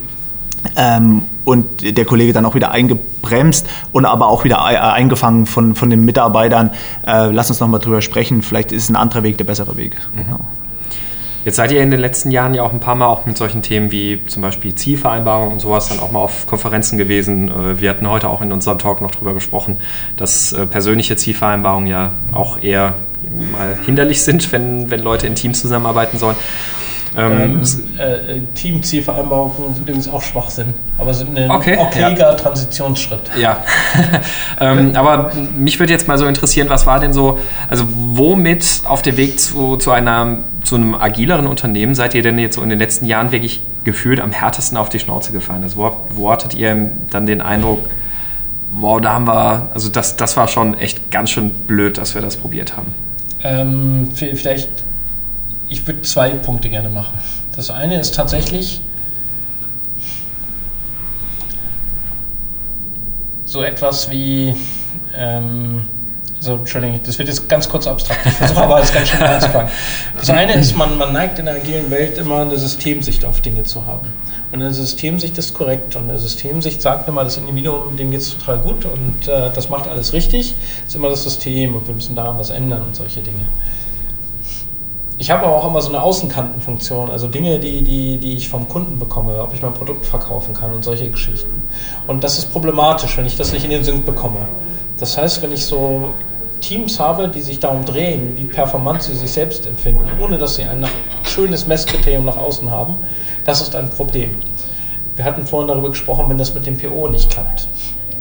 Ähm, 0.76 1.24
und 1.45 1.98
der 1.98 2.06
Kollege 2.06 2.34
dann 2.34 2.45
auch 2.45 2.54
wieder 2.54 2.72
eingebremst 2.72 3.67
und 3.91 4.06
aber 4.06 4.28
auch 4.28 4.43
wieder 4.43 4.63
eingefangen 4.63 5.45
von, 5.45 5.74
von 5.74 5.89
den 5.89 6.06
Mitarbeitern. 6.06 6.72
Äh, 7.08 7.32
lass 7.32 7.50
uns 7.50 7.60
nochmal 7.60 7.80
drüber 7.80 8.02
sprechen, 8.02 8.41
vielleicht 8.43 8.72
ist 8.72 8.89
ein 8.89 8.95
anderer 8.95 9.24
Weg 9.24 9.38
der 9.38 9.45
bessere 9.45 9.76
Weg. 9.78 9.95
Mhm. 10.13 10.26
Genau. 10.26 10.39
Jetzt 11.45 11.56
seid 11.56 11.71
ihr 11.71 11.82
in 11.82 11.89
den 11.89 11.99
letzten 12.02 12.32
Jahren 12.32 12.54
ja 12.54 12.63
auch 12.63 12.73
ein 12.73 12.82
paar 12.82 12.95
Mal 12.95 13.08
auch 13.08 13.25
mit 13.25 13.38
solchen 13.38 13.62
Themen 13.62 13.91
wie 13.91 14.25
zum 14.28 14.41
Beispiel 14.41 14.75
Zielvereinbarungen 14.75 15.54
und 15.54 15.62
sowas 15.62 15.88
dann 15.88 15.99
auch 15.99 16.12
mal 16.12 16.19
auf 16.19 16.47
Konferenzen 16.47 16.97
gewesen. 16.97 17.49
Äh, 17.49 17.80
wir 17.82 17.89
hatten 17.89 18.10
heute 18.10 18.30
auch 18.30 18.41
in 18.41 18.52
unserem 18.52 18.78
Talk 18.78 19.02
noch 19.02 19.12
darüber 19.12 19.34
gesprochen, 19.34 19.78
dass 20.17 20.52
äh, 20.52 20.65
persönliche 20.65 21.15
Zielvereinbarungen 21.15 21.88
ja 21.88 22.12
auch 22.34 22.62
eher 22.62 22.95
mal 23.52 23.78
hinderlich 23.86 24.21
sind, 24.23 24.52
wenn, 24.52 24.89
wenn 24.89 25.02
Leute 25.02 25.28
in 25.28 25.36
Teams 25.36 25.62
zusammenarbeiten 25.62 26.17
sollen. 26.17 26.36
Ähm, 27.17 27.32
ähm, 27.32 27.62
äh, 27.98 28.38
äh 28.38 28.41
Teamzielvereinbarungen 28.54 29.74
sind 29.74 29.82
übrigens 29.82 30.08
auch 30.08 30.22
Schwachsinn, 30.22 30.74
aber 30.98 31.13
sind 31.13 31.38
ein 31.38 31.50
okay, 31.50 31.78
okayer 31.78 32.17
ja. 32.17 32.34
Transitionsschritt. 32.34 33.22
Ja, 33.39 33.63
ähm, 34.60 34.95
aber 34.95 35.32
mich 35.58 35.80
würde 35.80 35.91
jetzt 35.91 36.08
mal 36.08 36.17
so 36.17 36.28
interessieren, 36.28 36.69
was 36.69 36.86
war 36.86 37.00
denn 37.00 37.13
so, 37.13 37.39
also 37.67 37.86
womit 37.89 38.82
auf 38.86 39.02
dem 39.02 39.17
Weg 39.17 39.39
zu, 39.39 39.78
zu, 39.78 39.91
einer, 39.91 40.38
zu 40.63 40.76
einem 40.76 40.93
agileren 40.93 41.48
Unternehmen 41.48 41.95
seid 41.95 42.13
ihr 42.13 42.22
denn 42.22 42.38
jetzt 42.38 42.56
so 42.56 42.62
in 42.62 42.69
den 42.69 42.80
letzten 42.80 43.06
Jahren 43.06 43.32
wirklich 43.32 43.62
gefühlt 43.84 44.19
am 44.19 44.32
härtesten 44.32 44.78
auf 44.78 44.89
die 44.89 45.00
Schnauze 45.00 45.32
gefallen? 45.32 45.63
Also 45.63 45.78
wo, 45.78 45.98
wo 46.12 46.32
hattet 46.32 46.54
ihr 46.54 46.91
dann 47.10 47.26
den 47.26 47.41
Eindruck, 47.41 47.80
wow, 48.72 49.02
da 49.02 49.13
haben 49.13 49.26
wir, 49.26 49.69
also 49.74 49.89
das, 49.89 50.15
das 50.15 50.38
war 50.38 50.48
schon 50.48 50.78
echt 50.78 51.10
ganz 51.10 51.32
schön 51.32 51.50
blöd, 51.50 51.98
dass 51.98 52.13
wir 52.13 52.22
das 52.22 52.38
probiert 52.38 52.78
haben? 52.78 52.93
Ähm, 53.41 54.10
vielleicht 54.13 54.69
ich 55.70 55.86
würde 55.86 56.02
zwei 56.02 56.32
Punkte 56.32 56.70
gerne 56.70 56.90
machen. 56.90 57.18
Das 57.56 57.70
eine 57.70 58.00
ist 58.00 58.16
tatsächlich 58.16 58.82
so 63.46 63.64
etwas 63.64 64.10
wie, 64.10 64.56
ähm, 65.16 65.82
also 66.38 66.56
Entschuldigung, 66.56 67.00
das 67.04 67.18
wird 67.20 67.28
jetzt 67.28 67.50
ganz 67.50 67.68
kurz 67.68 67.88
abstrakt, 67.88 68.26
ich 68.26 68.34
versuche 68.34 68.64
aber 68.64 68.80
jetzt 68.80 68.94
ganz 68.94 69.10
schnell 69.10 69.24
anzufangen. 69.28 69.72
Das 70.18 70.30
eine 70.30 70.54
ist, 70.54 70.76
man, 70.76 70.98
man 70.98 71.14
neigt 71.14 71.40
in 71.40 71.46
der 71.46 71.56
agilen 71.56 71.90
Welt 71.92 72.18
immer 72.18 72.42
eine 72.42 72.58
Systemsicht 72.58 73.26
auf 73.26 73.42
Dinge 73.42 73.64
zu 73.64 73.86
haben. 73.86 74.08
Und 74.52 74.62
eine 74.62 74.74
Systemsicht 74.74 75.38
ist 75.38 75.54
korrekt 75.54 75.96
und 75.96 76.10
eine 76.10 76.18
Systemsicht 76.18 76.82
sagt 76.82 77.08
immer, 77.08 77.24
das 77.24 77.38
Individuum, 77.38 77.96
dem 77.98 78.10
geht 78.10 78.22
es 78.22 78.36
total 78.36 78.58
gut 78.60 78.86
und 78.86 79.28
äh, 79.28 79.52
das 79.54 79.70
macht 79.70 79.88
alles 79.88 80.14
richtig, 80.14 80.56
ist 80.88 80.96
immer 80.96 81.10
das 81.10 81.24
System 81.24 81.76
und 81.76 81.88
wir 81.88 81.94
müssen 81.94 82.16
daran 82.16 82.40
was 82.40 82.50
ändern 82.50 82.82
und 82.82 82.96
solche 82.96 83.22
Dinge. 83.22 83.42
Ich 85.22 85.30
habe 85.32 85.46
aber 85.46 85.58
auch 85.58 85.68
immer 85.68 85.82
so 85.82 85.90
eine 85.90 86.02
Außenkantenfunktion, 86.02 87.12
also 87.12 87.28
Dinge, 87.28 87.60
die, 87.60 87.82
die, 87.82 88.18
die 88.20 88.38
ich 88.38 88.48
vom 88.48 88.70
Kunden 88.70 88.98
bekomme, 88.98 89.42
ob 89.42 89.54
ich 89.54 89.62
mein 89.62 89.74
Produkt 89.74 90.06
verkaufen 90.06 90.54
kann 90.54 90.74
und 90.74 90.86
solche 90.86 91.12
Geschichten. 91.12 91.68
Und 92.08 92.24
das 92.24 92.38
ist 92.38 92.54
problematisch, 92.54 93.18
wenn 93.18 93.26
ich 93.26 93.36
das 93.36 93.52
nicht 93.52 93.66
in 93.66 93.72
den 93.72 93.84
Sync 93.84 94.06
bekomme. 94.06 94.48
Das 94.98 95.18
heißt, 95.18 95.42
wenn 95.42 95.52
ich 95.52 95.66
so 95.66 96.12
Teams 96.62 97.02
habe, 97.02 97.28
die 97.28 97.42
sich 97.42 97.60
darum 97.60 97.84
drehen, 97.84 98.38
wie 98.38 98.46
performant 98.46 99.04
sie 99.04 99.14
sich 99.14 99.30
selbst 99.30 99.68
empfinden, 99.68 100.10
ohne 100.22 100.38
dass 100.38 100.56
sie 100.56 100.64
ein 100.64 100.88
schönes 101.24 101.68
Messkriterium 101.68 102.24
nach 102.24 102.38
außen 102.38 102.72
haben, 102.72 102.96
das 103.44 103.60
ist 103.60 103.76
ein 103.76 103.90
Problem. 103.90 104.38
Wir 105.18 105.26
hatten 105.26 105.46
vorhin 105.46 105.68
darüber 105.68 105.90
gesprochen, 105.90 106.30
wenn 106.30 106.38
das 106.38 106.54
mit 106.54 106.66
dem 106.66 106.78
PO 106.78 107.10
nicht 107.10 107.30
klappt. 107.30 107.68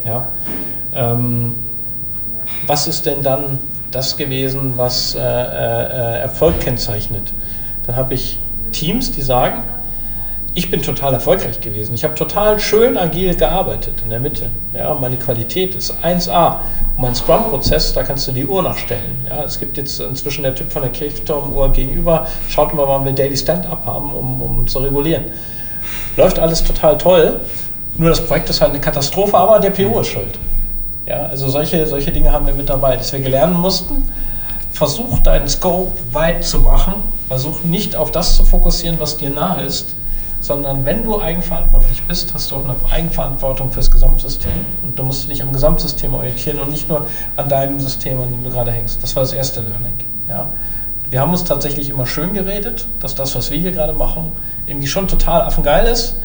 Ja? 0.04 0.30
Ähm, 0.92 1.54
was 2.66 2.88
ist 2.88 3.06
denn 3.06 3.22
dann 3.22 3.60
das 3.90 4.16
gewesen, 4.16 4.74
was 4.76 5.14
äh, 5.14 5.20
äh, 5.20 6.20
Erfolg 6.20 6.60
kennzeichnet. 6.60 7.32
Dann 7.86 7.96
habe 7.96 8.14
ich 8.14 8.38
Teams, 8.72 9.12
die 9.12 9.22
sagen, 9.22 9.62
ich 10.54 10.70
bin 10.70 10.82
total 10.82 11.14
erfolgreich 11.14 11.60
gewesen. 11.60 11.94
Ich 11.94 12.02
habe 12.04 12.14
total 12.14 12.58
schön 12.58 12.98
agil 12.98 13.34
gearbeitet 13.34 14.02
in 14.02 14.10
der 14.10 14.18
Mitte. 14.18 14.50
Ja, 14.74 14.92
meine 14.94 15.16
Qualität 15.16 15.74
ist 15.74 15.94
1A. 16.02 16.56
Und 16.96 17.02
mein 17.02 17.14
Scrum-Prozess, 17.14 17.92
da 17.92 18.02
kannst 18.02 18.26
du 18.26 18.32
die 18.32 18.44
Uhr 18.44 18.62
nachstellen. 18.62 19.26
Ja, 19.28 19.44
es 19.44 19.60
gibt 19.60 19.76
jetzt 19.76 20.00
inzwischen 20.00 20.42
der 20.42 20.54
Typ 20.54 20.72
von 20.72 20.82
der 20.82 20.90
Kirchturm-Uhr 20.90 21.70
gegenüber, 21.70 22.26
schaut 22.48 22.74
mal, 22.74 22.88
wann 22.88 23.04
wir 23.04 23.12
Daily 23.12 23.36
Stand-Up 23.36 23.86
haben, 23.86 24.12
um, 24.12 24.42
um 24.42 24.66
zu 24.66 24.80
regulieren. 24.80 25.26
Läuft 26.16 26.40
alles 26.40 26.64
total 26.64 26.98
toll. 26.98 27.40
Nur 27.96 28.10
das 28.10 28.20
Projekt 28.26 28.50
ist 28.50 28.60
halt 28.60 28.72
eine 28.72 28.80
Katastrophe, 28.80 29.36
aber 29.36 29.60
der 29.60 29.70
PO 29.70 30.00
ist 30.00 30.08
schuld. 30.08 30.38
Ja, 31.08 31.26
also 31.26 31.48
solche, 31.48 31.86
solche 31.86 32.12
Dinge 32.12 32.32
haben 32.32 32.46
wir 32.46 32.52
mit 32.52 32.68
dabei, 32.68 32.96
dass 32.96 33.12
wir 33.12 33.26
lernen 33.26 33.54
mussten. 33.54 34.12
Versuch 34.70 35.20
deinen 35.20 35.48
Scope 35.48 35.92
weit 36.12 36.44
zu 36.44 36.60
machen. 36.60 36.94
Versuch 37.28 37.62
nicht 37.62 37.96
auf 37.96 38.12
das 38.12 38.36
zu 38.36 38.44
fokussieren, 38.44 39.00
was 39.00 39.16
dir 39.16 39.30
nahe 39.30 39.62
ist, 39.62 39.94
sondern 40.40 40.84
wenn 40.84 41.04
du 41.04 41.20
eigenverantwortlich 41.20 42.02
bist, 42.02 42.34
hast 42.34 42.50
du 42.50 42.56
auch 42.56 42.64
eine 42.64 42.74
Eigenverantwortung 42.90 43.72
fürs 43.72 43.90
Gesamtsystem. 43.90 44.52
Und 44.82 44.98
du 44.98 45.02
musst 45.02 45.30
dich 45.30 45.42
am 45.42 45.52
Gesamtsystem 45.52 46.12
orientieren 46.14 46.58
und 46.58 46.70
nicht 46.70 46.88
nur 46.90 47.06
an 47.36 47.48
deinem 47.48 47.80
System, 47.80 48.20
an 48.20 48.30
dem 48.30 48.44
du 48.44 48.50
gerade 48.50 48.70
hängst. 48.70 49.02
Das 49.02 49.16
war 49.16 49.22
das 49.22 49.32
erste 49.32 49.60
Learning. 49.60 49.94
Ja. 50.28 50.52
Wir 51.08 51.20
haben 51.20 51.30
uns 51.30 51.44
tatsächlich 51.44 51.88
immer 51.88 52.04
schön 52.04 52.34
geredet, 52.34 52.86
dass 53.00 53.14
das, 53.14 53.34
was 53.34 53.50
wir 53.50 53.58
hier 53.58 53.72
gerade 53.72 53.94
machen, 53.94 54.32
irgendwie 54.66 54.88
schon 54.88 55.08
total 55.08 55.40
affengeil 55.40 55.86
ist. 55.86 56.16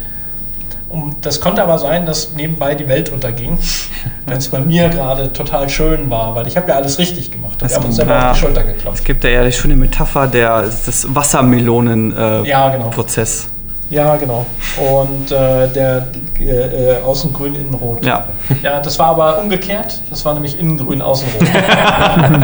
Und 0.94 1.26
das 1.26 1.42
konnte 1.42 1.64
aber 1.64 1.80
sein, 1.80 2.06
dass 2.06 2.34
nebenbei 2.34 2.76
die 2.76 2.88
Welt 2.88 3.10
unterging, 3.10 3.58
wenn 4.28 4.38
es 4.38 4.50
bei 4.50 4.60
mir 4.60 4.90
gerade 4.90 5.34
total 5.34 5.68
schön 5.68 6.08
war, 6.12 6.36
weil 6.36 6.48
ich 6.48 6.56
habe 6.56 6.70
ja 6.70 6.76
alles 6.76 7.00
richtig 7.00 7.32
gemacht. 7.32 7.56
wir 7.60 7.76
haben 7.76 7.86
uns 7.86 7.96
selber 7.96 8.14
ja, 8.14 8.30
auf 8.30 8.38
die 8.38 8.42
Schulter 8.42 8.64
geklopft. 8.64 9.00
Es 9.00 9.04
gibt 9.04 9.24
ja 9.24 9.44
die 9.44 9.52
schöne 9.52 9.76
Metapher 9.76 10.28
der, 10.28 10.62
des 10.62 11.08
Wassermelonen-Prozess. 11.10 12.46
Äh, 12.46 12.48
ja, 12.48 12.70
genau. 12.70 12.90
Prozess. 12.90 13.48
Ja, 13.90 14.16
genau. 14.18 14.46
Und 14.78 15.32
äh, 15.32 15.68
der 15.70 16.08
äh, 16.40 17.02
außen 17.04 17.34
grün, 17.34 17.56
innen 17.56 17.74
rot. 17.74 18.06
Ja. 18.06 18.28
Ja, 18.62 18.80
das 18.80 19.00
war 19.00 19.08
aber 19.08 19.40
umgekehrt. 19.40 20.00
Das 20.12 20.24
war 20.26 20.36
nämlich 20.36 20.60
innen 20.60 20.78
grün, 20.78 21.02
außen 21.02 21.28
rot. 21.40 21.50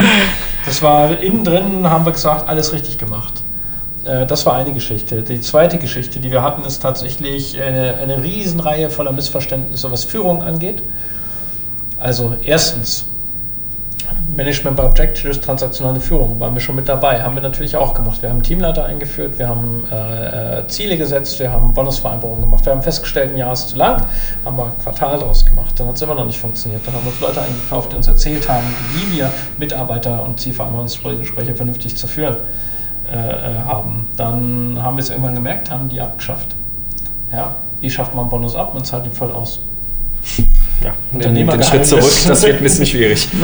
das 0.66 0.82
war 0.82 1.20
innen 1.20 1.44
drin, 1.44 1.88
haben 1.88 2.04
wir 2.04 2.12
gesagt, 2.12 2.48
alles 2.48 2.72
richtig 2.72 2.98
gemacht. 2.98 3.39
Äh, 4.10 4.26
das 4.26 4.46
war 4.46 4.54
eine 4.54 4.72
Geschichte. 4.72 5.22
Die 5.22 5.40
zweite 5.40 5.78
Geschichte, 5.78 6.20
die 6.20 6.30
wir 6.30 6.42
hatten, 6.42 6.64
ist 6.64 6.80
tatsächlich 6.82 7.60
eine, 7.60 7.96
eine 7.96 8.22
Riesenreihe 8.22 8.90
voller 8.90 9.12
Missverständnisse, 9.12 9.90
was 9.90 10.04
Führung 10.04 10.42
angeht. 10.42 10.82
Also 11.98 12.34
erstens, 12.42 13.04
Management 14.36 14.76
by 14.76 14.84
Objectives, 14.84 15.40
transaktionale 15.40 16.00
Führung, 16.00 16.40
waren 16.40 16.54
wir 16.54 16.60
schon 16.60 16.76
mit 16.76 16.88
dabei, 16.88 17.20
haben 17.22 17.34
wir 17.34 17.42
natürlich 17.42 17.76
auch 17.76 17.92
gemacht. 17.94 18.22
Wir 18.22 18.30
haben 18.30 18.42
Teamleiter 18.42 18.86
eingeführt, 18.86 19.38
wir 19.38 19.48
haben 19.48 19.86
äh, 19.90 20.66
Ziele 20.68 20.96
gesetzt, 20.96 21.38
wir 21.40 21.52
haben 21.52 21.74
Bonusvereinbarungen 21.74 22.42
gemacht, 22.42 22.64
wir 22.64 22.72
haben 22.72 22.82
festgestellt, 22.82 23.32
ein 23.32 23.36
Jahr 23.36 23.52
ist 23.52 23.70
zu 23.70 23.76
lang, 23.76 24.06
haben 24.44 24.56
wir 24.56 24.66
ein 24.66 24.78
Quartal 24.82 25.18
draus 25.18 25.44
gemacht. 25.44 25.74
Dann 25.76 25.88
hat 25.88 25.96
es 25.96 26.02
immer 26.02 26.14
noch 26.14 26.26
nicht 26.26 26.38
funktioniert. 26.38 26.86
Dann 26.86 26.94
haben 26.94 27.06
uns 27.06 27.20
Leute 27.20 27.42
eingekauft, 27.42 27.92
die 27.92 27.96
uns 27.96 28.06
erzählt 28.06 28.48
haben, 28.48 28.64
wie 28.94 29.18
wir 29.18 29.30
Mitarbeiter 29.58 30.22
und 30.22 30.40
Zielvereinbarungsgespräche 30.40 31.54
vernünftig 31.54 31.96
zu 31.96 32.06
führen. 32.06 32.36
Äh, 33.10 33.16
äh, 33.16 33.58
haben. 33.66 34.06
Dann 34.16 34.78
haben 34.80 34.96
wir 34.96 35.02
es 35.02 35.10
irgendwann 35.10 35.34
gemerkt, 35.34 35.68
haben 35.68 35.88
die 35.88 36.00
abgeschafft. 36.00 36.54
Ja, 37.32 37.56
wie 37.80 37.90
schafft 37.90 38.14
man 38.14 38.28
Bonus 38.28 38.54
ab? 38.54 38.72
Man 38.72 38.84
zahlt 38.84 39.04
ihn 39.04 39.12
voll 39.12 39.32
aus. 39.32 39.62
Ja, 40.84 40.92
Unternehmer 41.12 41.52
den 41.52 41.62
Schritt 41.64 41.86
zurück, 41.86 42.04
das 42.04 42.42
wird 42.42 42.58
ein 42.58 42.62
bisschen 42.62 42.86
schwierig. 42.86 43.28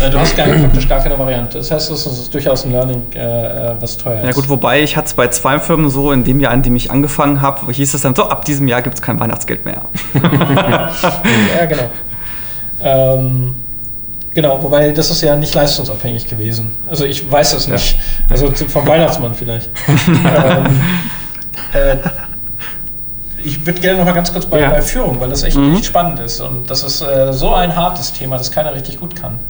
Ja, 0.00 0.06
äh, 0.06 0.10
du 0.10 0.20
hast 0.20 0.36
gar, 0.36 0.46
praktisch 0.46 0.88
gar 0.88 1.00
keine 1.00 1.18
Variante. 1.18 1.58
Das 1.58 1.72
heißt, 1.72 1.90
es 1.90 2.06
ist 2.06 2.32
durchaus 2.32 2.64
ein 2.64 2.70
Learning, 2.70 3.02
äh, 3.14 3.74
was 3.80 3.98
teuer 3.98 4.20
ist. 4.20 4.26
Ja 4.26 4.30
gut, 4.30 4.48
wobei 4.48 4.80
ich 4.80 4.96
hatte 4.96 5.08
es 5.08 5.14
bei 5.14 5.26
zwei 5.26 5.58
Firmen 5.58 5.90
so, 5.90 6.12
in 6.12 6.22
dem 6.22 6.38
Jahr, 6.38 6.54
in 6.54 6.62
dem 6.62 6.76
ich 6.76 6.92
angefangen 6.92 7.42
habe, 7.42 7.72
hieß 7.72 7.94
es 7.94 8.02
dann 8.02 8.14
so, 8.14 8.28
ab 8.28 8.44
diesem 8.44 8.68
Jahr 8.68 8.80
gibt 8.80 8.94
es 8.94 9.02
kein 9.02 9.18
Weihnachtsgeld 9.18 9.64
mehr. 9.64 9.82
ja, 10.14 11.66
genau. 11.66 11.90
Ähm, 12.80 13.56
Genau, 14.38 14.62
wobei 14.62 14.92
das 14.92 15.10
ist 15.10 15.20
ja 15.22 15.34
nicht 15.34 15.52
leistungsabhängig 15.52 16.28
gewesen. 16.28 16.70
Also 16.88 17.04
ich 17.04 17.28
weiß 17.28 17.54
es 17.54 17.66
nicht. 17.66 17.94
Ja. 17.94 17.98
Also 18.30 18.52
vom 18.52 18.86
Weihnachtsmann 18.86 19.34
vielleicht. 19.34 19.68
ähm, 19.88 20.80
äh, 21.72 21.96
ich 23.42 23.66
würde 23.66 23.80
gerne 23.80 23.98
noch 23.98 24.04
mal 24.04 24.12
ganz 24.12 24.32
kurz 24.32 24.46
bei, 24.46 24.60
ja. 24.60 24.70
bei 24.70 24.80
Führung, 24.80 25.20
weil 25.20 25.30
das 25.30 25.42
echt, 25.42 25.56
mhm. 25.56 25.74
echt 25.74 25.86
spannend 25.86 26.20
ist. 26.20 26.40
Und 26.40 26.70
das 26.70 26.84
ist 26.84 27.00
äh, 27.00 27.32
so 27.32 27.52
ein 27.52 27.74
hartes 27.74 28.12
Thema, 28.12 28.38
das 28.38 28.52
keiner 28.52 28.72
richtig 28.72 29.00
gut 29.00 29.16
kann. 29.16 29.40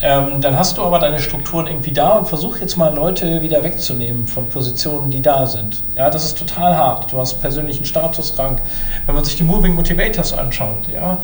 Ähm, 0.00 0.40
dann 0.40 0.58
hast 0.58 0.78
du 0.78 0.84
aber 0.84 1.00
deine 1.00 1.18
Strukturen 1.18 1.66
irgendwie 1.66 1.92
da 1.92 2.12
und 2.12 2.28
versuch 2.28 2.60
jetzt 2.60 2.78
mal 2.78 2.94
Leute 2.94 3.42
wieder 3.42 3.62
wegzunehmen 3.62 4.26
von 4.26 4.48
Positionen, 4.48 5.10
die 5.10 5.20
da 5.20 5.46
sind. 5.46 5.82
Ja, 5.96 6.08
das 6.08 6.24
ist 6.24 6.38
total 6.38 6.74
hart. 6.74 7.12
Du 7.12 7.18
hast 7.18 7.42
persönlichen 7.42 7.84
Statusrang. 7.84 8.58
Wenn 9.04 9.14
man 9.14 9.24
sich 9.24 9.36
die 9.36 9.42
Moving 9.42 9.74
Motivators 9.74 10.32
anschaut, 10.32 10.88
ja, 10.90 11.18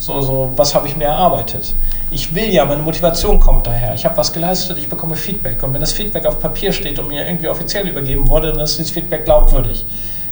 so, 0.00 0.22
so, 0.22 0.50
was 0.56 0.74
habe 0.74 0.88
ich 0.88 0.96
mir 0.96 1.04
erarbeitet? 1.04 1.74
Ich 2.10 2.34
will 2.34 2.48
ja, 2.48 2.64
meine 2.64 2.82
Motivation 2.82 3.38
kommt 3.38 3.66
daher. 3.66 3.94
Ich 3.94 4.06
habe 4.06 4.16
was 4.16 4.32
geleistet, 4.32 4.78
ich 4.78 4.88
bekomme 4.88 5.14
Feedback. 5.14 5.62
Und 5.62 5.74
wenn 5.74 5.80
das 5.82 5.92
Feedback 5.92 6.24
auf 6.24 6.40
Papier 6.40 6.72
steht 6.72 6.98
und 6.98 7.08
mir 7.08 7.26
irgendwie 7.26 7.48
offiziell 7.48 7.86
übergeben 7.86 8.26
wurde, 8.28 8.50
dann 8.50 8.62
ist 8.62 8.78
dieses 8.78 8.92
Feedback 8.92 9.26
glaubwürdig. 9.26 9.84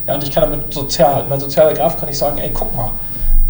Ja, 0.07 0.15
und 0.15 0.23
ich 0.23 0.31
kann 0.33 0.51
damit 0.51 0.73
sozial, 0.73 1.25
mein 1.29 1.39
sozialer 1.39 1.75
Graf 1.75 2.01
kann 2.01 2.09
ich 2.09 2.17
sagen, 2.17 2.39
ey, 2.39 2.51
guck 2.53 2.75
mal. 2.75 2.93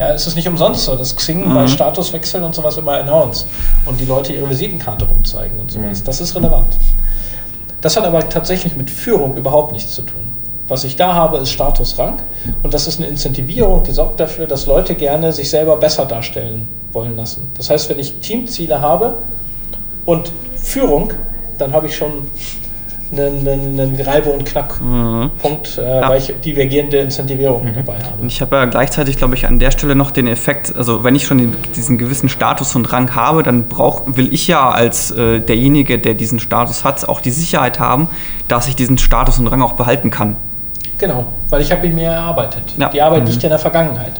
Ja, 0.00 0.09
es 0.09 0.26
ist 0.26 0.35
nicht 0.35 0.48
umsonst 0.48 0.85
so, 0.85 0.96
dass 0.96 1.14
Xing 1.14 1.48
mhm. 1.48 1.54
bei 1.54 1.68
Statuswechseln 1.68 2.42
und 2.42 2.54
sowas 2.54 2.76
immer 2.76 2.94
announce 2.94 3.46
und 3.87 4.00
die 4.00 4.04
Leute 4.04 4.33
ihre 4.33 4.50
Visitenkarte 4.50 5.04
rumzeigen 5.04 5.61
und 5.61 5.70
sowas. 5.70 6.00
Mhm. 6.00 6.04
Das 6.04 6.20
ist 6.20 6.35
relevant. 6.35 6.76
Das 7.81 7.96
hat 7.96 8.04
aber 8.04 8.28
tatsächlich 8.28 8.74
mit 8.74 8.90
Führung 8.90 9.37
überhaupt 9.37 9.72
nichts 9.72 9.94
zu 9.94 10.02
tun. 10.02 10.27
Was 10.68 10.85
ich 10.85 10.96
da 10.96 11.14
habe, 11.14 11.38
ist 11.38 11.50
Statusrang 11.50 12.18
und 12.62 12.74
das 12.74 12.87
ist 12.87 13.00
eine 13.00 13.09
Incentivierung, 13.09 13.83
die 13.85 13.92
sorgt 13.92 14.20
dafür, 14.20 14.46
dass 14.46 14.66
Leute 14.66 14.94
gerne 14.94 15.33
sich 15.33 15.48
selber 15.48 15.76
besser 15.76 16.04
darstellen 16.04 16.68
wollen 16.92 17.16
lassen. 17.16 17.50
Das 17.57 17.70
heißt, 17.70 17.88
wenn 17.88 17.98
ich 17.98 18.20
Teamziele 18.20 18.81
habe 18.81 19.16
und 20.04 20.31
Führung, 20.57 21.12
dann 21.57 21.72
habe 21.72 21.87
ich 21.87 21.96
schon 21.96 22.12
einen, 23.11 23.48
einen 23.48 24.00
Reibe- 24.00 24.31
und 24.31 24.44
Knackpunkt, 24.44 25.78
mhm. 25.78 25.83
äh, 25.83 26.00
ja. 26.00 26.09
weil 26.09 26.18
ich 26.18 26.35
divergierende 26.44 26.98
Incentivierung 26.98 27.64
mhm. 27.64 27.74
dabei 27.74 27.98
habe. 27.98 28.20
Und 28.20 28.26
ich 28.26 28.40
habe 28.40 28.57
ja 28.57 28.64
gleichzeitig, 28.66 29.16
glaube 29.16 29.35
ich, 29.35 29.46
an 29.46 29.59
der 29.59 29.70
Stelle 29.70 29.94
noch 29.94 30.11
den 30.11 30.26
Effekt, 30.26 30.76
also 30.76 31.04
wenn 31.04 31.14
ich 31.14 31.24
schon 31.24 31.38
den, 31.38 31.57
diesen 31.74 31.96
gewissen 31.98 32.28
Status 32.28 32.74
und 32.76 32.92
Rang 32.92 33.14
habe, 33.14 33.42
dann 33.42 33.64
brauch, 33.64 34.02
will 34.07 34.33
ich 34.33 34.46
ja 34.48 34.70
als 34.70 35.11
äh, 35.11 35.40
derjenige, 35.40 35.98
der 35.98 36.14
diesen 36.14 36.38
Status 36.38 36.85
hat, 36.85 37.09
auch 37.09 37.20
die 37.20 37.31
Sicherheit 37.31 37.81
haben, 37.81 38.09
dass 38.46 38.68
ich 38.68 38.76
diesen 38.76 38.98
Status 38.98 39.38
und 39.38 39.46
Rang 39.46 39.62
auch 39.62 39.72
behalten 39.72 40.11
kann. 40.11 40.37
Genau, 40.98 41.24
weil 41.48 41.62
ich 41.62 41.70
habe 41.70 41.87
ihn 41.87 41.94
mir 41.94 42.11
erarbeitet. 42.11 42.62
Ja. 42.76 42.88
Die 42.88 43.00
Arbeit 43.00 43.20
mhm. 43.20 43.28
nicht 43.28 43.42
in 43.42 43.50
der 43.50 43.58
Vergangenheit, 43.58 44.12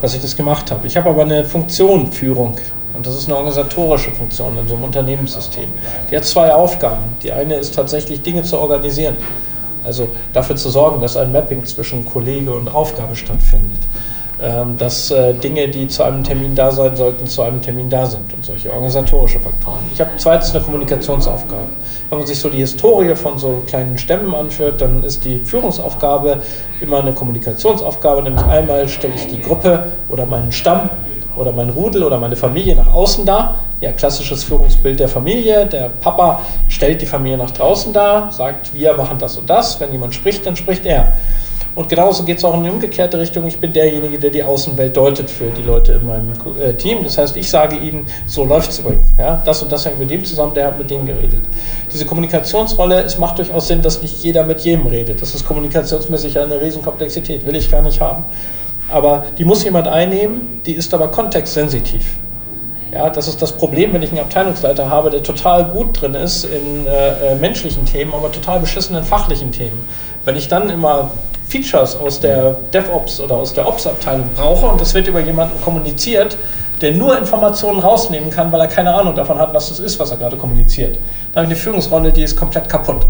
dass 0.00 0.14
ich 0.14 0.22
das 0.22 0.36
gemacht 0.36 0.70
habe. 0.70 0.86
Ich 0.86 0.96
habe 0.96 1.10
aber 1.10 1.22
eine 1.22 1.44
Funktion, 1.44 2.10
Führung. 2.12 2.56
Und 2.94 3.06
das 3.06 3.14
ist 3.16 3.26
eine 3.26 3.36
organisatorische 3.36 4.10
Funktion 4.12 4.56
in 4.56 4.66
so 4.66 4.74
einem 4.74 4.84
Unternehmenssystem. 4.84 5.68
Die 6.10 6.16
hat 6.16 6.24
zwei 6.24 6.54
Aufgaben. 6.54 7.02
Die 7.22 7.30
eine 7.30 7.56
ist 7.56 7.74
tatsächlich 7.74 8.22
Dinge 8.22 8.42
zu 8.42 8.58
organisieren. 8.58 9.16
Also 9.84 10.08
dafür 10.32 10.56
zu 10.56 10.70
sorgen, 10.70 11.00
dass 11.00 11.16
ein 11.16 11.30
Mapping 11.30 11.64
zwischen 11.64 12.06
Kollege 12.06 12.52
und 12.52 12.74
Aufgabe 12.74 13.14
stattfindet. 13.14 13.80
Ähm, 14.38 14.76
dass 14.76 15.10
äh, 15.10 15.32
Dinge, 15.32 15.66
die 15.68 15.88
zu 15.88 16.02
einem 16.02 16.22
Termin 16.22 16.54
da 16.54 16.70
sein 16.70 16.94
sollten, 16.94 17.26
zu 17.26 17.40
einem 17.40 17.62
Termin 17.62 17.88
da 17.88 18.04
sind 18.04 18.34
und 18.34 18.44
solche 18.44 18.70
organisatorische 18.70 19.40
Faktoren. 19.40 19.78
Ich 19.94 19.98
habe 19.98 20.10
zweitens 20.18 20.54
eine 20.54 20.62
Kommunikationsaufgabe. 20.62 21.68
Wenn 22.10 22.18
man 22.18 22.26
sich 22.26 22.38
so 22.38 22.50
die 22.50 22.58
Historie 22.58 23.16
von 23.16 23.38
so 23.38 23.62
kleinen 23.66 23.96
Stämmen 23.96 24.34
anführt, 24.34 24.82
dann 24.82 25.02
ist 25.02 25.24
die 25.24 25.38
Führungsaufgabe 25.38 26.42
immer 26.82 27.00
eine 27.00 27.14
Kommunikationsaufgabe, 27.14 28.24
nämlich 28.24 28.44
einmal 28.44 28.86
stelle 28.90 29.14
ich 29.14 29.26
die 29.26 29.40
Gruppe 29.40 29.84
oder 30.10 30.26
meinen 30.26 30.52
Stamm 30.52 30.90
oder 31.34 31.52
mein 31.52 31.70
Rudel 31.70 32.02
oder 32.04 32.18
meine 32.18 32.36
Familie 32.36 32.76
nach 32.76 32.92
außen 32.92 33.24
dar. 33.24 33.54
Ja, 33.80 33.92
klassisches 33.92 34.44
Führungsbild 34.44 35.00
der 35.00 35.08
Familie. 35.08 35.64
Der 35.64 35.88
Papa 35.88 36.42
stellt 36.68 37.00
die 37.00 37.06
Familie 37.06 37.38
nach 37.38 37.52
draußen 37.52 37.90
dar, 37.90 38.30
sagt, 38.32 38.74
wir 38.74 38.92
machen 38.92 39.16
das 39.18 39.38
und 39.38 39.48
das. 39.48 39.80
Wenn 39.80 39.92
jemand 39.92 40.14
spricht, 40.14 40.44
dann 40.44 40.56
spricht 40.56 40.84
er. 40.84 41.14
Und 41.76 41.90
genauso 41.90 42.24
geht 42.24 42.38
es 42.38 42.44
auch 42.44 42.54
in 42.54 42.64
die 42.64 42.70
umgekehrte 42.70 43.20
Richtung. 43.20 43.46
Ich 43.46 43.58
bin 43.58 43.70
derjenige, 43.70 44.18
der 44.18 44.30
die 44.30 44.42
Außenwelt 44.42 44.96
deutet 44.96 45.30
für 45.30 45.50
die 45.50 45.62
Leute 45.62 45.92
in 45.92 46.06
meinem 46.06 46.32
äh, 46.58 46.72
Team. 46.72 47.04
Das 47.04 47.18
heißt, 47.18 47.36
ich 47.36 47.50
sage 47.50 47.76
ihnen, 47.76 48.06
so 48.26 48.44
läuft 48.44 48.70
es 48.70 48.78
übrigens. 48.78 49.06
Ja, 49.18 49.42
das 49.44 49.62
und 49.62 49.70
das 49.70 49.84
hängt 49.84 49.98
mit 49.98 50.10
dem 50.10 50.24
zusammen, 50.24 50.54
der 50.54 50.68
hat 50.68 50.78
mit 50.78 50.90
dem 50.90 51.04
geredet. 51.04 51.42
Diese 51.92 52.06
Kommunikationsrolle, 52.06 53.02
es 53.02 53.18
macht 53.18 53.38
durchaus 53.38 53.68
Sinn, 53.68 53.82
dass 53.82 54.00
nicht 54.00 54.24
jeder 54.24 54.44
mit 54.44 54.60
jedem 54.60 54.86
redet. 54.86 55.20
Das 55.20 55.34
ist 55.34 55.46
kommunikationsmäßig 55.46 56.38
eine 56.38 56.58
Riesenkomplexität. 56.58 57.44
Will 57.44 57.56
ich 57.56 57.70
gar 57.70 57.82
nicht 57.82 58.00
haben. 58.00 58.24
Aber 58.88 59.26
die 59.36 59.44
muss 59.44 59.62
jemand 59.62 59.86
einnehmen, 59.86 60.62
die 60.64 60.72
ist 60.72 60.94
aber 60.94 61.08
kontextsensitiv. 61.08 62.16
Ja, 62.90 63.10
das 63.10 63.28
ist 63.28 63.42
das 63.42 63.52
Problem, 63.52 63.92
wenn 63.92 64.02
ich 64.02 64.12
einen 64.12 64.20
Abteilungsleiter 64.20 64.88
habe, 64.88 65.10
der 65.10 65.22
total 65.22 65.66
gut 65.66 66.00
drin 66.00 66.14
ist 66.14 66.44
in 66.44 66.86
äh, 66.86 67.32
äh, 67.32 67.34
menschlichen 67.34 67.84
Themen, 67.84 68.14
aber 68.14 68.32
total 68.32 68.60
beschissenen 68.60 69.04
fachlichen 69.04 69.52
Themen. 69.52 69.86
Wenn 70.24 70.36
ich 70.36 70.48
dann 70.48 70.70
immer 70.70 71.10
Features 71.56 71.96
aus 71.96 72.20
der 72.20 72.56
DevOps 72.72 73.20
oder 73.20 73.36
aus 73.36 73.52
der 73.52 73.66
Ops-Abteilung 73.66 74.28
brauche 74.34 74.66
und 74.66 74.80
das 74.80 74.94
wird 74.94 75.06
über 75.08 75.20
jemanden 75.20 75.60
kommuniziert, 75.62 76.36
der 76.80 76.92
nur 76.92 77.16
Informationen 77.16 77.80
rausnehmen 77.80 78.30
kann, 78.30 78.52
weil 78.52 78.60
er 78.60 78.66
keine 78.66 78.94
Ahnung 78.94 79.14
davon 79.14 79.38
hat, 79.38 79.54
was 79.54 79.70
das 79.70 79.80
ist, 79.80 79.98
was 79.98 80.10
er 80.10 80.18
gerade 80.18 80.36
kommuniziert. 80.36 80.98
Dann 81.32 81.44
habe 81.44 81.52
ich 81.52 81.58
eine 81.58 81.64
Führungsrolle, 81.64 82.12
die 82.12 82.22
ist 82.22 82.36
komplett 82.36 82.68
kaputt. 82.68 83.06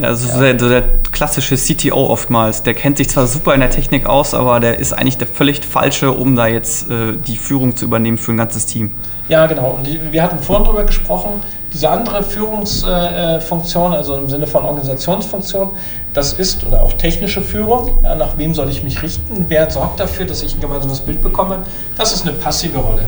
Also 0.00 0.28
ja. 0.28 0.52
der, 0.52 0.54
der 0.54 0.82
klassische 1.10 1.56
CTO 1.56 2.06
oftmals, 2.06 2.62
der 2.62 2.72
kennt 2.72 2.96
sich 2.96 3.10
zwar 3.10 3.26
super 3.26 3.52
in 3.52 3.60
der 3.60 3.70
Technik 3.70 4.06
aus, 4.06 4.32
aber 4.32 4.58
der 4.58 4.78
ist 4.78 4.94
eigentlich 4.94 5.18
der 5.18 5.26
völlig 5.26 5.62
falsche, 5.64 6.12
um 6.12 6.34
da 6.34 6.46
jetzt 6.46 6.90
äh, 6.90 7.12
die 7.26 7.36
Führung 7.36 7.76
zu 7.76 7.84
übernehmen 7.84 8.16
für 8.16 8.32
ein 8.32 8.38
ganzes 8.38 8.64
Team. 8.64 8.94
Ja, 9.28 9.46
genau. 9.46 9.76
Und 9.78 9.86
die, 9.86 10.00
wir 10.10 10.22
hatten 10.22 10.38
vorhin 10.38 10.64
darüber 10.64 10.84
gesprochen, 10.84 11.42
diese 11.72 11.90
andere 11.90 12.22
Führungsfunktion, 12.22 13.92
äh, 13.92 13.96
also 13.96 14.16
im 14.16 14.28
Sinne 14.28 14.46
von 14.46 14.64
Organisationsfunktion, 14.64 15.70
das 16.14 16.34
ist, 16.34 16.64
oder 16.66 16.82
auch 16.82 16.92
technische 16.92 17.42
Führung, 17.42 17.90
ja, 18.02 18.14
nach 18.14 18.36
wem 18.36 18.54
soll 18.54 18.68
ich 18.68 18.82
mich 18.82 19.02
richten, 19.02 19.46
wer 19.48 19.70
sorgt 19.70 20.00
dafür, 20.00 20.26
dass 20.26 20.42
ich 20.42 20.54
ein 20.54 20.60
gemeinsames 20.60 21.00
Bild 21.00 21.22
bekomme, 21.22 21.58
das 21.96 22.12
ist 22.12 22.22
eine 22.26 22.32
passive 22.32 22.78
Rolle. 22.78 23.06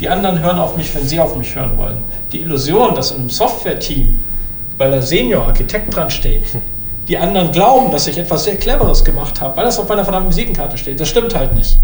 Die 0.00 0.08
anderen 0.08 0.40
hören 0.40 0.58
auf 0.58 0.76
mich, 0.76 0.94
wenn 0.94 1.06
sie 1.06 1.18
auf 1.18 1.36
mich 1.36 1.54
hören 1.54 1.76
wollen. 1.78 2.02
Die 2.32 2.40
Illusion, 2.40 2.94
dass 2.94 3.12
in 3.12 3.20
einem 3.20 3.30
Software-Team 3.30 4.20
weil 4.78 4.90
der 4.90 5.02
Senior-Architekt 5.02 5.94
dran 5.94 6.10
steht. 6.10 6.44
Die 7.08 7.16
anderen 7.16 7.52
glauben, 7.52 7.90
dass 7.90 8.06
ich 8.06 8.18
etwas 8.18 8.44
sehr 8.44 8.56
Cleveres 8.56 9.04
gemacht 9.04 9.40
habe, 9.40 9.56
weil 9.56 9.64
das 9.64 9.78
auf 9.78 9.88
meiner 9.88 10.04
verdammten 10.04 10.30
Visitenkarte 10.30 10.76
steht. 10.76 11.00
Das 11.00 11.08
stimmt 11.08 11.34
halt 11.34 11.54
nicht. 11.54 11.78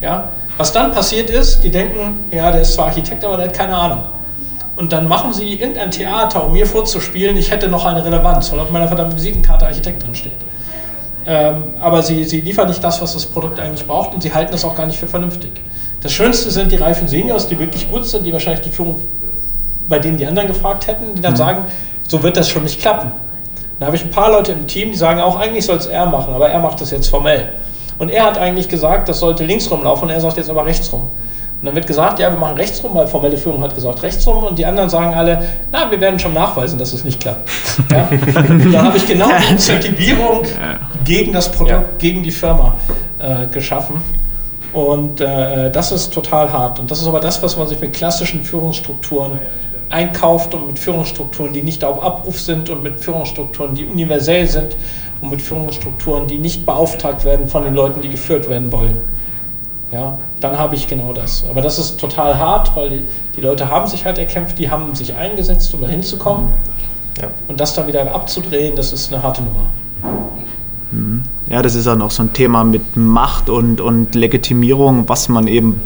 Ja? 0.00 0.30
Was 0.56 0.72
dann 0.72 0.92
passiert 0.92 1.30
ist, 1.30 1.62
die 1.62 1.70
denken, 1.70 2.24
ja, 2.30 2.50
der 2.50 2.62
ist 2.62 2.74
zwar 2.74 2.86
Architekt, 2.86 3.24
aber 3.24 3.36
der 3.36 3.46
hat 3.46 3.54
keine 3.54 3.76
Ahnung. 3.76 4.04
Und 4.76 4.92
dann 4.92 5.06
machen 5.06 5.32
sie 5.32 5.52
irgendein 5.52 5.90
Theater, 5.90 6.46
um 6.46 6.52
mir 6.52 6.66
vorzuspielen, 6.66 7.36
ich 7.36 7.50
hätte 7.50 7.68
noch 7.68 7.84
eine 7.84 8.04
Relevanz, 8.04 8.50
weil 8.52 8.60
auf 8.60 8.70
meiner 8.70 8.88
verdammten 8.88 9.16
Visitenkarte 9.16 9.66
Architekt 9.66 10.02
drin 10.02 10.14
steht. 10.14 10.32
Ähm, 11.26 11.74
aber 11.78 12.02
sie, 12.02 12.24
sie 12.24 12.40
liefern 12.40 12.68
nicht 12.68 12.82
das, 12.82 13.00
was 13.00 13.12
das 13.12 13.26
Produkt 13.26 13.60
eigentlich 13.60 13.86
braucht 13.86 14.14
und 14.14 14.22
sie 14.22 14.32
halten 14.32 14.52
das 14.52 14.64
auch 14.64 14.74
gar 14.74 14.86
nicht 14.86 14.98
für 14.98 15.06
vernünftig. 15.06 15.52
Das 16.00 16.12
Schönste 16.12 16.50
sind 16.50 16.72
die 16.72 16.76
reifen 16.76 17.06
Seniors, 17.06 17.46
die 17.46 17.58
wirklich 17.58 17.88
gut 17.90 18.06
sind, 18.06 18.24
die 18.24 18.32
wahrscheinlich 18.32 18.62
die 18.62 18.70
Führung 18.70 19.00
bei 19.88 19.98
denen 19.98 20.16
die 20.16 20.26
anderen 20.26 20.48
gefragt 20.48 20.86
hätten, 20.86 21.14
die 21.14 21.22
dann 21.22 21.32
mhm. 21.32 21.36
sagen, 21.36 21.64
so 22.08 22.22
wird 22.22 22.36
das 22.36 22.48
schon 22.48 22.62
nicht 22.62 22.80
klappen. 22.80 23.12
Dann 23.78 23.86
habe 23.86 23.96
ich 23.96 24.04
ein 24.04 24.10
paar 24.10 24.30
Leute 24.30 24.52
im 24.52 24.66
Team, 24.66 24.90
die 24.90 24.96
sagen 24.96 25.20
auch, 25.20 25.38
eigentlich 25.38 25.66
soll 25.66 25.76
es 25.76 25.86
er 25.86 26.06
machen, 26.06 26.32
aber 26.34 26.48
er 26.48 26.60
macht 26.60 26.80
das 26.80 26.90
jetzt 26.90 27.08
formell. 27.08 27.52
Und 27.98 28.10
er 28.10 28.24
hat 28.24 28.38
eigentlich 28.38 28.68
gesagt, 28.68 29.08
das 29.08 29.18
sollte 29.18 29.44
links 29.44 29.70
rumlaufen 29.70 30.08
und 30.08 30.14
er 30.14 30.20
sagt 30.20 30.36
jetzt 30.36 30.50
aber 30.50 30.64
rechts 30.64 30.92
rum. 30.92 31.10
Und 31.62 31.66
dann 31.66 31.76
wird 31.76 31.86
gesagt, 31.86 32.18
ja, 32.18 32.28
wir 32.28 32.38
machen 32.40 32.56
rechts 32.56 32.82
rum, 32.82 32.92
weil 32.94 33.06
formelle 33.06 33.36
Führung 33.36 33.62
hat 33.62 33.72
gesagt 33.72 34.02
rechts 34.02 34.26
rum 34.26 34.42
und 34.42 34.58
die 34.58 34.66
anderen 34.66 34.90
sagen 34.90 35.14
alle, 35.14 35.46
na, 35.70 35.88
wir 35.88 36.00
werden 36.00 36.18
schon 36.18 36.34
nachweisen, 36.34 36.76
dass 36.76 36.92
es 36.92 37.04
nicht 37.04 37.20
klappt. 37.20 37.48
Ja? 37.88 38.08
dann 38.10 38.82
habe 38.82 38.96
ich 38.96 39.06
genau 39.06 39.28
die 39.28 39.52
Incentivierung 39.52 40.42
gegen 41.04 41.32
das 41.32 41.52
Produkt, 41.52 41.70
ja. 41.70 41.84
gegen 41.98 42.24
die 42.24 42.32
Firma 42.32 42.74
äh, 43.20 43.46
geschaffen. 43.46 44.02
Und 44.72 45.20
äh, 45.20 45.70
das 45.70 45.92
ist 45.92 46.12
total 46.12 46.52
hart. 46.52 46.80
Und 46.80 46.90
das 46.90 47.00
ist 47.00 47.06
aber 47.06 47.20
das, 47.20 47.40
was 47.44 47.56
man 47.56 47.68
sich 47.68 47.78
mit 47.78 47.92
klassischen 47.92 48.42
Führungsstrukturen 48.42 49.38
einkauft 49.88 50.54
und 50.54 50.66
mit 50.66 50.80
Führungsstrukturen, 50.80 51.52
die 51.52 51.62
nicht 51.62 51.84
auf 51.84 52.02
Abruf 52.02 52.40
sind 52.40 52.70
und 52.70 52.82
mit 52.82 53.00
Führungsstrukturen, 53.00 53.76
die 53.76 53.84
universell 53.84 54.48
sind 54.48 54.76
und 55.20 55.30
mit 55.30 55.40
Führungsstrukturen, 55.40 56.26
die 56.26 56.38
nicht 56.38 56.66
beauftragt 56.66 57.24
werden 57.24 57.46
von 57.46 57.62
den 57.62 57.74
Leuten, 57.74 58.00
die 58.00 58.08
geführt 58.08 58.48
werden 58.48 58.72
wollen. 58.72 58.98
Ja, 59.92 60.18
dann 60.40 60.58
habe 60.58 60.74
ich 60.74 60.88
genau 60.88 61.12
das. 61.12 61.44
Aber 61.48 61.60
das 61.60 61.78
ist 61.78 62.00
total 62.00 62.38
hart, 62.38 62.74
weil 62.74 62.88
die, 62.88 63.04
die 63.36 63.40
Leute 63.42 63.68
haben 63.68 63.86
sich 63.86 64.06
halt 64.06 64.18
erkämpft, 64.18 64.58
die 64.58 64.70
haben 64.70 64.94
sich 64.94 65.14
eingesetzt, 65.14 65.72
um 65.74 65.82
da 65.82 65.88
hinzukommen. 65.88 66.48
Ja. 67.20 67.28
Und 67.46 67.60
das 67.60 67.74
dann 67.74 67.86
wieder 67.86 68.12
abzudrehen, 68.14 68.74
das 68.74 68.92
ist 68.92 69.12
eine 69.12 69.22
harte 69.22 69.42
Nummer. 69.42 69.66
Mhm. 70.92 71.22
Ja, 71.50 71.60
das 71.60 71.74
ist 71.74 71.86
dann 71.86 72.00
auch 72.00 72.10
so 72.10 72.22
ein 72.22 72.32
Thema 72.32 72.64
mit 72.64 72.96
Macht 72.96 73.50
und, 73.50 73.82
und 73.82 74.14
Legitimierung, 74.14 75.08
was 75.08 75.28
man 75.28 75.46
eben 75.46 75.82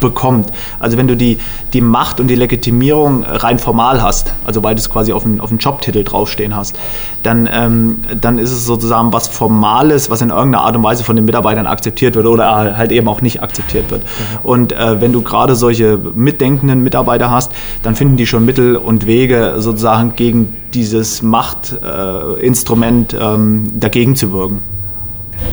bekommt. 0.00 0.50
Also 0.78 0.96
wenn 0.96 1.08
du 1.08 1.16
die, 1.16 1.38
die 1.72 1.80
Macht 1.80 2.20
und 2.20 2.28
die 2.28 2.34
Legitimierung 2.34 3.24
rein 3.24 3.58
formal 3.58 4.02
hast, 4.02 4.32
also 4.44 4.62
weil 4.62 4.74
du 4.74 4.80
es 4.80 4.90
quasi 4.90 5.12
auf 5.12 5.22
dem 5.22 5.40
auf 5.40 5.50
Jobtitel 5.58 6.04
draufstehen 6.04 6.54
hast, 6.54 6.78
dann, 7.22 7.48
ähm, 7.52 7.98
dann 8.20 8.38
ist 8.38 8.52
es 8.52 8.64
sozusagen 8.64 9.12
was 9.12 9.28
Formales, 9.28 10.10
was 10.10 10.22
in 10.22 10.30
irgendeiner 10.30 10.64
Art 10.64 10.76
und 10.76 10.82
Weise 10.82 11.04
von 11.04 11.16
den 11.16 11.24
Mitarbeitern 11.24 11.66
akzeptiert 11.66 12.14
wird 12.14 12.26
oder 12.26 12.76
halt 12.76 12.92
eben 12.92 13.08
auch 13.08 13.20
nicht 13.22 13.42
akzeptiert 13.42 13.90
wird. 13.90 14.02
Mhm. 14.02 14.38
Und 14.42 14.72
äh, 14.72 15.00
wenn 15.00 15.12
du 15.12 15.22
gerade 15.22 15.54
solche 15.54 15.98
mitdenkenden 16.14 16.82
Mitarbeiter 16.82 17.30
hast, 17.30 17.52
dann 17.82 17.94
finden 17.94 18.16
die 18.16 18.26
schon 18.26 18.44
Mittel 18.44 18.76
und 18.76 19.06
Wege 19.06 19.54
sozusagen 19.58 20.14
gegen 20.16 20.56
dieses 20.74 21.22
Machtinstrument 21.22 23.12
äh, 23.14 23.16
ähm, 23.16 23.64
dagegen 23.78 24.16
zu 24.16 24.32
wirken. 24.32 24.62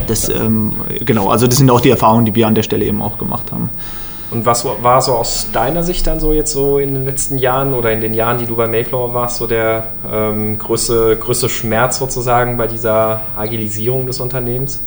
Das, 0.07 0.29
ähm, 0.29 0.73
genau, 1.03 1.29
also 1.29 1.47
das 1.47 1.57
sind 1.57 1.69
auch 1.69 1.81
die 1.81 1.89
Erfahrungen, 1.89 2.25
die 2.25 2.35
wir 2.35 2.47
an 2.47 2.55
der 2.55 2.63
Stelle 2.63 2.85
eben 2.85 3.01
auch 3.01 3.17
gemacht 3.17 3.51
haben. 3.51 3.69
Und 4.31 4.45
was 4.45 4.65
war 4.65 5.01
so 5.01 5.13
aus 5.13 5.47
deiner 5.53 5.83
Sicht 5.83 6.07
dann 6.07 6.19
so 6.19 6.33
jetzt 6.33 6.51
so 6.51 6.79
in 6.79 6.93
den 6.93 7.05
letzten 7.05 7.37
Jahren 7.37 7.73
oder 7.73 7.91
in 7.91 8.01
den 8.01 8.13
Jahren, 8.13 8.37
die 8.37 8.45
du 8.45 8.55
bei 8.55 8.67
Mayflower 8.67 9.13
warst, 9.13 9.37
so 9.37 9.47
der 9.47 9.85
ähm, 10.11 10.57
größte, 10.57 11.17
größte 11.17 11.47
Schmerz 11.47 11.99
sozusagen 11.99 12.57
bei 12.57 12.67
dieser 12.67 13.21
Agilisierung 13.37 14.07
des 14.07 14.19
Unternehmens? 14.19 14.81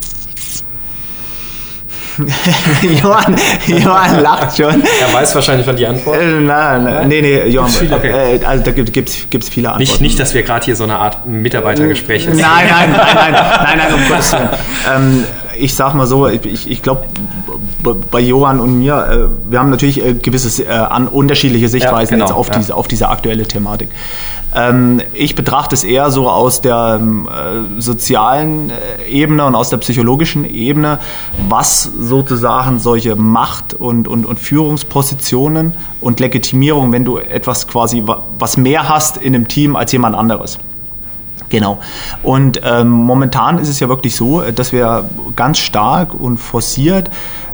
Johann, 3.03 3.37
Johann 3.67 4.23
lacht 4.23 4.57
schon. 4.57 4.83
Er 4.83 5.13
weiß 5.13 5.35
wahrscheinlich 5.35 5.67
schon 5.67 5.77
die 5.77 5.87
Antwort. 5.87 6.21
Äh, 6.21 6.41
nein, 6.41 6.85
nein, 6.85 7.09
nee, 7.09 7.21
nee, 7.21 7.47
Johann, 7.49 7.71
okay. 7.93 8.37
äh, 8.37 8.45
also 8.45 8.65
da 8.65 8.71
gibt 8.73 9.09
es 9.09 9.49
viele 9.49 9.69
Antworten. 9.69 9.79
Nicht, 9.79 10.01
nicht, 10.01 10.21
dass 10.21 10.35
wir 10.35 10.43
gerade 10.43 10.65
hier 10.65 10.77
so 10.77 10.85
eine 10.85 10.99
Art 10.99 11.27
Mitarbeitergespräch 11.27 12.27
haben. 12.27 12.37
Nein, 12.37 12.67
nein, 12.69 12.91
nein, 12.93 13.15
nein, 13.15 13.33
nein, 13.33 13.79
nein, 13.79 13.95
um 13.95 14.09
Gottes 14.09 14.33
Willen. 14.33 14.49
Ähm, 14.89 15.25
ich 15.59 15.75
sag 15.75 15.95
mal 15.95 16.07
so, 16.07 16.27
ich, 16.27 16.71
ich 16.71 16.83
glaube, 16.83 17.05
bei 18.11 18.21
Johann 18.21 18.61
und 18.61 18.79
mir, 18.79 18.95
äh, 18.95 19.51
wir 19.51 19.59
haben 19.59 19.71
natürlich 19.71 20.05
äh, 20.05 20.15
gewisse 20.15 20.65
äh, 20.65 20.69
an 20.69 21.09
unterschiedliche 21.09 21.69
Sichtweisen 21.69 22.19
ja, 22.19 22.27
genau, 22.27 22.27
jetzt 22.27 22.37
auf, 22.37 22.49
ja. 22.49 22.59
diese, 22.59 22.75
auf 22.75 22.89
diese 22.89 23.09
aktuelle 23.09 23.45
Thematik. 23.45 23.91
Ähm, 24.55 25.01
ich 25.15 25.35
betrachte 25.35 25.75
es 25.75 25.85
eher 25.85 26.11
so 26.11 26.29
aus 26.29 26.61
der 26.61 26.99
ähm, 27.01 27.29
äh, 27.29 27.81
sozialen 27.81 28.71
äh, 28.71 29.09
Ebene 29.09 29.45
und 29.45 29.55
aus 29.55 29.71
der 29.71 29.77
psychologischen 29.79 30.45
Ebene, 30.45 30.99
was 31.49 31.83
sozusagen 31.83 32.79
solche 32.79 33.17
Macht- 33.17 33.75
und, 33.75 34.09
und, 34.09 34.27
und 34.27 34.41
Führungspositionen 34.41 35.73
und 36.01 36.21
Legitimierung, 36.21 36.93
wenn 36.93 37.05
du 37.05 37.19
etwas 37.19 37.69
quasi 37.69 38.05
was 38.39 38.57
mehr 38.57 38.89
hast 38.89 39.17
in 39.19 39.35
einem 39.35 39.49
Team 39.49 39.77
als 39.77 39.93
jemand 39.93 40.17
anderes. 40.17 40.59
Genau. 41.49 41.79
Und 42.23 42.61
ähm, 42.65 42.89
momentan 42.89 43.59
ist 43.59 43.69
es 43.69 43.81
ja 43.81 43.89
wirklich 43.89 44.15
so, 44.15 44.43
dass 44.43 44.73
wir 44.73 45.09
ganz 45.35 45.59
stark 45.59 46.15
und 46.15 46.39
forciert 46.39 47.11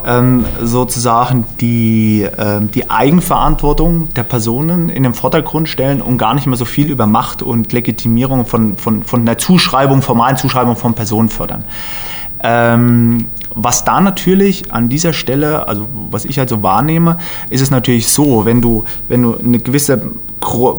ähm, 0.06 0.44
sozusagen 0.60 1.46
die, 1.60 2.26
ähm, 2.38 2.70
die 2.70 2.90
Eigenverantwortung 2.90 4.08
der 4.14 4.24
Personen 4.24 4.88
in 4.88 5.02
den 5.02 5.14
Vordergrund 5.14 5.68
stellen 5.68 6.02
und 6.02 6.18
gar 6.18 6.34
nicht 6.34 6.46
mehr 6.46 6.56
so 6.56 6.64
viel 6.64 6.90
über 6.90 7.06
Macht 7.06 7.42
und 7.42 7.72
Legitimierung 7.72 8.46
von, 8.46 8.76
von, 8.76 9.02
von 9.02 9.24
der 9.24 9.38
Zuschreibung, 9.38 10.02
formalen 10.02 10.36
Zuschreibung 10.36 10.76
von 10.76 10.94
Personen 10.94 11.28
fördern. 11.28 11.64
Ähm, 12.42 13.26
was 13.54 13.84
da 13.84 14.00
natürlich 14.00 14.72
an 14.72 14.88
dieser 14.88 15.12
Stelle, 15.12 15.68
also 15.68 15.88
was 16.10 16.24
ich 16.24 16.38
halt 16.38 16.48
so 16.48 16.62
wahrnehme, 16.62 17.18
ist 17.48 17.60
es 17.60 17.70
natürlich 17.70 18.08
so, 18.08 18.44
wenn 18.44 18.60
du, 18.60 18.84
wenn 19.08 19.22
du 19.22 19.38
eine 19.38 19.58
gewisse 19.58 20.02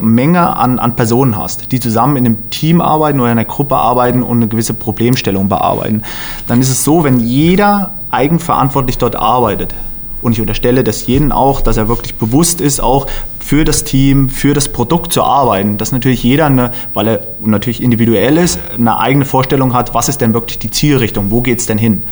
Menge 0.01 0.55
an, 0.55 0.79
an 0.79 0.95
Personen 0.95 1.37
hast, 1.37 1.71
die 1.71 1.79
zusammen 1.79 2.17
in 2.17 2.25
einem 2.25 2.49
Team 2.49 2.81
arbeiten 2.81 3.19
oder 3.19 3.31
in 3.31 3.37
einer 3.37 3.45
Gruppe 3.45 3.75
arbeiten 3.75 4.23
und 4.23 4.37
eine 4.37 4.47
gewisse 4.47 4.73
Problemstellung 4.73 5.49
bearbeiten, 5.49 6.03
dann 6.47 6.61
ist 6.61 6.69
es 6.69 6.83
so, 6.83 7.03
wenn 7.03 7.19
jeder 7.19 7.93
eigenverantwortlich 8.11 8.97
dort 8.97 9.15
arbeitet, 9.15 9.73
und 10.21 10.31
ich 10.31 10.41
unterstelle 10.41 10.83
das 10.83 11.05
jeden 11.05 11.31
auch, 11.31 11.61
dass 11.61 11.77
er 11.77 11.87
wirklich 11.87 12.15
bewusst 12.15 12.59
ist, 12.59 12.79
auch 12.79 13.05
für 13.45 13.63
das 13.63 13.83
Team, 13.83 14.29
für 14.29 14.55
das 14.55 14.69
Produkt 14.69 15.13
zu 15.13 15.21
arbeiten. 15.21 15.77
Dass 15.77 15.91
natürlich 15.91 16.23
jeder, 16.23 16.47
eine, 16.47 16.71
weil 16.95 17.07
er 17.07 17.27
natürlich 17.41 17.83
individuell 17.83 18.37
ist, 18.37 18.59
eine 18.75 18.99
eigene 18.99 19.23
Vorstellung 19.23 19.75
hat, 19.75 19.93
was 19.93 20.09
ist 20.09 20.19
denn 20.19 20.33
wirklich 20.33 20.57
die 20.57 20.71
Zielrichtung, 20.71 21.29
wo 21.29 21.41
geht 21.41 21.59
es 21.59 21.67
denn 21.67 21.77
hin. 21.77 22.03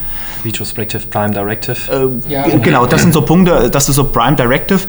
Retrospective 0.44 1.08
Prime 1.08 1.32
Directive. 1.32 2.20
Äh, 2.28 2.32
ja, 2.32 2.46
genau, 2.58 2.86
das 2.86 3.02
sind 3.02 3.12
so 3.12 3.22
Punkte, 3.22 3.68
das 3.68 3.88
ist 3.88 3.96
so 3.96 4.04
Prime 4.04 4.36
Directive. 4.36 4.82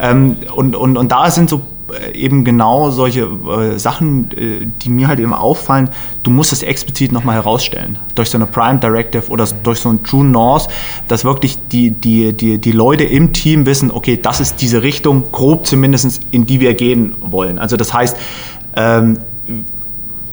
Ähm, 0.00 0.38
und, 0.56 0.74
und, 0.74 0.96
und 0.96 1.12
da 1.12 1.30
sind 1.30 1.48
so 1.48 1.62
äh, 1.92 2.16
eben 2.16 2.44
genau 2.44 2.90
solche 2.90 3.22
äh, 3.22 3.78
Sachen, 3.78 4.30
äh, 4.32 4.66
die 4.82 4.88
mir 4.88 5.08
halt 5.08 5.18
eben 5.18 5.34
auffallen, 5.34 5.90
du 6.22 6.30
musst 6.30 6.52
es 6.52 6.62
explizit 6.62 7.12
nochmal 7.12 7.36
herausstellen. 7.36 7.98
Durch 8.14 8.30
so 8.30 8.38
eine 8.38 8.46
Prime 8.46 8.78
Directive 8.78 9.30
oder 9.30 9.46
durch 9.62 9.80
so 9.80 9.90
ein 9.90 10.02
True 10.02 10.24
North, 10.24 10.68
dass 11.08 11.24
wirklich 11.24 11.58
die, 11.70 11.90
die, 11.90 12.32
die, 12.32 12.58
die 12.58 12.72
Leute 12.72 13.04
im 13.04 13.32
Team 13.32 13.66
wissen, 13.66 13.90
okay, 13.90 14.18
das 14.20 14.40
ist 14.40 14.60
diese 14.60 14.82
Richtung, 14.82 15.32
grob 15.32 15.66
zumindest, 15.66 15.91
in 16.30 16.46
die 16.46 16.60
wir 16.60 16.74
gehen 16.74 17.14
wollen. 17.20 17.58
Also 17.58 17.76
das 17.76 17.92
heißt, 17.92 18.16
ähm, 18.76 19.18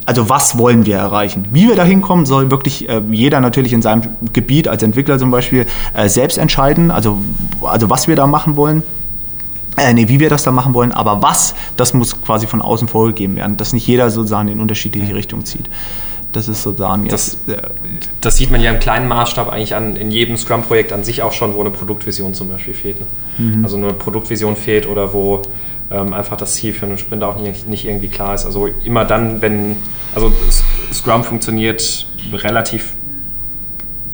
also 0.06 0.30
was 0.30 0.58
wollen 0.58 0.86
wir 0.86 0.98
erreichen? 0.98 1.46
Wie 1.52 1.68
wir 1.68 1.76
da 1.76 1.84
hinkommen, 1.84 2.26
soll 2.26 2.50
wirklich 2.50 2.90
äh, 2.90 3.02
jeder 3.12 3.42
natürlich 3.42 3.74
in 3.74 3.82
seinem 3.82 4.04
Gebiet 4.34 4.68
als 4.68 4.82
Entwickler 4.82 5.20
zum 5.20 5.32
Beispiel 5.32 5.66
äh, 5.94 6.10
selbst 6.10 6.38
entscheiden, 6.38 6.90
also, 6.90 7.20
also 7.62 7.90
was 7.90 8.08
wir 8.08 8.16
da 8.16 8.26
machen 8.26 8.56
wollen 8.56 8.84
äh, 9.80 9.94
nee, 9.94 10.08
wie 10.08 10.20
wir 10.20 10.30
das 10.30 10.44
da 10.44 10.52
machen 10.52 10.74
wollen, 10.74 10.92
aber 10.92 11.22
was, 11.22 11.56
das 11.78 11.94
muss 11.94 12.22
quasi 12.22 12.48
von 12.48 12.62
außen 12.62 12.88
vorgegeben 12.88 13.36
werden, 13.36 13.56
dass 13.58 13.72
nicht 13.72 13.88
jeder 13.88 14.10
sozusagen 14.10 14.50
in 14.50 14.60
unterschiedliche 14.60 15.16
Richtungen 15.16 15.46
zieht. 15.46 15.70
Das 16.32 16.48
ist 16.48 16.62
sozusagen 16.62 17.06
jetzt. 17.06 17.40
Das, 17.48 17.56
äh, 17.56 17.62
das, 18.22 18.38
sieht 18.38 18.52
man 18.52 18.62
ja 18.62 18.72
im 18.72 18.80
kleinen 18.80 19.08
Maßstab 19.08 19.52
eigentlich 19.52 19.76
an, 19.76 19.96
in 19.96 20.12
jedem 20.12 20.38
Scrum-Projekt 20.38 20.94
an 20.94 21.04
sich 21.04 21.24
auch 21.24 21.32
schon, 21.32 21.56
wo 21.56 21.62
eine 21.62 21.72
Produktvision 21.72 22.34
zum 22.34 22.50
Beispiel 22.50 22.74
fehlt. 22.74 23.00
Ne? 23.00 23.08
Mhm. 23.38 23.64
Also 23.64 23.78
eine 23.78 23.94
Produktvision 23.94 24.56
fehlt 24.56 24.88
oder 24.88 25.12
wo 25.14 25.42
ähm, 25.90 26.14
einfach 26.14 26.38
das 26.38 26.54
Ziel 26.54 26.74
für 26.74 26.86
einen 26.86 26.98
Sprint 26.98 27.24
auch 27.24 27.40
nicht, 27.40 27.68
nicht 27.68 27.86
irgendwie 27.86 28.10
klar 28.10 28.36
ist. 28.36 28.46
Also 28.46 28.70
immer 28.84 29.06
dann, 29.06 29.42
wenn, 29.42 29.78
also 30.14 30.32
Scrum 30.94 31.24
funktioniert 31.24 32.06
relativ 32.32 32.94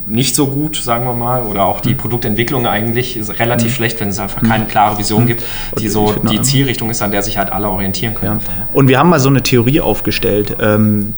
nicht 0.08 0.36
so 0.36 0.48
gut, 0.48 0.76
sagen 0.76 1.06
wir 1.06 1.14
mal, 1.14 1.42
oder 1.42 1.66
auch 1.66 1.82
die 1.82 1.90
hm. 1.90 1.98
Produktentwicklung 1.98 2.68
eigentlich 2.68 3.18
ist 3.18 3.40
relativ 3.40 3.72
mhm. 3.72 3.76
schlecht, 3.76 4.00
wenn 4.00 4.10
es 4.10 4.20
einfach 4.20 4.42
keine 4.44 4.66
hm. 4.66 4.70
klare 4.70 4.98
Vision 5.00 5.24
mhm. 5.24 5.28
gibt, 5.28 5.44
die 5.80 5.90
so 5.90 6.14
die 6.30 6.42
Zielrichtung 6.42 6.92
ist, 6.92 7.02
an 7.02 7.12
der 7.12 7.24
sich 7.24 7.38
halt 7.38 7.52
alle 7.52 7.70
orientieren 7.70 8.14
können. 8.14 8.40
Ja. 8.46 8.68
Und 8.74 8.88
wir 8.88 9.00
haben 9.00 9.10
mal 9.10 9.20
so 9.20 9.30
eine 9.30 9.42
Theorie 9.42 9.82
aufgestellt. 9.82 10.58
Ähm, 10.62 11.16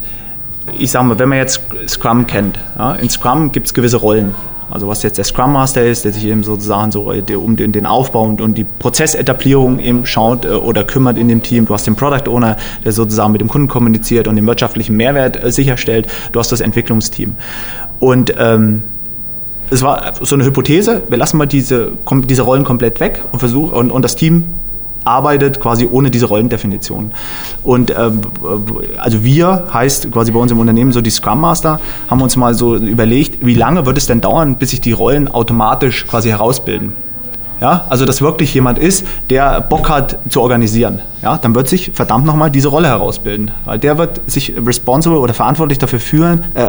ich 0.77 0.91
sage 0.91 1.05
mal, 1.05 1.19
wenn 1.19 1.29
man 1.29 1.37
jetzt 1.37 1.61
Scrum 1.87 2.27
kennt, 2.27 2.59
ja, 2.77 2.93
in 2.95 3.09
Scrum 3.09 3.51
gibt 3.51 3.67
es 3.67 3.73
gewisse 3.73 3.97
Rollen. 3.97 4.35
Also 4.69 4.87
was 4.87 5.01
jetzt 5.01 5.17
der 5.17 5.23
Scrum 5.23 5.53
Master 5.53 5.85
ist, 5.85 6.03
der 6.03 6.11
sich 6.11 6.25
eben 6.25 6.43
sozusagen 6.43 6.91
so 6.91 7.13
äh, 7.13 7.23
um 7.35 7.55
den, 7.55 7.85
Aufbau 7.85 8.23
und, 8.23 8.41
und 8.41 8.57
die 8.57 8.65
Prozessetablierung 8.65 9.79
eben 9.79 10.05
schaut 10.05 10.43
äh, 10.43 10.49
oder 10.49 10.83
kümmert 10.83 11.17
in 11.17 11.29
dem 11.29 11.41
Team. 11.41 11.65
Du 11.65 11.73
hast 11.73 11.87
den 11.87 11.95
Product 11.95 12.29
Owner, 12.29 12.57
der 12.83 12.91
sozusagen 12.91 13.31
mit 13.31 13.39
dem 13.39 13.47
Kunden 13.47 13.69
kommuniziert 13.69 14.27
und 14.27 14.35
den 14.35 14.45
wirtschaftlichen 14.45 14.97
Mehrwert 14.97 15.41
äh, 15.41 15.51
sicherstellt. 15.51 16.07
Du 16.33 16.39
hast 16.39 16.51
das 16.51 16.59
Entwicklungsteam. 16.59 17.35
Und 17.99 18.33
ähm, 18.37 18.83
es 19.69 19.81
war 19.83 20.13
so 20.21 20.35
eine 20.35 20.45
Hypothese, 20.45 21.03
wir 21.07 21.17
lassen 21.17 21.37
mal 21.37 21.45
diese, 21.45 21.93
diese 22.25 22.41
Rollen 22.41 22.63
komplett 22.63 22.99
weg 22.99 23.23
und 23.31 23.39
versuchen 23.39 23.71
und, 23.71 23.91
und 23.91 24.01
das 24.01 24.15
Team 24.15 24.45
arbeitet 25.07 25.59
quasi 25.59 25.87
ohne 25.89 26.11
diese 26.11 26.25
Rollendefinition. 26.27 27.11
Und 27.63 27.91
ähm, 27.91 28.21
also 28.97 29.23
wir 29.23 29.65
heißt 29.73 30.11
quasi 30.11 30.31
bei 30.31 30.39
uns 30.39 30.51
im 30.51 30.59
Unternehmen 30.59 30.91
so 30.91 31.01
die 31.01 31.09
Scrum 31.09 31.41
Master, 31.41 31.79
haben 32.09 32.21
uns 32.21 32.35
mal 32.35 32.53
so 32.53 32.75
überlegt, 32.75 33.45
wie 33.45 33.55
lange 33.55 33.85
wird 33.85 33.97
es 33.97 34.05
denn 34.05 34.21
dauern, 34.21 34.55
bis 34.57 34.71
sich 34.71 34.81
die 34.81 34.91
Rollen 34.91 35.27
automatisch 35.27 36.05
quasi 36.07 36.29
herausbilden. 36.29 36.93
Ja, 37.59 37.85
also 37.89 38.05
dass 38.05 38.21
wirklich 38.21 38.53
jemand 38.53 38.77
ist, 38.77 39.05
der 39.31 39.61
Bock 39.61 39.89
hat 39.89 40.19
zu 40.29 40.41
organisieren. 40.41 41.01
Ja, 41.23 41.37
dann 41.37 41.55
wird 41.55 41.67
sich 41.67 41.91
verdammt 41.93 42.25
nochmal 42.25 42.51
diese 42.51 42.67
Rolle 42.67 42.87
herausbilden. 42.87 43.49
Weil 43.65 43.79
der 43.79 43.97
wird 43.97 44.21
sich 44.29 44.53
responsible 44.63 45.17
oder 45.17 45.33
verantwortlich 45.33 45.79
dafür 45.79 45.99
führen, 45.99 46.43
äh, 46.53 46.67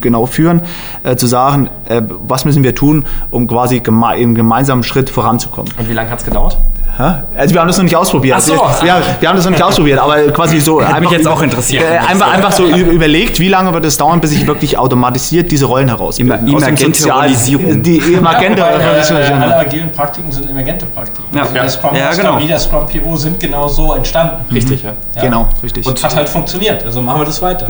genau 0.00 0.26
führen, 0.26 0.62
äh, 1.02 1.16
zu 1.16 1.26
sagen, 1.26 1.68
äh, 1.88 2.00
was 2.28 2.44
müssen 2.44 2.62
wir 2.62 2.76
tun, 2.76 3.06
um 3.30 3.48
quasi 3.48 3.80
geme 3.80 4.16
im 4.16 4.36
gemeinsamen 4.36 4.84
Schritt 4.84 5.10
voranzukommen. 5.10 5.72
Und 5.78 5.88
wie 5.88 5.94
lange 5.94 6.10
hat 6.10 6.20
es 6.20 6.24
gedauert? 6.24 6.58
Also 6.96 7.54
wir 7.54 7.60
haben 7.60 7.66
das 7.66 7.76
noch 7.76 7.84
nicht 7.84 7.96
ausprobiert. 7.96 8.36
Ach 8.38 8.42
so. 8.42 8.54
wir, 8.54 9.02
wir, 9.20 9.28
haben 9.28 9.36
das 9.36 9.44
noch 9.44 9.50
nicht 9.50 9.62
ausprobiert, 9.62 9.98
aber 9.98 10.30
quasi 10.30 10.60
so 10.60 10.80
Hätte 10.80 10.88
einfach 10.88 11.00
mich 11.00 11.10
jetzt 11.10 11.26
auch 11.26 11.42
interessiert. 11.42 11.82
Äh, 11.82 11.98
einfach, 11.98 12.32
einfach 12.32 12.52
so 12.52 12.66
überlegt, 12.66 13.40
wie 13.40 13.48
lange 13.48 13.72
wird 13.74 13.84
es 13.84 13.96
dauern, 13.96 14.20
bis 14.20 14.32
ich 14.32 14.46
wirklich 14.46 14.78
automatisiert 14.78 15.50
diese 15.50 15.66
Rollen 15.66 15.88
herausbilden. 15.88 16.46
Emergente 16.46 17.12
Rollisierung. 17.12 17.82
Die 17.82 17.98
emergente 18.14 18.60
ja, 18.60 19.36
Alle 19.40 19.56
agilen 19.56 19.90
Praktiken 19.90 20.30
sind 20.30 20.48
emergente 20.48 20.86
Praktiken. 20.86 21.36
Ja, 21.36 21.42
also 21.42 21.54
ja. 21.54 21.62
der 21.62 21.70
Scrum 21.70 21.96
ja, 21.96 22.12
genau. 22.12 22.38
wie 22.38 22.46
der 22.46 22.58
Scrum 22.58 22.86
PO 22.86 23.16
sind 23.16 23.40
genau 23.40 23.66
so 23.68 23.94
entstanden. 23.94 24.44
Richtig, 24.52 24.82
ja. 24.82 24.92
ja. 25.16 25.22
Genau, 25.22 25.48
richtig. 25.62 25.86
Und 25.86 26.02
hat 26.02 26.14
halt 26.14 26.28
funktioniert, 26.28 26.84
also 26.84 27.02
machen 27.02 27.20
wir 27.20 27.26
das 27.26 27.42
weiter. 27.42 27.66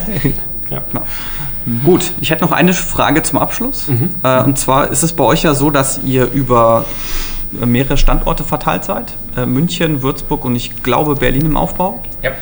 ja. 0.70 0.80
Genau. 0.90 1.02
Gut, 1.84 2.12
ich 2.20 2.30
hätte 2.30 2.44
noch 2.44 2.52
eine 2.52 2.74
Frage 2.74 3.22
zum 3.22 3.38
Abschluss. 3.38 3.88
Mhm. 3.88 4.10
Äh, 4.22 4.42
und 4.42 4.58
zwar 4.58 4.90
ist 4.90 5.02
es 5.02 5.12
bei 5.12 5.24
euch 5.24 5.42
ja 5.42 5.54
so, 5.54 5.70
dass 5.70 6.00
ihr 6.04 6.30
über 6.30 6.84
mehrere 7.64 7.96
Standorte 7.96 8.44
verteilt 8.44 8.84
seid. 8.84 9.14
Äh, 9.36 9.46
München, 9.46 10.02
Würzburg 10.02 10.44
und 10.44 10.56
ich 10.56 10.82
glaube 10.82 11.14
Berlin 11.16 11.46
im 11.46 11.56
Aufbau. 11.56 12.02
Ja. 12.22 12.32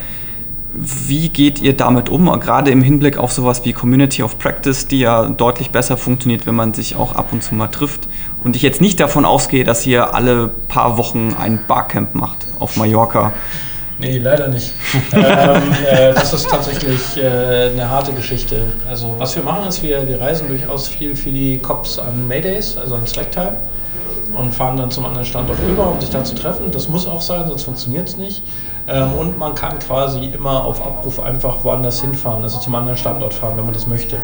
Wie 0.74 1.28
geht 1.28 1.60
ihr 1.60 1.76
damit 1.76 2.08
um, 2.08 2.26
gerade 2.40 2.70
im 2.70 2.82
Hinblick 2.82 3.18
auf 3.18 3.30
sowas 3.30 3.62
wie 3.66 3.74
Community 3.74 4.22
of 4.22 4.38
Practice, 4.38 4.88
die 4.88 5.00
ja 5.00 5.28
deutlich 5.28 5.70
besser 5.70 5.98
funktioniert, 5.98 6.46
wenn 6.46 6.54
man 6.54 6.72
sich 6.72 6.96
auch 6.96 7.14
ab 7.14 7.32
und 7.32 7.42
zu 7.42 7.54
mal 7.54 7.68
trifft? 7.68 8.08
Und 8.42 8.56
ich 8.56 8.62
jetzt 8.62 8.80
nicht 8.80 8.98
davon 8.98 9.26
ausgehe, 9.26 9.64
dass 9.64 9.86
ihr 9.86 10.14
alle 10.14 10.48
paar 10.48 10.96
Wochen 10.96 11.34
ein 11.38 11.60
Barcamp 11.68 12.14
macht 12.14 12.46
auf 12.58 12.76
Mallorca. 12.76 13.34
Nee, 13.98 14.18
leider 14.18 14.48
nicht. 14.48 14.72
ähm, 15.12 15.22
äh, 15.86 16.14
das 16.14 16.32
ist 16.32 16.48
tatsächlich 16.48 17.18
äh, 17.18 17.70
eine 17.70 17.90
harte 17.90 18.12
Geschichte. 18.12 18.64
Also 18.88 19.14
was 19.18 19.36
wir 19.36 19.42
machen 19.42 19.68
ist, 19.68 19.82
wir, 19.82 20.08
wir 20.08 20.20
reisen 20.20 20.48
durchaus 20.48 20.88
viel 20.88 21.14
für 21.14 21.30
die 21.30 21.58
Cops 21.58 21.98
an 21.98 22.26
Maydays, 22.26 22.78
also 22.78 22.94
an 22.94 23.06
Slacktime 23.06 23.58
und 24.34 24.54
fahren 24.54 24.76
dann 24.76 24.90
zum 24.90 25.04
anderen 25.04 25.26
Standort 25.26 25.58
rüber, 25.66 25.90
um 25.90 26.00
sich 26.00 26.10
dann 26.10 26.24
zu 26.24 26.34
treffen. 26.34 26.70
Das 26.70 26.88
muss 26.88 27.06
auch 27.06 27.20
sein, 27.20 27.46
sonst 27.46 27.64
funktioniert 27.64 28.08
es 28.08 28.16
nicht. 28.16 28.42
Ähm, 28.88 29.12
und 29.14 29.38
man 29.38 29.54
kann 29.54 29.78
quasi 29.78 30.26
immer 30.26 30.64
auf 30.64 30.84
Abruf 30.84 31.20
einfach 31.20 31.62
woanders 31.64 32.00
hinfahren, 32.00 32.42
also 32.42 32.58
zum 32.58 32.74
anderen 32.74 32.96
Standort 32.96 33.34
fahren, 33.34 33.56
wenn 33.56 33.64
man 33.64 33.74
das 33.74 33.86
möchte. 33.86 34.16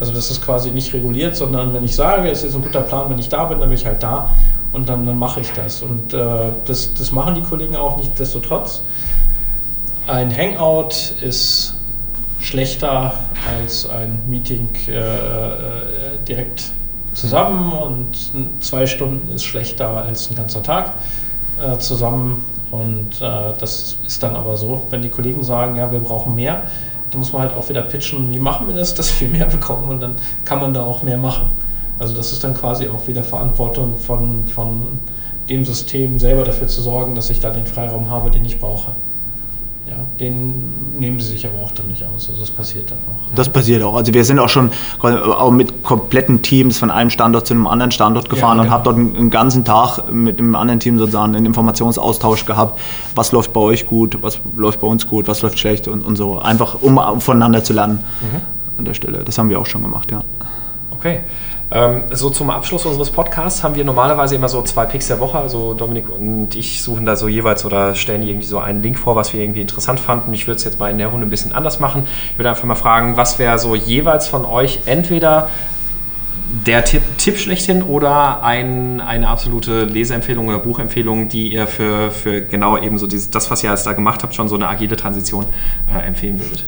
Also 0.00 0.12
das 0.12 0.30
ist 0.30 0.44
quasi 0.44 0.70
nicht 0.70 0.92
reguliert, 0.92 1.36
sondern 1.36 1.72
wenn 1.72 1.84
ich 1.84 1.94
sage, 1.94 2.28
es 2.28 2.44
ist 2.44 2.54
ein 2.54 2.62
guter 2.62 2.82
Plan, 2.82 3.10
wenn 3.10 3.18
ich 3.18 3.28
da 3.28 3.44
bin, 3.44 3.60
dann 3.60 3.68
bin 3.68 3.78
ich 3.78 3.86
halt 3.86 4.02
da 4.02 4.30
und 4.72 4.88
dann, 4.88 5.06
dann 5.06 5.18
mache 5.18 5.40
ich 5.40 5.52
das. 5.52 5.82
Und 5.82 6.12
äh, 6.12 6.26
das, 6.64 6.94
das 6.94 7.12
machen 7.12 7.34
die 7.34 7.42
Kollegen 7.42 7.76
auch 7.76 7.96
nicht 7.96 8.18
desto 8.18 8.40
trotz. 8.40 8.82
Ein 10.06 10.36
Hangout 10.36 11.14
ist 11.22 11.74
schlechter 12.40 13.14
als 13.58 13.88
ein 13.88 14.20
Meeting 14.28 14.68
äh, 14.86 14.92
äh 14.92 15.54
direkt 16.28 16.72
zusammen 17.14 17.72
und 17.72 18.62
zwei 18.62 18.86
Stunden 18.86 19.30
ist 19.34 19.44
schlechter 19.44 19.88
als 19.88 20.30
ein 20.30 20.34
ganzer 20.36 20.62
Tag 20.62 20.94
äh, 21.62 21.78
zusammen. 21.78 22.44
Und 22.70 23.20
äh, 23.20 23.52
das 23.58 23.98
ist 24.04 24.22
dann 24.22 24.36
aber 24.36 24.56
so, 24.56 24.86
wenn 24.90 25.00
die 25.00 25.08
Kollegen 25.08 25.44
sagen, 25.44 25.76
ja, 25.76 25.90
wir 25.90 26.00
brauchen 26.00 26.34
mehr, 26.34 26.64
dann 27.10 27.20
muss 27.20 27.32
man 27.32 27.42
halt 27.42 27.54
auch 27.54 27.68
wieder 27.68 27.82
pitchen, 27.82 28.32
wie 28.32 28.40
machen 28.40 28.66
wir 28.66 28.74
das, 28.74 28.94
dass 28.94 29.20
wir 29.20 29.28
mehr 29.28 29.46
bekommen 29.46 29.88
und 29.88 30.00
dann 30.00 30.16
kann 30.44 30.60
man 30.60 30.74
da 30.74 30.84
auch 30.84 31.02
mehr 31.02 31.18
machen. 31.18 31.50
Also 31.98 32.16
das 32.16 32.32
ist 32.32 32.42
dann 32.42 32.54
quasi 32.54 32.88
auch 32.88 33.06
wieder 33.06 33.22
Verantwortung 33.22 33.96
von, 33.98 34.48
von 34.48 34.98
dem 35.48 35.64
System 35.64 36.18
selber 36.18 36.42
dafür 36.42 36.66
zu 36.66 36.82
sorgen, 36.82 37.14
dass 37.14 37.30
ich 37.30 37.38
da 37.38 37.50
den 37.50 37.66
Freiraum 37.66 38.10
habe, 38.10 38.30
den 38.30 38.44
ich 38.44 38.58
brauche. 38.58 38.92
Ja, 39.86 39.96
den 40.18 40.72
nehmen 40.98 41.20
sie 41.20 41.32
sich 41.32 41.46
aber 41.46 41.62
auch 41.62 41.70
dann 41.72 41.88
nicht 41.88 42.02
aus. 42.02 42.30
Also 42.30 42.40
das 42.40 42.50
passiert 42.50 42.90
dann 42.90 42.98
auch. 43.00 43.34
Das 43.34 43.50
passiert 43.50 43.82
auch. 43.82 43.94
Also 43.94 44.14
wir 44.14 44.24
sind 44.24 44.38
auch 44.38 44.48
schon 44.48 44.70
auch 44.98 45.50
mit 45.50 45.82
kompletten 45.82 46.40
Teams 46.40 46.78
von 46.78 46.90
einem 46.90 47.10
Standort 47.10 47.46
zu 47.46 47.52
einem 47.52 47.66
anderen 47.66 47.90
Standort 47.90 48.30
gefahren 48.30 48.56
ja, 48.56 48.64
genau. 48.64 48.76
und 48.76 48.84
habe 48.84 48.84
dort 48.84 48.96
einen, 49.18 49.28
ganzen 49.28 49.62
Tag 49.64 50.10
mit 50.10 50.38
einem 50.38 50.54
anderen 50.54 50.80
Team 50.80 50.98
sozusagen 50.98 51.36
einen 51.36 51.44
Informationsaustausch 51.44 52.46
gehabt. 52.46 52.80
Was 53.14 53.32
läuft 53.32 53.52
bei 53.52 53.60
euch 53.60 53.86
gut, 53.86 54.16
was 54.22 54.40
läuft 54.56 54.80
bei 54.80 54.86
uns 54.86 55.06
gut, 55.06 55.28
was 55.28 55.42
läuft 55.42 55.58
schlecht 55.58 55.86
und, 55.86 56.00
und 56.00 56.16
so. 56.16 56.38
Einfach 56.38 56.80
um 56.80 56.98
voneinander 57.20 57.62
zu 57.62 57.74
lernen 57.74 57.98
mhm. 58.22 58.78
an 58.78 58.84
der 58.86 58.94
Stelle. 58.94 59.22
Das 59.22 59.36
haben 59.36 59.50
wir 59.50 59.60
auch 59.60 59.66
schon 59.66 59.82
gemacht, 59.82 60.10
ja. 60.10 60.24
Okay. 60.92 61.20
Ähm, 61.74 62.04
so 62.12 62.30
zum 62.30 62.50
Abschluss 62.50 62.86
unseres 62.86 63.10
Podcasts 63.10 63.64
haben 63.64 63.74
wir 63.74 63.84
normalerweise 63.84 64.36
immer 64.36 64.48
so 64.48 64.62
zwei 64.62 64.86
Picks 64.86 65.08
der 65.08 65.18
Woche. 65.18 65.38
Also 65.38 65.74
Dominik 65.74 66.08
und 66.08 66.54
ich 66.54 66.80
suchen 66.80 67.04
da 67.04 67.16
so 67.16 67.26
jeweils 67.26 67.64
oder 67.64 67.96
stellen 67.96 68.22
irgendwie 68.22 68.46
so 68.46 68.60
einen 68.60 68.80
Link 68.80 68.96
vor, 68.96 69.16
was 69.16 69.32
wir 69.32 69.42
irgendwie 69.42 69.60
interessant 69.60 69.98
fanden. 69.98 70.32
Ich 70.32 70.46
würde 70.46 70.58
es 70.58 70.64
jetzt 70.64 70.78
mal 70.78 70.90
in 70.90 70.98
der 70.98 71.08
Runde 71.08 71.26
ein 71.26 71.30
bisschen 71.30 71.52
anders 71.52 71.80
machen. 71.80 72.06
Ich 72.30 72.38
würde 72.38 72.50
einfach 72.50 72.62
mal 72.62 72.76
fragen, 72.76 73.16
was 73.16 73.40
wäre 73.40 73.58
so 73.58 73.74
jeweils 73.74 74.28
von 74.28 74.44
euch 74.44 74.82
entweder 74.86 75.48
der 76.64 76.84
Tipp, 76.84 77.02
Tipp 77.18 77.38
schlechthin 77.38 77.82
oder 77.82 78.44
ein, 78.44 79.00
eine 79.00 79.26
absolute 79.26 79.82
Leseempfehlung 79.84 80.46
oder 80.46 80.60
Buchempfehlung, 80.60 81.28
die 81.28 81.52
ihr 81.52 81.66
für, 81.66 82.12
für 82.12 82.42
genau 82.42 82.78
eben 82.78 82.98
so 82.98 83.08
dieses, 83.08 83.30
das, 83.30 83.50
was 83.50 83.64
ihr 83.64 83.70
jetzt 83.70 83.84
da 83.84 83.94
gemacht 83.94 84.22
habt, 84.22 84.36
schon 84.36 84.48
so 84.48 84.54
eine 84.54 84.68
agile 84.68 84.94
Transition 84.94 85.44
äh, 85.92 86.06
empfehlen 86.06 86.38
würdet? 86.38 86.64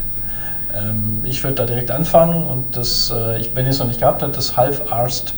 Ähm, 0.76 1.20
ich 1.24 1.42
würde 1.42 1.56
da 1.56 1.66
direkt 1.66 1.90
anfangen 1.90 2.46
und 2.46 2.76
das, 2.76 3.12
äh, 3.14 3.38
ich, 3.38 3.54
wenn 3.54 3.64
ihr 3.64 3.70
es 3.70 3.78
noch 3.78 3.86
nicht 3.86 4.00
gehabt 4.00 4.22
habt, 4.22 4.36
das 4.36 4.56
Half-Arsed 4.56 5.34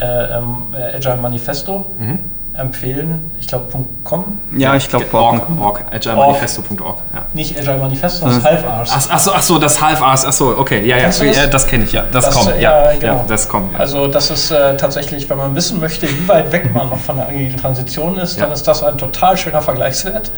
äh, 0.00 0.04
ähm, 0.04 0.74
äh, 0.74 0.96
Agile 0.96 1.16
Manifesto 1.16 1.86
mhm. 1.98 2.18
empfehlen. 2.54 3.30
Ich 3.38 3.46
glaube 3.46 3.66
.com. 4.04 4.38
Ja, 4.56 4.74
ich 4.74 4.88
glaube 4.88 5.06
org, 5.12 5.46
org, 5.60 5.84
agilemanifesto.org. 5.92 6.98
Ja. 7.14 7.26
Nicht 7.32 7.58
Agile 7.58 7.78
Manifesto, 7.78 8.26
das 8.26 8.42
Half-Arsed. 8.42 8.96
Ach, 8.96 9.08
ach, 9.10 9.20
so, 9.20 9.32
ach 9.32 9.42
so, 9.42 9.58
das 9.58 9.80
Half-Arsed, 9.80 10.28
ach 10.28 10.32
so, 10.32 10.56
okay, 10.56 10.86
ja, 10.86 10.96
ja, 10.96 11.06
das, 11.06 11.20
das 11.50 11.66
kenne 11.66 11.84
ich, 11.84 11.92
ja, 11.92 12.04
das, 12.10 12.26
das 12.26 12.34
kommt, 12.34 12.60
ja, 12.60 12.92
ja, 12.92 12.98
genau. 12.98 13.12
ja, 13.14 13.24
das 13.28 13.48
kommt. 13.48 13.72
Ja. 13.72 13.80
Also 13.80 14.06
das 14.08 14.30
ist 14.30 14.50
äh, 14.50 14.76
tatsächlich, 14.76 15.28
wenn 15.28 15.36
man 15.38 15.54
wissen 15.54 15.78
möchte, 15.80 16.08
wie 16.08 16.28
weit 16.28 16.50
weg 16.52 16.74
man 16.74 16.88
noch 16.88 16.98
von 16.98 17.16
der 17.16 17.28
agilen 17.28 17.56
Transition 17.56 18.18
ist, 18.18 18.40
dann 18.40 18.52
ist 18.52 18.66
das 18.66 18.82
ein 18.82 18.98
total 18.98 19.36
schöner 19.36 19.62
Vergleichswert. 19.62 20.30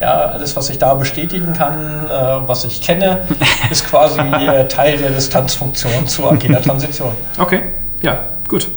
Ja, 0.00 0.12
alles, 0.26 0.54
was 0.56 0.68
ich 0.68 0.78
da 0.78 0.94
bestätigen 0.94 1.52
kann, 1.54 2.06
äh, 2.06 2.48
was 2.48 2.64
ich 2.64 2.82
kenne, 2.82 3.26
ist 3.70 3.88
quasi 3.88 4.20
äh, 4.20 4.68
Teil 4.68 4.98
der 4.98 5.10
Distanzfunktion 5.10 6.06
zur 6.06 6.32
agiler 6.32 6.60
Transition. 6.62 7.12
Okay, 7.38 7.62
ja, 8.02 8.18
gut. 8.48 8.68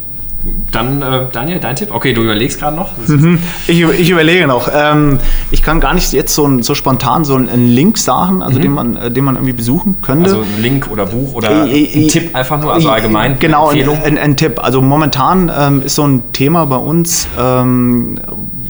Dann, 0.72 1.01
äh, 1.01 1.26
Daniel, 1.32 1.59
dein 1.59 1.76
Tipp? 1.76 1.89
Okay, 1.91 2.13
du 2.13 2.22
überlegst 2.22 2.59
gerade 2.59 2.76
noch. 2.76 2.91
Mhm. 3.07 3.39
Ich, 3.67 3.82
ich, 3.82 4.09
überlege 4.09 4.47
noch. 4.47 4.70
Ähm, 4.74 5.20
ich 5.51 5.61
kann 5.61 5.82
gar 5.82 5.93
nicht 5.93 6.13
jetzt 6.13 6.34
so, 6.34 6.61
so 6.61 6.76
spontan 6.76 7.26
so 7.26 7.36
einen 7.36 7.67
Link 7.67 7.97
sagen, 7.97 8.41
also 8.41 8.57
mhm. 8.57 8.61
den, 8.61 8.72
man, 8.72 8.95
äh, 8.95 9.11
den 9.11 9.26
man 9.26 9.36
irgendwie 9.36 9.53
besuchen 9.53 9.97
könnte. 10.01 10.30
Also 10.30 10.41
ein 10.41 10.61
Link 10.61 10.89
oder 10.89 11.07
Buch 11.07 11.34
oder 11.34 11.67
äh, 11.67 11.89
ein 11.93 12.07
Tipp 12.07 12.34
einfach 12.34 12.59
nur, 12.61 12.74
also 12.74 12.89
allgemein. 12.89 13.38
Genau, 13.39 13.67
ein, 13.67 13.89
ein, 13.89 14.17
ein, 14.17 14.38
Tipp. 14.38 14.63
Also 14.63 14.82
momentan 14.82 15.51
ähm, 15.55 15.82
ist 15.82 15.95
so 15.95 16.07
ein 16.07 16.32
Thema 16.32 16.65
bei 16.65 16.78
uns, 16.78 17.28
ähm, 17.38 18.17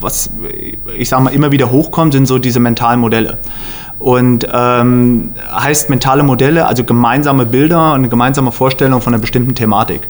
was 0.02 0.30
ich 0.98 1.10
sage 1.10 1.24
mal 1.24 1.34
immer 1.34 1.52
wieder 1.52 1.72
hochkommt, 1.72 2.14
sind 2.14 2.26
so 2.26 2.40
diese 2.40 2.60
mentalen 2.60 3.00
Modelle. 3.00 3.40
Und 4.00 4.48
ähm, 4.52 5.32
heißt 5.52 5.90
mentale 5.90 6.24
Modelle, 6.24 6.68
also 6.68 6.86
gemeinsame 6.86 7.46
Bilder 7.46 7.94
und 7.94 8.00
eine 8.00 8.10
gemeinsame 8.10 8.52
Vorstellung 8.54 9.02
von 9.02 9.14
einer 9.14 9.20
bestimmten 9.20 9.56
Thematik. 9.56 10.08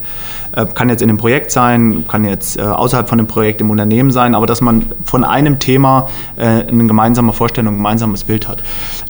Äh, 0.55 0.65
kann 0.73 0.89
jetzt 0.89 1.01
in 1.01 1.09
einem 1.09 1.17
Projekt 1.17 1.51
sein, 1.51 2.05
kann 2.07 2.23
jetzt 2.23 2.57
äh, 2.57 2.61
außerhalb 2.61 3.09
von 3.09 3.17
dem 3.17 3.27
Projekt 3.27 3.61
im 3.61 3.69
Unternehmen 3.69 4.11
sein, 4.11 4.35
aber 4.35 4.45
dass 4.45 4.61
man 4.61 4.85
von 5.05 5.23
einem 5.23 5.57
Thema 5.57 6.07
äh, 6.35 6.67
eine 6.67 6.85
gemeinsame 6.85 7.33
Vorstellung, 7.33 7.73
ein 7.73 7.77
gemeinsames 7.77 8.23
Bild 8.23 8.47
hat. 8.47 8.63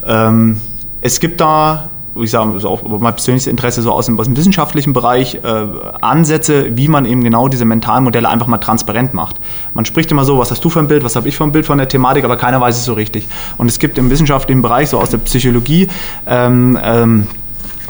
Ähm, 0.05 0.61
es 1.01 1.19
gibt 1.19 1.41
da 1.41 1.89
ich 2.21 2.31
sage 2.31 2.53
also 2.53 2.69
auch 2.69 2.83
mein 2.83 3.13
persönliches 3.13 3.47
Interesse 3.47 3.81
so 3.81 3.91
aus 3.91 4.05
dem, 4.05 4.19
aus 4.19 4.25
dem 4.25 4.37
wissenschaftlichen 4.37 4.93
Bereich, 4.93 5.35
äh, 5.35 5.67
Ansätze, 6.01 6.77
wie 6.77 6.87
man 6.87 7.05
eben 7.05 7.23
genau 7.23 7.47
diese 7.47 7.65
Mentalmodelle 7.65 8.27
einfach 8.27 8.47
mal 8.47 8.57
transparent 8.57 9.13
macht. 9.13 9.37
Man 9.73 9.85
spricht 9.85 10.11
immer 10.11 10.25
so, 10.25 10.37
was 10.37 10.51
hast 10.51 10.63
du 10.63 10.69
für 10.69 10.79
ein 10.79 10.87
Bild, 10.87 11.03
was 11.03 11.15
habe 11.15 11.27
ich 11.27 11.35
für 11.35 11.43
ein 11.43 11.51
Bild 11.51 11.65
von 11.65 11.77
der 11.77 11.87
Thematik, 11.87 12.23
aber 12.23 12.37
keiner 12.37 12.61
weiß 12.61 12.77
es 12.77 12.85
so 12.85 12.93
richtig. 12.93 13.27
Und 13.57 13.67
es 13.67 13.79
gibt 13.79 13.97
im 13.97 14.09
wissenschaftlichen 14.09 14.61
Bereich, 14.61 14.89
so 14.89 14.99
aus 14.99 15.09
der 15.09 15.19
Psychologie, 15.19 15.87
ähm, 16.27 16.77
ähm, 16.83 17.27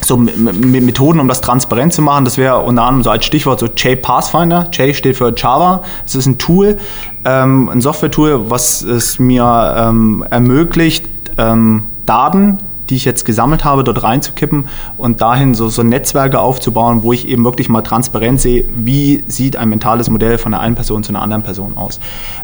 so 0.06 0.18
Methoden, 0.18 1.20
um 1.20 1.28
das 1.28 1.42
transparent 1.42 1.94
zu 1.94 2.02
machen. 2.02 2.26
Das 2.26 2.38
wäre 2.38 2.60
unter 2.60 2.84
anderem 2.84 3.04
so 3.04 3.10
als 3.10 3.26
Stichwort 3.26 3.60
so 3.60 3.66
J-Pathfinder. 3.68 4.70
J 4.72 4.96
steht 4.96 5.18
für 5.18 5.34
Java. 5.36 5.84
Es 6.06 6.16
ist 6.16 6.26
ein 6.26 6.38
Tool, 6.38 6.78
ähm, 7.26 7.70
ein 7.70 7.82
Software-Tool, 7.82 8.50
was 8.50 8.82
es 8.82 9.20
mir 9.20 9.76
ähm, 9.78 10.26
ermöglicht, 10.30 11.08
ähm, 11.38 11.84
Daten 12.06 12.60
die 12.90 12.96
ich 12.96 13.06
jetzt 13.06 13.26
gesammelt 13.26 13.64
habe, 13.66 13.84
dort 13.84 14.04
reinzukippen 14.04 14.68
und 14.98 15.22
dahin 15.22 15.54
so, 15.54 15.70
so 15.70 15.84
Netzwerke 15.84 16.40
aufzubauen, 16.40 17.04
wo 17.04 17.14
ich 17.14 17.28
eben 17.28 17.44
wirklich 17.44 17.70
mal 17.70 17.82
transparent 17.82 18.42
sehe, 18.42 18.66
wie 18.76 19.24
sieht 19.28 19.58
ein 19.58 19.70
mentales 19.70 20.10
Modell 20.10 20.38
von 20.38 20.52
der 20.52 20.62
einen 20.62 20.76
Person 20.76 21.04
zu 21.04 21.12
einer 21.12 21.22
anderen 21.22 21.44
Person 21.44 21.78
aus. 21.78 22.00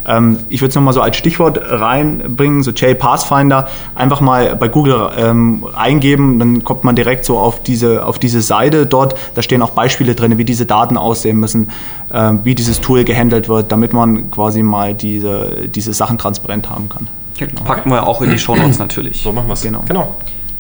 Ähm, 0.08 0.40
ich 0.50 0.62
würde 0.62 0.70
es 0.70 0.76
nochmal 0.76 0.94
so 0.94 1.02
als 1.02 1.18
Stichwort 1.18 1.60
reinbringen, 1.62 2.64
so 2.64 2.72
J-Pathfinder, 2.72 3.68
einfach 3.96 4.22
mal 4.22 4.56
bei 4.56 4.68
Google 4.68 5.10
ähm, 5.18 5.66
eingeben, 5.76 6.40
dann 6.40 6.64
kommt 6.64 6.84
man 6.84 6.96
direkt 6.96 7.26
so 7.26 7.38
auf 7.38 7.62
diese, 7.64 8.06
auf 8.06 8.20
diese 8.20 8.42
Seite 8.42 8.86
dort. 8.86 9.16
Da 9.36 9.42
stehen 9.42 9.62
auch 9.62 9.72
Beispiele 9.72 10.16
drin, 10.16 10.38
wie 10.38 10.46
diese 10.46 10.66
Daten 10.66 10.98
aussehen 10.98 11.40
müssen, 11.40 11.72
äh, 12.12 12.34
wie 12.44 12.56
dieses 12.56 12.82
Tool 12.82 13.04
gehandelt 13.04 13.50
wird, 13.50 13.72
damit 13.72 13.94
man 13.94 14.32
quasi 14.32 14.64
mal 14.64 14.94
diese, 14.94 15.68
diese 15.68 15.94
Sachen 15.94 16.18
transparent 16.18 16.70
haben 16.70 16.90
kann. 16.90 17.08
Genau. 17.38 17.64
Packen 17.64 17.90
wir 17.90 18.08
auch 18.08 18.22
in 18.22 18.30
die 18.30 18.40
Show 18.40 18.56
Notes 18.56 18.80
natürlich. 18.80 19.22
So 19.22 19.32
machen 19.32 19.48
wir 19.48 19.54
es. 19.54 19.62
Genau. 19.62 19.84
genau. 19.88 20.16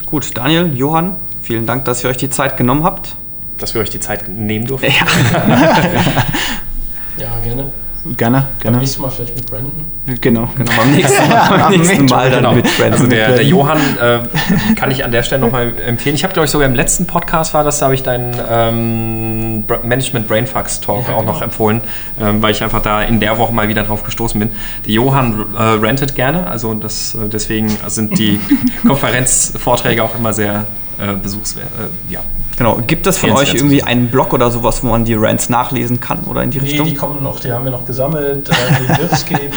Gut, 0.05 0.37
Daniel, 0.37 0.75
Johann, 0.77 1.15
vielen 1.41 1.65
Dank, 1.65 1.85
dass 1.85 2.03
ihr 2.03 2.09
euch 2.09 2.17
die 2.17 2.29
Zeit 2.29 2.57
genommen 2.57 2.83
habt. 2.83 3.15
Dass 3.57 3.73
wir 3.73 3.81
euch 3.81 3.89
die 3.89 3.99
Zeit 3.99 4.27
nehmen 4.27 4.67
durften. 4.67 4.91
Ja, 4.91 5.07
ja 7.17 7.39
gerne. 7.43 7.71
Gerne, 8.17 8.47
gerne. 8.59 8.77
Beim 8.77 8.79
nächsten 8.81 9.01
Mal 9.01 9.09
vielleicht 9.09 9.35
mit 9.35 9.49
Brandon. 9.49 9.73
Genau, 10.21 10.47
genau. 10.55 10.71
Beim 10.77 10.91
nächsten 10.91 11.27
Mal, 11.27 11.49
beim 11.49 11.71
nächsten 11.71 12.05
Mal 12.05 12.29
dann 12.29 12.43
genau. 12.43 12.53
mit 12.53 12.77
Brandon. 12.77 12.93
Also 12.93 13.07
der, 13.07 13.31
der 13.31 13.43
Johann 13.43 13.79
äh, 13.99 14.19
kann 14.75 14.91
ich 14.91 15.03
an 15.03 15.11
der 15.11 15.23
Stelle 15.23 15.41
nochmal 15.41 15.73
empfehlen. 15.85 16.15
Ich 16.15 16.23
habe, 16.23 16.33
glaube 16.33 16.45
ich, 16.45 16.51
sogar 16.51 16.67
im 16.67 16.75
letzten 16.75 17.07
Podcast 17.07 17.53
war 17.55 17.63
das, 17.63 17.79
da 17.79 17.85
habe 17.85 17.95
ich 17.95 18.03
deinen 18.03 18.35
ähm, 18.47 19.65
Management 19.83 20.27
Brainfucks 20.27 20.81
Talk 20.81 21.07
ja, 21.07 21.15
auch 21.15 21.21
genau. 21.21 21.33
noch 21.33 21.41
empfohlen, 21.41 21.81
ähm, 22.21 22.41
weil 22.43 22.51
ich 22.51 22.63
einfach 22.63 22.81
da 22.81 23.01
in 23.01 23.19
der 23.19 23.39
Woche 23.39 23.53
mal 23.53 23.67
wieder 23.67 23.83
drauf 23.83 24.03
gestoßen 24.03 24.39
bin. 24.39 24.51
Der 24.85 24.93
Johann 24.93 25.43
äh, 25.57 25.61
rentet 25.61 26.15
gerne, 26.15 26.45
also 26.47 26.75
das, 26.75 27.15
äh, 27.15 27.27
deswegen 27.27 27.75
sind 27.87 28.19
die 28.19 28.39
Konferenzvorträge 28.87 30.03
auch 30.03 30.15
immer 30.15 30.31
sehr 30.31 30.67
äh, 30.99 31.13
besuchswert. 31.13 31.67
Äh, 31.79 32.13
ja, 32.13 32.21
Genau. 32.57 32.79
Gibt 32.87 33.05
es 33.07 33.17
von 33.17 33.31
euch 33.31 33.53
irgendwie 33.53 33.83
einen 33.83 34.07
Blog 34.07 34.33
oder 34.33 34.49
sowas, 34.49 34.83
wo 34.83 34.87
man 34.87 35.05
die 35.05 35.13
Rants 35.13 35.49
nachlesen 35.49 35.99
kann 35.99 36.23
oder 36.25 36.43
in 36.43 36.51
die 36.51 36.59
nee, 36.59 36.69
Richtung? 36.69 36.87
die 36.87 36.95
kommen 36.95 37.23
noch, 37.23 37.39
die 37.39 37.51
haben 37.51 37.65
wir 37.65 37.71
noch 37.71 37.85
gesammelt. 37.85 38.49
Äh, 38.49 38.53
die 38.81 39.01
wird 39.01 39.11
es 39.11 39.25
geben 39.25 39.53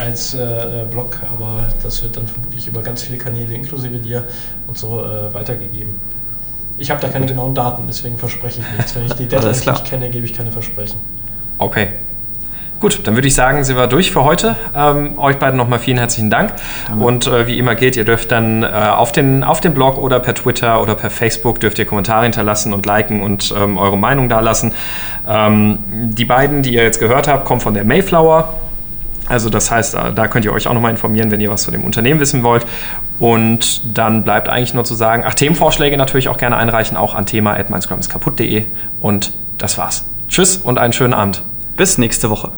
als 0.00 0.34
äh, 0.34 0.84
Blog, 0.90 1.18
aber 1.32 1.68
das 1.82 2.02
wird 2.02 2.16
dann 2.16 2.26
vermutlich 2.26 2.66
über 2.66 2.82
ganz 2.82 3.02
viele 3.02 3.18
Kanäle 3.18 3.54
inklusive 3.54 3.98
dir 3.98 4.24
und 4.66 4.76
so 4.76 5.04
äh, 5.04 5.32
weitergegeben. 5.32 5.94
Ich 6.76 6.90
habe 6.90 7.00
da 7.00 7.08
keine 7.08 7.26
genauen 7.26 7.54
Daten, 7.54 7.84
deswegen 7.86 8.18
verspreche 8.18 8.60
ich 8.60 8.76
nichts. 8.76 8.94
Wenn 8.94 9.06
ich 9.06 9.14
die 9.14 9.26
Deadlines 9.28 9.66
nicht 9.66 9.84
kenne, 9.84 10.10
gebe 10.10 10.26
ich 10.26 10.32
keine 10.32 10.52
Versprechen. 10.52 10.98
Okay, 11.58 11.94
Gut, 12.80 13.00
dann 13.04 13.16
würde 13.16 13.26
ich 13.26 13.34
sagen, 13.34 13.64
sind 13.64 13.76
wir 13.76 13.88
durch 13.88 14.12
für 14.12 14.22
heute. 14.22 14.54
Ähm, 14.74 15.18
euch 15.18 15.36
beiden 15.38 15.56
nochmal 15.56 15.80
vielen 15.80 15.98
herzlichen 15.98 16.30
Dank. 16.30 16.52
Danke. 16.86 17.04
Und 17.04 17.26
äh, 17.26 17.48
wie 17.48 17.58
immer 17.58 17.74
gilt, 17.74 17.96
ihr 17.96 18.04
dürft 18.04 18.30
dann 18.30 18.62
äh, 18.62 18.66
auf, 18.66 19.10
den, 19.10 19.42
auf 19.42 19.60
dem 19.60 19.74
Blog 19.74 19.98
oder 19.98 20.20
per 20.20 20.34
Twitter 20.34 20.80
oder 20.80 20.94
per 20.94 21.10
Facebook 21.10 21.58
dürft 21.58 21.78
ihr 21.80 21.86
Kommentare 21.86 22.22
hinterlassen 22.22 22.72
und 22.72 22.86
liken 22.86 23.20
und 23.20 23.52
ähm, 23.56 23.78
eure 23.78 23.98
Meinung 23.98 24.28
dalassen. 24.28 24.72
Ähm, 25.26 25.80
die 25.86 26.24
beiden, 26.24 26.62
die 26.62 26.74
ihr 26.74 26.84
jetzt 26.84 27.00
gehört 27.00 27.26
habt, 27.26 27.46
kommen 27.46 27.60
von 27.60 27.74
der 27.74 27.82
Mayflower. 27.82 28.54
Also 29.26 29.50
das 29.50 29.72
heißt, 29.72 29.94
äh, 29.94 30.12
da 30.14 30.28
könnt 30.28 30.44
ihr 30.44 30.52
euch 30.52 30.68
auch 30.68 30.72
nochmal 30.72 30.92
informieren, 30.92 31.32
wenn 31.32 31.40
ihr 31.40 31.50
was 31.50 31.62
zu 31.64 31.72
dem 31.72 31.82
Unternehmen 31.82 32.20
wissen 32.20 32.44
wollt. 32.44 32.64
Und 33.18 33.82
dann 33.96 34.22
bleibt 34.22 34.48
eigentlich 34.48 34.74
nur 34.74 34.84
zu 34.84 34.94
sagen, 34.94 35.24
ach, 35.26 35.34
Themenvorschläge 35.34 35.96
natürlich 35.96 36.28
auch 36.28 36.38
gerne 36.38 36.56
einreichen, 36.56 36.96
auch 36.96 37.16
an 37.16 37.26
thema.meinscrum 37.26 37.98
Und 39.00 39.32
das 39.58 39.78
war's. 39.78 40.08
Tschüss 40.28 40.58
und 40.58 40.78
einen 40.78 40.92
schönen 40.92 41.14
Abend. 41.14 41.42
Bis 41.76 41.98
nächste 41.98 42.30
Woche. 42.30 42.52